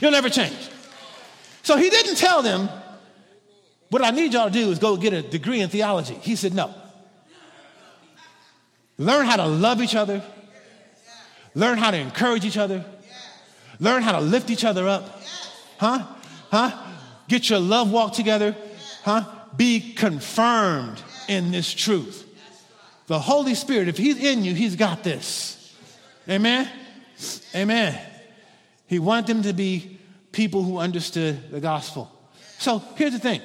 You'll 0.00 0.10
never 0.10 0.28
change. 0.28 0.70
So 1.62 1.76
he 1.76 1.88
didn't 1.88 2.16
tell 2.16 2.42
them, 2.42 2.68
what 3.90 4.02
I 4.02 4.10
need 4.10 4.32
y'all 4.32 4.46
to 4.46 4.52
do 4.52 4.70
is 4.70 4.78
go 4.78 4.96
get 4.96 5.12
a 5.12 5.22
degree 5.22 5.60
in 5.60 5.68
theology. 5.68 6.14
He 6.14 6.36
said, 6.36 6.52
no. 6.52 6.74
Learn 8.98 9.26
how 9.26 9.36
to 9.36 9.46
love 9.46 9.82
each 9.82 9.96
other, 9.96 10.22
learn 11.54 11.78
how 11.78 11.90
to 11.90 11.96
encourage 11.96 12.44
each 12.44 12.56
other, 12.56 12.84
learn 13.80 14.02
how 14.02 14.12
to 14.12 14.20
lift 14.20 14.50
each 14.50 14.64
other 14.64 14.86
up. 14.88 15.22
Huh? 15.78 16.06
Huh? 16.50 16.70
Get 17.28 17.50
your 17.50 17.58
love 17.58 17.90
walk 17.90 18.12
together. 18.12 18.54
Huh? 19.02 19.24
Be 19.56 19.92
confirmed 19.94 21.02
in 21.28 21.50
this 21.50 21.72
truth. 21.72 22.23
The 23.06 23.18
Holy 23.18 23.54
Spirit, 23.54 23.88
if 23.88 23.96
He's 23.96 24.18
in 24.18 24.44
you, 24.44 24.54
He's 24.54 24.76
got 24.76 25.04
this. 25.04 25.74
Amen? 26.28 26.68
Amen. 27.54 28.00
He 28.86 28.98
wanted 28.98 29.26
them 29.26 29.42
to 29.42 29.52
be 29.52 29.98
people 30.32 30.62
who 30.62 30.78
understood 30.78 31.50
the 31.50 31.60
gospel. 31.60 32.10
So 32.58 32.82
here's 32.96 33.12
the 33.12 33.18
thing 33.18 33.40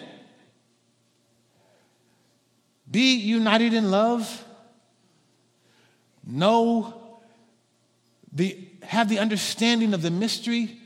be 2.89 3.15
united 3.15 3.73
in 3.73 3.91
love, 3.91 4.45
know 6.25 7.19
the 8.31 8.65
have 8.83 9.09
the 9.09 9.19
understanding 9.19 9.93
of 9.93 10.01
the 10.01 10.09
mystery, 10.09 10.77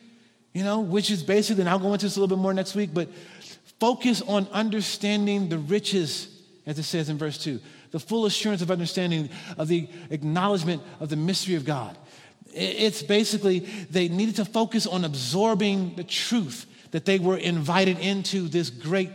you 0.53 0.63
know, 0.63 0.81
which 0.81 1.09
is 1.09 1.23
basically, 1.23 1.61
and 1.61 1.69
I'll 1.69 1.79
go 1.79 1.93
into 1.93 2.05
this 2.05 2.17
a 2.17 2.19
little 2.19 2.35
bit 2.35 2.41
more 2.41 2.53
next 2.53 2.75
week, 2.75 2.89
but 2.93 3.07
focus 3.79 4.21
on 4.21 4.47
understanding 4.51 5.47
the 5.47 5.57
riches, 5.57 6.27
as 6.65 6.77
it 6.77 6.83
says 6.83 7.09
in 7.09 7.17
verse 7.17 7.37
2 7.37 7.59
the 7.93 7.99
full 7.99 8.25
assurance 8.25 8.63
of 8.63 8.71
understanding 8.71 9.29
of 9.55 9.67
the 9.67 9.87
acknowledgement 10.09 10.81
of 10.99 11.09
the 11.09 11.15
mystery 11.15 11.53
of 11.53 11.63
God. 11.63 11.95
It's 12.51 13.03
basically 13.03 13.59
they 13.59 14.09
needed 14.09 14.35
to 14.37 14.45
focus 14.45 14.87
on 14.87 15.05
absorbing 15.05 15.93
the 15.95 16.03
truth 16.03 16.65
that 16.89 17.05
they 17.05 17.19
were 17.19 17.37
invited 17.37 17.99
into 17.99 18.47
this 18.47 18.71
great 18.71 19.11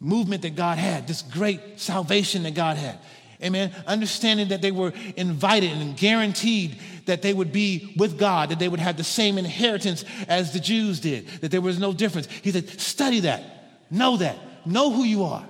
movement 0.00 0.40
that 0.42 0.56
God 0.56 0.78
had, 0.78 1.06
this 1.06 1.20
great 1.20 1.78
salvation 1.78 2.44
that 2.44 2.54
God 2.54 2.78
had. 2.78 2.98
Amen. 3.42 3.72
Understanding 3.86 4.48
that 4.48 4.62
they 4.62 4.72
were 4.72 4.94
invited 5.16 5.72
and 5.72 5.94
guaranteed 5.96 6.78
that 7.04 7.20
they 7.20 7.34
would 7.34 7.52
be 7.52 7.92
with 7.98 8.18
God, 8.18 8.48
that 8.50 8.58
they 8.58 8.68
would 8.68 8.80
have 8.80 8.96
the 8.96 9.04
same 9.04 9.36
inheritance 9.36 10.04
as 10.28 10.54
the 10.54 10.60
Jews 10.60 10.98
did, 10.98 11.26
that 11.42 11.50
there 11.50 11.60
was 11.60 11.78
no 11.78 11.92
difference. 11.92 12.26
He 12.42 12.52
said, 12.52 12.68
study 12.80 13.20
that, 13.20 13.42
know 13.90 14.16
that, 14.16 14.38
know 14.66 14.90
who 14.90 15.04
you 15.04 15.24
are. 15.24 15.46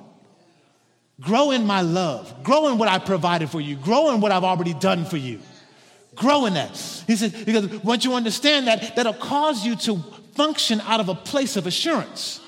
Grow 1.21 1.51
in 1.51 1.66
my 1.66 1.83
love, 1.83 2.43
grow 2.43 2.68
in 2.68 2.79
what 2.79 2.89
I 2.89 2.99
provided 2.99 3.51
for 3.51 3.61
you, 3.61 3.77
grow 3.77 4.14
in 4.14 4.21
what 4.21 4.33
I've 4.33 4.45
already 4.45 4.75
done 4.75 5.05
for 5.05 5.18
you. 5.18 5.41
Grow 6.14 6.47
in 6.47 6.55
that. 6.55 6.77
He 7.07 7.16
said, 7.16 7.45
because 7.45 7.83
once 7.85 8.05
you 8.05 8.14
understand 8.14 8.66
that, 8.66 8.97
that'll 8.97 9.14
cause 9.14 9.64
you 9.64 9.77
to 9.77 10.03
function 10.35 10.81
out 10.83 11.01
of 11.01 11.09
a 11.09 11.14
place 11.14 11.57
of 11.57 11.66
assurance. 11.66 12.41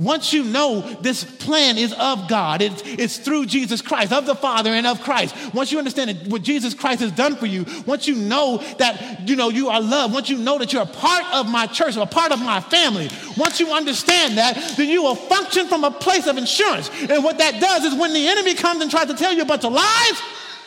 Once 0.00 0.32
you 0.32 0.42
know 0.42 0.80
this 1.02 1.24
plan 1.24 1.76
is 1.76 1.92
of 1.92 2.26
God, 2.26 2.62
it's, 2.62 2.82
it's 2.86 3.18
through 3.18 3.44
Jesus 3.44 3.82
Christ, 3.82 4.14
of 4.14 4.24
the 4.24 4.34
Father 4.34 4.70
and 4.70 4.86
of 4.86 5.02
Christ. 5.02 5.36
Once 5.52 5.70
you 5.70 5.76
understand 5.76 6.32
what 6.32 6.42
Jesus 6.42 6.72
Christ 6.72 7.00
has 7.00 7.12
done 7.12 7.36
for 7.36 7.44
you, 7.44 7.66
once 7.84 8.08
you 8.08 8.14
know 8.14 8.56
that 8.78 9.28
you 9.28 9.36
know 9.36 9.50
you 9.50 9.68
are 9.68 9.78
loved, 9.78 10.14
once 10.14 10.30
you 10.30 10.38
know 10.38 10.56
that 10.56 10.72
you're 10.72 10.84
a 10.84 10.86
part 10.86 11.26
of 11.34 11.50
my 11.50 11.66
church, 11.66 11.98
a 11.98 12.06
part 12.06 12.32
of 12.32 12.40
my 12.40 12.60
family, 12.60 13.10
once 13.36 13.60
you 13.60 13.72
understand 13.72 14.38
that, 14.38 14.74
then 14.78 14.88
you 14.88 15.02
will 15.02 15.14
function 15.14 15.68
from 15.68 15.84
a 15.84 15.90
place 15.90 16.26
of 16.26 16.38
insurance. 16.38 16.88
And 17.10 17.22
what 17.22 17.36
that 17.36 17.60
does 17.60 17.84
is 17.84 17.94
when 17.94 18.14
the 18.14 18.26
enemy 18.26 18.54
comes 18.54 18.80
and 18.80 18.90
tries 18.90 19.08
to 19.08 19.14
tell 19.14 19.34
you 19.34 19.42
a 19.42 19.44
bunch 19.44 19.66
of 19.66 19.72
lies, 19.74 20.22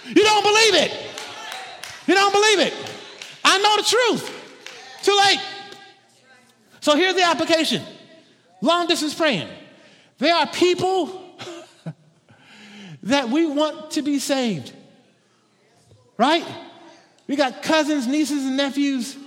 you 0.05 0.23
don't 0.23 0.43
believe 0.43 0.75
it. 0.75 0.91
You 2.05 2.13
don't 2.13 2.33
believe 2.33 2.59
it. 2.59 2.73
I 3.43 3.57
know 3.57 3.77
the 3.77 3.83
truth. 3.83 5.01
Too 5.01 5.17
late. 5.25 5.39
So 6.81 6.95
here's 6.95 7.15
the 7.15 7.23
application 7.23 7.81
long 8.63 8.87
distance 8.87 9.13
praying. 9.13 9.47
There 10.17 10.33
are 10.33 10.47
people 10.47 11.21
that 13.03 13.29
we 13.29 13.45
want 13.45 13.91
to 13.91 14.01
be 14.01 14.19
saved, 14.19 14.71
right? 16.17 16.45
We 17.27 17.35
got 17.35 17.61
cousins, 17.61 18.07
nieces, 18.07 18.45
and 18.45 18.55
nephews, 18.55 19.17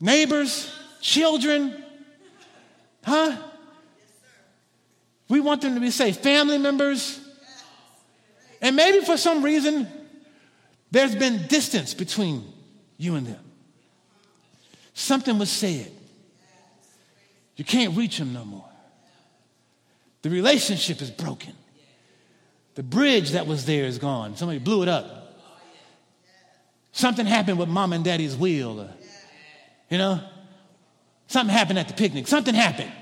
neighbors, 0.00 0.72
children, 1.00 1.84
huh? 3.04 3.36
We 5.28 5.40
want 5.40 5.62
them 5.62 5.74
to 5.74 5.80
be 5.80 5.90
saved, 5.90 6.20
family 6.20 6.58
members. 6.58 7.20
And 8.62 8.76
maybe 8.76 9.04
for 9.04 9.16
some 9.16 9.42
reason, 9.42 9.88
there's 10.92 11.16
been 11.16 11.48
distance 11.48 11.92
between 11.92 12.44
you 12.96 13.16
and 13.16 13.26
them. 13.26 13.40
Something 14.94 15.38
was 15.38 15.50
said. 15.50 15.90
You 17.56 17.64
can't 17.64 17.96
reach 17.96 18.18
them 18.18 18.32
no 18.32 18.44
more. 18.44 18.68
The 20.22 20.30
relationship 20.30 21.00
is 21.00 21.10
broken. 21.10 21.52
The 22.74 22.82
bridge 22.82 23.30
that 23.30 23.46
was 23.46 23.64
there 23.64 23.84
is 23.84 23.98
gone. 23.98 24.36
Somebody 24.36 24.58
blew 24.58 24.82
it 24.82 24.88
up. 24.88 25.16
Something 26.92 27.26
happened 27.26 27.58
with 27.58 27.68
mom 27.68 27.92
and 27.92 28.04
daddy's 28.04 28.36
wheel. 28.36 28.80
Or, 28.80 28.90
you 29.90 29.98
know, 29.98 30.20
something 31.26 31.54
happened 31.54 31.78
at 31.78 31.88
the 31.88 31.94
picnic. 31.94 32.26
Something 32.26 32.54
happened. 32.54 32.92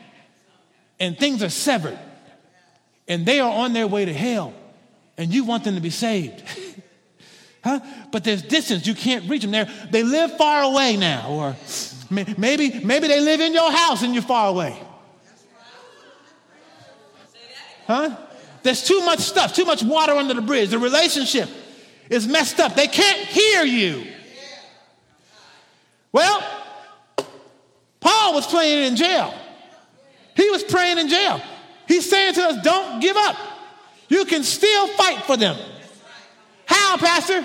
And 1.01 1.19
things 1.19 1.43
are 1.43 1.49
severed. 1.49 1.99
And 3.09 3.27
they 3.27 3.41
are 3.41 3.51
on 3.51 3.73
their 3.73 3.87
way 3.87 4.05
to 4.05 4.13
hell. 4.13 4.55
And 5.17 5.33
you 5.33 5.45
want 5.45 5.65
them 5.65 5.75
to 5.75 5.81
be 5.81 5.91
saved. 5.91 6.43
huh? 7.65 7.81
But 8.13 8.25
there's 8.25 8.43
distance. 8.43 8.87
You 8.87 8.95
can't 8.95 9.29
reach 9.29 9.43
them. 9.43 9.51
They're, 9.51 9.71
they 9.91 10.03
live 10.03 10.37
far 10.37 10.63
away 10.63 10.97
now. 10.97 11.29
Or 11.31 11.57
Maybe, 12.15 12.81
maybe 12.81 13.09
they 13.09 13.21
live 13.21 13.41
in 13.41 13.53
your 13.53 13.71
house 13.71 14.03
and 14.03 14.15
you're 14.15 14.23
far 14.23 14.49
away. 14.49 14.81
Huh? 17.87 18.17
There's 18.63 18.83
too 18.83 19.01
much 19.01 19.21
stuff, 19.21 19.55
too 19.55 19.65
much 19.65 19.83
water 19.83 20.13
under 20.13 20.35
the 20.35 20.43
bridge. 20.43 20.71
The 20.71 20.79
relationship 20.79 21.49
is 22.09 22.27
messed 22.27 22.61
up. 22.61 22.75
They 22.75 22.87
can't 22.87 23.21
hear 23.21 23.65
you. 23.65 24.07
Well, 26.13 26.43
Paul 28.01 28.35
was 28.35 28.47
praying 28.47 28.87
in 28.87 28.97
jail. 28.97 29.35
He 30.37 30.49
was 30.51 30.63
praying 30.65 30.99
in 30.99 31.09
jail. 31.09 31.41
He's 31.87 32.09
saying 32.09 32.35
to 32.35 32.43
us, 32.43 32.63
don't 32.63 33.01
give 33.01 33.17
up. 33.17 33.37
You 34.09 34.25
can 34.25 34.43
still 34.45 34.87
fight 34.89 35.25
for 35.25 35.37
them. 35.37 35.57
How, 36.67 36.97
Pastor? 36.97 37.45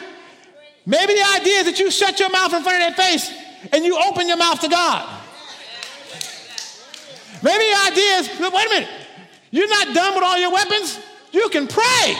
Maybe 0.85 1.13
the 1.13 1.25
idea 1.35 1.59
is 1.59 1.65
that 1.65 1.79
you 1.79 1.91
shut 1.91 2.19
your 2.19 2.29
mouth 2.29 2.53
in 2.53 2.63
front 2.63 2.81
of 2.81 2.95
their 2.95 3.05
face 3.05 3.31
and 3.71 3.85
you 3.85 3.97
open 4.07 4.27
your 4.27 4.37
mouth 4.37 4.59
to 4.61 4.69
God. 4.69 5.07
Maybe 7.41 7.63
the 7.63 7.91
idea 7.91 8.17
is 8.17 8.39
wait 8.39 8.65
a 8.65 8.69
minute, 8.69 8.89
you're 9.51 9.69
not 9.69 9.93
done 9.93 10.15
with 10.15 10.23
all 10.23 10.37
your 10.37 10.51
weapons. 10.51 10.99
You 11.31 11.49
can 11.49 11.67
pray. 11.67 12.17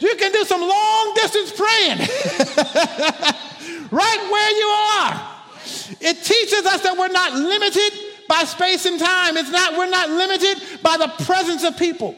You 0.00 0.14
can 0.16 0.32
do 0.32 0.44
some 0.44 0.60
long 0.60 1.14
distance 1.14 1.52
praying 1.52 1.98
right 3.90 4.28
where 4.30 4.50
you 4.58 4.66
are. 4.66 5.30
It 6.00 6.22
teaches 6.24 6.66
us 6.66 6.82
that 6.82 6.96
we're 6.98 7.08
not 7.08 7.32
limited 7.34 7.92
by 8.28 8.44
space 8.44 8.86
and 8.86 8.98
time. 8.98 9.36
It's 9.36 9.50
not, 9.50 9.76
we're 9.76 9.90
not 9.90 10.10
limited 10.10 10.82
by 10.82 10.96
the 10.96 11.08
presence 11.24 11.62
of 11.64 11.76
people. 11.76 12.14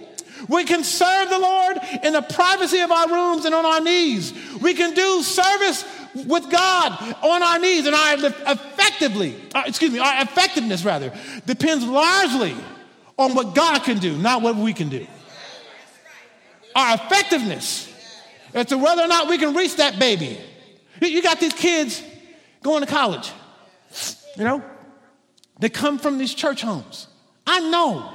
We 0.49 0.65
can 0.65 0.85
serve 0.85 1.31
the 1.31 1.39
Lord 1.39 1.79
in 2.03 2.13
the 2.13 2.23
privacy 2.23 2.81
of 2.81 2.91
our 2.91 3.09
rooms 3.09 3.45
and 3.45 3.55
on 3.55 3.65
our 3.65 3.81
knees. 3.81 4.33
We 4.61 4.75
can 4.75 4.95
do 4.95 5.23
service 5.23 5.85
with 6.15 6.51
God 6.51 6.93
on 7.23 7.43
our 7.43 7.59
knees, 7.59 7.87
and 7.87 7.95
our 7.95 8.17
effectively, 8.53 9.37
uh, 9.55 9.65
excuse 9.67 9.93
me, 9.93 9.99
our 9.99 10.23
effectiveness 10.23 10.85
rather, 10.85 11.13
depends 11.45 11.85
largely 11.85 12.55
on 13.19 13.35
what 13.35 13.55
God 13.55 13.83
can 13.83 13.99
do, 13.99 14.17
not 14.17 14.43
what 14.43 14.57
we 14.57 14.73
can 14.73 14.89
do. 14.89 15.07
Our 16.75 16.95
effectiveness 16.95 17.93
as 18.55 18.67
to 18.67 18.79
whether 18.79 19.03
or 19.03 19.09
not 19.09 19.29
we 19.29 19.39
can 19.39 19.55
reach 19.55 19.77
that 19.77 19.99
baby. 19.99 20.39
You 21.01 21.23
got 21.23 21.41
these 21.41 21.53
kids 21.53 22.03
going 22.63 22.85
to 22.85 22.91
college, 22.91 23.31
you 24.37 24.45
know, 24.45 24.63
they 25.59 25.69
come 25.69 25.99
from 25.99 26.19
these 26.19 26.35
church 26.35 26.63
homes. 26.63 27.09
I 27.47 27.61
know. 27.61 28.13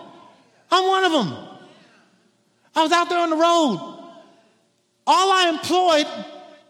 I'm 0.69 0.87
one 0.87 1.03
of 1.03 1.11
them. 1.11 1.50
I 2.75 2.83
was 2.83 2.91
out 2.91 3.09
there 3.09 3.19
on 3.19 3.29
the 3.29 3.35
road. 3.35 3.97
All 5.05 5.31
I 5.31 5.49
employed 5.49 6.07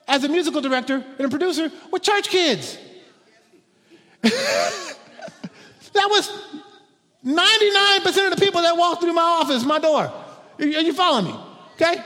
as 0.08 0.24
a 0.24 0.30
musical 0.30 0.62
director 0.62 1.04
and 1.18 1.28
a 1.28 1.30
producer 1.30 1.72
were 1.91 1.99
church 1.99 2.30
kids. 2.30 2.78
that 4.22 4.93
was 5.95 6.30
99% 7.26 8.32
of 8.32 8.38
the 8.38 8.41
people 8.41 8.62
that 8.62 8.76
walked 8.78 9.02
through 9.02 9.14
my 9.14 9.22
office, 9.22 9.64
my 9.64 9.80
door. 9.80 10.12
Are 10.60 10.66
you 10.66 10.93
following 10.93 11.26
me? 11.26 11.36
Okay? 11.76 12.04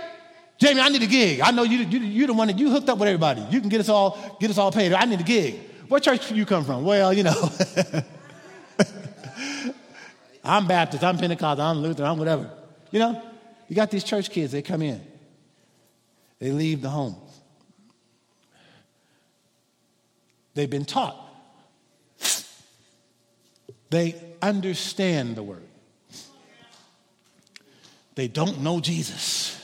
Jamie, 0.58 0.82
I 0.82 0.90
need 0.90 1.04
a 1.04 1.08
gig. 1.08 1.42
I 1.42 1.52
know 1.52 1.64
you, 1.64 1.80
you, 1.80 2.00
you're 2.00 2.28
the 2.28 2.34
one 2.34 2.48
that 2.48 2.58
you 2.58 2.70
hooked 2.70 2.90
up 2.90 2.98
with 2.98 3.08
everybody. 3.08 3.46
You 3.50 3.60
can 3.60 3.70
get 3.70 3.82
us 3.82 3.90
all, 3.90 4.38
get 4.40 4.50
us 4.50 4.58
all 4.58 4.72
paid. 4.72 4.94
I 4.94 5.06
need 5.06 5.20
a 5.20 5.24
gig. 5.24 5.60
What 5.88 6.04
church 6.04 6.32
you 6.32 6.46
come 6.46 6.64
from? 6.64 6.84
Well, 6.84 7.14
you 7.14 7.24
know. 7.24 7.52
I'm 10.44 10.68
Baptist, 10.68 11.04
I'm 11.04 11.18
Pentecostal, 11.18 11.66
I'm 11.66 11.78
Lutheran, 11.80 12.12
I'm 12.12 12.20
whatever. 12.20 12.52
You 12.92 13.00
know, 13.00 13.22
you 13.68 13.76
got 13.76 13.92
these 13.92 14.04
church 14.04 14.30
kids, 14.30 14.52
they 14.52 14.62
come 14.62 14.82
in, 14.82 15.02
they 16.40 16.52
leave 16.52 16.82
the 16.82 16.90
home. 16.90 17.16
They've 20.54 20.70
been 20.70 20.86
taught. 20.86 21.22
They 23.90 24.16
understand 24.42 25.36
the 25.36 25.44
word. 25.44 25.64
They 28.16 28.28
don't 28.28 28.62
know 28.62 28.80
Jesus. 28.80 29.62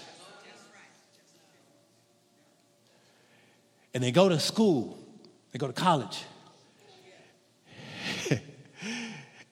And 3.93 4.04
they 4.04 4.12
go 4.12 4.30
to 4.30 4.39
school, 4.39 4.97
they 5.52 5.60
go 5.60 5.68
to 5.68 5.74
college. 5.74 6.24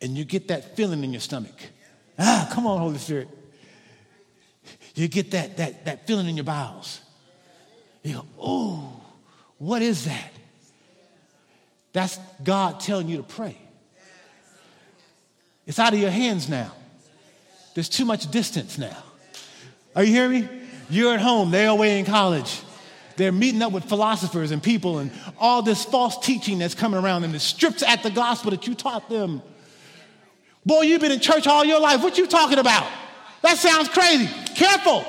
and 0.02 0.18
you 0.18 0.24
get 0.24 0.48
that 0.50 0.76
feeling 0.76 1.04
in 1.04 1.12
your 1.12 1.20
stomach. 1.20 1.56
Ah, 2.18 2.50
come 2.52 2.68
on, 2.68 2.80
Holy 2.80 2.98
Spirit. 2.98 3.28
You 5.00 5.08
get 5.08 5.32
that, 5.32 5.56
that, 5.56 5.86
that 5.86 6.08
feeling 6.08 6.28
in 6.28 6.36
your 6.36 6.44
bowels. 6.44 7.00
You 8.04 8.16
go, 8.16 8.26
oh, 8.38 9.02
what 9.58 9.82
is 9.82 10.04
that? 10.04 10.32
That's 11.94 12.20
God 12.44 12.82
telling 12.82 13.08
you 13.08 13.18
to 13.18 13.24
pray. 13.24 13.58
It's 15.66 15.80
out 15.80 15.94
of 15.94 16.00
your 16.00 16.12
hands 16.12 16.50
now. 16.50 16.74
There's 17.76 17.88
too 17.88 18.04
much 18.04 18.30
distance 18.30 18.78
now. 18.78 18.98
Are 19.96 20.04
you 20.04 20.12
hearing 20.12 20.32
me? 20.32 20.50
You're 20.90 21.14
at 21.14 21.22
home, 21.22 21.52
they're 21.52 21.70
away 21.70 21.98
in 22.00 22.04
college. 22.04 22.62
They're 23.16 23.32
meeting 23.32 23.62
up 23.62 23.72
with 23.72 23.86
philosophers 23.86 24.52
and 24.52 24.62
people 24.62 25.00
and 25.00 25.12
all 25.38 25.62
this 25.62 25.86
false 25.86 26.20
teaching 26.20 26.60
that's 26.60 26.76
coming 26.76 27.02
around 27.02 27.22
them 27.22 27.32
that 27.32 27.40
strips 27.40 27.84
at 27.84 28.04
the 28.04 28.10
gospel 28.10 28.52
that 28.52 28.68
you 28.68 28.76
taught 28.76 29.10
them. 29.10 29.42
Boy, 30.66 30.82
you've 30.82 31.00
been 31.00 31.14
in 31.14 31.22
church 31.22 31.48
all 31.48 31.64
your 31.64 31.80
life. 31.80 32.04
What 32.04 32.18
you 32.18 32.28
talking 32.28 32.60
about? 32.60 32.86
That 33.42 33.58
sounds 33.58 33.90
crazy. 33.90 34.30
Careful. 34.56 35.06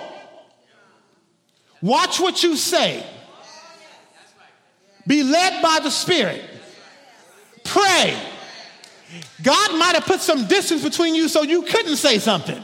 Watch 1.82 2.20
what 2.20 2.42
you 2.42 2.56
say. 2.56 3.04
Be 5.06 5.22
led 5.22 5.62
by 5.62 5.80
the 5.82 5.90
Spirit. 5.90 6.42
Pray. 7.64 8.16
God 9.42 9.78
might 9.78 9.94
have 9.94 10.04
put 10.04 10.20
some 10.20 10.46
distance 10.46 10.82
between 10.82 11.14
you 11.14 11.28
so 11.28 11.42
you 11.42 11.62
couldn't 11.62 11.96
say 11.96 12.18
something. 12.18 12.62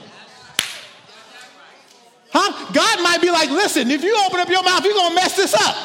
Huh? 2.32 2.72
God, 2.72 3.02
might 3.02 3.20
be 3.20 3.30
like, 3.30 3.50
listen, 3.50 3.90
if 3.90 4.04
you 4.04 4.16
open 4.26 4.40
up 4.40 4.48
your 4.48 4.62
mouth, 4.62 4.84
you're 4.84 4.94
going 4.94 5.10
to 5.10 5.14
mess 5.14 5.36
this 5.36 5.54
up. 5.54 5.76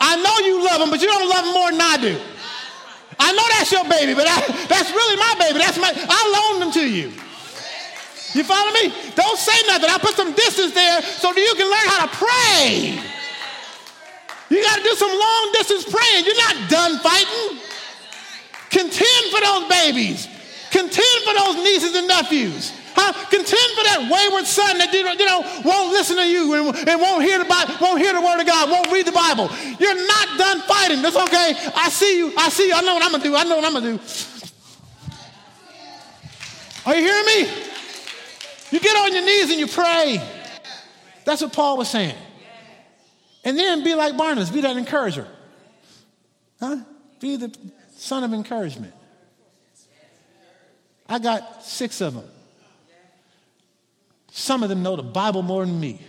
I 0.00 0.16
know 0.16 0.46
you 0.46 0.64
love 0.64 0.80
him, 0.80 0.90
but 0.90 1.00
you 1.00 1.06
don't 1.06 1.28
love 1.28 1.44
him 1.46 1.54
more 1.54 1.70
than 1.70 1.80
I 1.80 1.96
do. 1.98 2.31
I 3.18 3.32
know 3.32 3.44
that's 3.58 3.72
your 3.72 3.84
baby, 3.88 4.14
but 4.14 4.26
I, 4.26 4.40
that's 4.68 4.90
really 4.90 5.16
my 5.16 5.34
baby. 5.38 5.58
That's 5.58 5.78
my, 5.78 5.92
I 5.92 6.20
loaned 6.30 6.62
them 6.62 6.72
to 6.72 6.88
you. 6.88 7.12
You 8.34 8.44
follow 8.44 8.72
me? 8.72 8.92
Don't 9.14 9.38
say 9.38 9.56
nothing. 9.66 9.90
I 9.90 9.98
put 9.98 10.14
some 10.14 10.32
distance 10.32 10.72
there 10.72 11.02
so 11.02 11.32
that 11.32 11.40
you 11.40 11.54
can 11.54 11.68
learn 11.68 11.86
how 11.88 12.06
to 12.06 12.12
pray. 12.16 12.98
You 14.48 14.62
got 14.62 14.76
to 14.76 14.82
do 14.82 14.94
some 14.96 15.10
long 15.10 15.52
distance 15.52 15.84
praying. 15.84 16.24
You're 16.24 16.36
not 16.36 16.70
done 16.70 16.98
fighting. 17.00 17.58
Contend 18.70 19.24
for 19.30 19.40
those 19.40 19.68
babies. 19.68 20.28
Contend 20.70 21.24
for 21.24 21.34
those 21.34 21.56
nieces 21.56 21.94
and 21.94 22.08
nephews. 22.08 22.72
Huh? 22.94 23.12
Contend 23.30 23.70
for 23.76 23.84
that 23.84 24.00
wayward 24.10 24.46
son 24.46 24.78
that 24.78 24.92
you 24.92 25.26
know 25.26 25.40
won't 25.64 25.92
listen 25.92 26.16
to 26.16 26.26
you 26.26 26.52
and, 26.54 26.88
and 26.88 27.00
won't 27.00 27.24
hear 27.24 27.38
the 27.38 27.44
Bible, 27.44 27.74
won't 27.80 28.00
hear 28.00 28.12
the 28.12 28.20
word 28.20 28.40
of 28.40 28.46
God, 28.46 28.70
won't 28.70 28.92
read 28.92 29.06
the 29.06 29.12
Bible. 29.12 29.48
You're 29.80 30.06
not 30.06 30.38
done 30.38 30.60
fighting. 30.62 31.02
That's 31.02 31.16
okay. 31.16 31.54
I 31.74 31.88
see 31.88 32.18
you. 32.18 32.32
I 32.36 32.48
see 32.48 32.68
you. 32.68 32.74
I 32.74 32.82
know 32.82 32.94
what 32.94 33.04
I'm 33.04 33.12
gonna 33.12 33.24
do. 33.24 33.34
I 33.34 33.44
know 33.44 33.56
what 33.56 33.64
I'm 33.64 33.72
gonna 33.72 33.96
do. 33.96 34.00
Are 36.84 36.94
you 36.94 37.02
hearing 37.02 37.26
me? 37.26 37.40
You 38.70 38.80
get 38.80 38.96
on 38.96 39.12
your 39.12 39.24
knees 39.24 39.50
and 39.50 39.60
you 39.60 39.66
pray. 39.66 40.20
That's 41.24 41.42
what 41.42 41.52
Paul 41.52 41.76
was 41.76 41.88
saying. 41.88 42.16
And 43.44 43.58
then 43.58 43.84
be 43.84 43.94
like 43.94 44.16
Barnabas, 44.16 44.50
be 44.50 44.60
that 44.62 44.76
encourager. 44.76 45.26
Huh? 46.60 46.78
Be 47.20 47.36
the 47.36 47.54
son 47.96 48.24
of 48.24 48.32
encouragement. 48.32 48.94
I 51.08 51.18
got 51.18 51.64
six 51.64 52.00
of 52.00 52.14
them. 52.14 52.24
Some 54.34 54.62
of 54.62 54.70
them 54.70 54.82
know 54.82 54.96
the 54.96 55.02
Bible 55.02 55.42
more 55.42 55.66
than 55.66 55.78
me. 55.78 56.00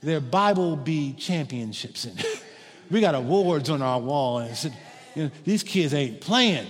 They're 0.00 0.18
Bible 0.18 0.76
Bee 0.76 1.12
championships. 1.12 2.06
And 2.06 2.24
we 2.90 3.02
got 3.02 3.14
awards 3.14 3.68
on 3.68 3.82
our 3.82 4.00
wall. 4.00 4.38
And 4.38 4.56
said, 4.56 4.74
you 5.14 5.24
know, 5.24 5.30
these 5.44 5.62
kids 5.62 5.92
ain't 5.92 6.22
playing. 6.22 6.66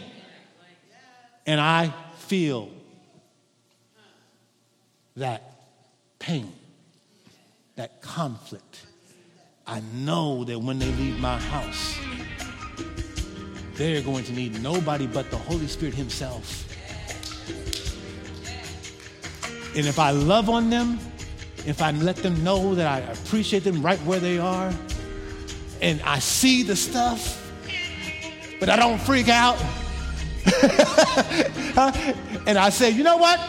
And 1.46 1.60
I 1.60 1.94
feel 2.18 2.70
that 5.14 5.44
pain, 6.18 6.52
that 7.76 8.02
conflict. 8.02 8.84
I 9.64 9.80
know 9.94 10.42
that 10.42 10.58
when 10.58 10.80
they 10.80 10.90
leave 10.92 11.20
my 11.20 11.38
house, 11.38 11.96
they're 13.74 14.02
going 14.02 14.24
to 14.24 14.32
need 14.32 14.60
nobody 14.60 15.06
but 15.06 15.30
the 15.30 15.36
Holy 15.36 15.68
Spirit 15.68 15.94
Himself. 15.94 16.71
And 19.74 19.86
if 19.86 19.98
I 19.98 20.10
love 20.10 20.50
on 20.50 20.68
them, 20.68 20.98
if 21.64 21.80
I 21.80 21.92
let 21.92 22.16
them 22.16 22.42
know 22.44 22.74
that 22.74 22.86
I 22.86 22.98
appreciate 23.10 23.64
them 23.64 23.82
right 23.82 23.98
where 24.00 24.20
they 24.20 24.38
are, 24.38 24.72
and 25.80 26.00
I 26.02 26.18
see 26.18 26.62
the 26.62 26.76
stuff, 26.76 27.38
but 28.60 28.68
I 28.68 28.76
don't 28.76 29.00
freak 29.00 29.28
out, 29.28 29.58
and 32.46 32.58
I 32.58 32.68
say, 32.70 32.90
you 32.90 33.02
know 33.02 33.16
what? 33.16 33.40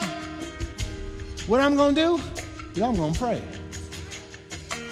What 1.48 1.60
I'm 1.60 1.76
going 1.76 1.96
to 1.96 2.02
do? 2.02 2.22
Yeah, 2.76 2.88
I'm 2.88 2.96
going 2.96 3.14
to 3.14 3.20
pray. 3.20 3.42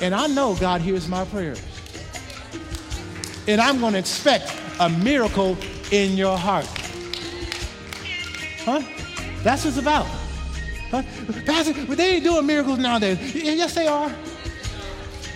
And 0.01 0.13
I 0.13 0.27
know 0.27 0.55
God 0.55 0.81
hears 0.81 1.07
my 1.07 1.23
prayers. 1.25 1.63
And 3.47 3.61
I'm 3.61 3.79
going 3.79 3.93
to 3.93 3.99
expect 3.99 4.53
a 4.79 4.89
miracle 4.89 5.57
in 5.91 6.17
your 6.17 6.37
heart. 6.37 6.65
Huh? 8.65 8.81
That's 9.43 9.63
what 9.63 9.69
it's 9.69 9.77
about. 9.77 10.20
Huh? 10.91 11.03
Pastor, 11.45 11.71
they 11.73 12.15
ain't 12.15 12.23
doing 12.25 12.45
miracles 12.45 12.77
nowadays. 12.77 13.33
Yes, 13.33 13.73
they 13.73 13.87
are. 13.87 14.11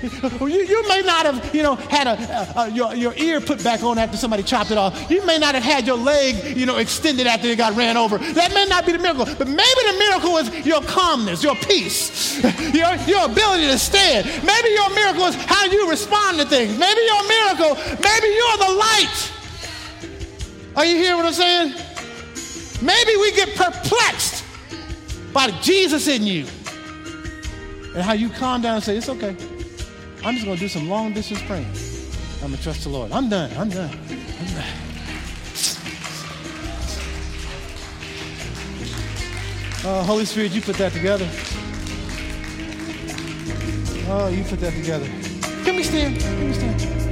You, 0.04 0.48
you 0.48 0.88
may 0.90 1.02
not 1.02 1.26
have, 1.26 1.56
you 1.56 1.64
know, 1.64 1.76
had 1.76 2.08
a, 2.08 2.60
a, 2.60 2.70
your, 2.70 2.94
your 2.94 3.14
ear 3.16 3.40
put 3.40 3.64
back 3.64 3.82
on 3.82 3.98
after 3.98 4.18
somebody 4.18 4.44
chopped 4.44 4.70
it 4.70 4.78
off. 4.78 5.10
You 5.10 5.26
may 5.26 5.40
not 5.40 5.56
have 5.56 5.64
had 5.64 5.88
your 5.88 5.98
leg, 5.98 6.58
you 6.58 6.66
know, 6.66 6.78
extended 6.78 7.26
after 7.26 7.48
it 7.48 7.58
got 7.58 7.76
ran 7.76 7.96
over. 7.96 8.18
That 8.18 8.54
may 8.54 8.66
not 8.66 8.86
be 8.86 8.92
the 8.92 9.00
miracle. 9.00 9.26
But 9.26 9.48
maybe 9.48 9.82
the 9.88 9.96
miracle 9.98 10.38
is 10.38 10.66
your 10.66 10.82
calmness, 10.82 11.42
your 11.42 11.56
peace, 11.56 12.44
your, 12.74 12.94
your 13.08 13.26
ability 13.26 13.68
to 13.68 13.80
stand. 13.80 14.26
Maybe 14.44 14.70
your 14.70 14.94
miracle 14.94 15.26
is 15.26 15.36
how 15.36 15.66
you 15.66 15.90
respond 15.90 16.38
to 16.40 16.46
things. 16.46 16.78
Maybe 16.78 17.02
your 17.02 17.28
miracle, 17.28 17.76
maybe 18.04 18.28
you're 18.28 18.58
the 18.58 18.74
light. 18.78 19.32
Are 20.76 20.86
you 20.86 20.98
hearing 20.98 21.18
what 21.18 21.26
I'm 21.26 21.34
saying? 21.34 21.74
Maybe 22.82 23.16
we 23.16 23.32
get 23.32 23.56
perplexed 23.56 24.35
by 25.36 25.52
Jesus 25.60 26.08
in 26.08 26.24
you. 26.24 26.48
And 27.94 28.02
how 28.02 28.14
you 28.14 28.30
calm 28.30 28.62
down 28.62 28.76
and 28.76 28.84
say, 28.84 28.96
it's 28.96 29.10
okay. 29.10 29.36
I'm 30.24 30.34
just 30.34 30.46
going 30.46 30.56
to 30.56 30.64
do 30.64 30.70
some 30.70 30.90
long 30.90 31.12
distance 31.12 31.42
praying. 31.44 31.68
I'm 32.42 32.48
going 32.48 32.58
to 32.58 32.64
trust 32.64 32.84
the 32.84 32.90
Lord. 32.90 33.12
I'm 33.12 33.28
done. 33.28 33.52
I'm 33.58 33.70
done. 33.70 33.90
I'm 33.90 34.48
done. 34.48 34.68
Oh, 39.88 40.04
Holy 40.04 40.26
Spirit, 40.26 40.54
you 40.54 40.62
put 40.62 40.78
that 40.78 40.94
together. 40.94 41.28
Oh, 44.08 44.30
you 44.30 44.44
put 44.46 44.62
that 44.62 44.74
together. 44.74 45.06
Can 45.66 45.76
we 45.76 45.84
stand? 45.84 46.18
Can 46.20 46.48
we 46.48 46.54
stand? 46.54 47.05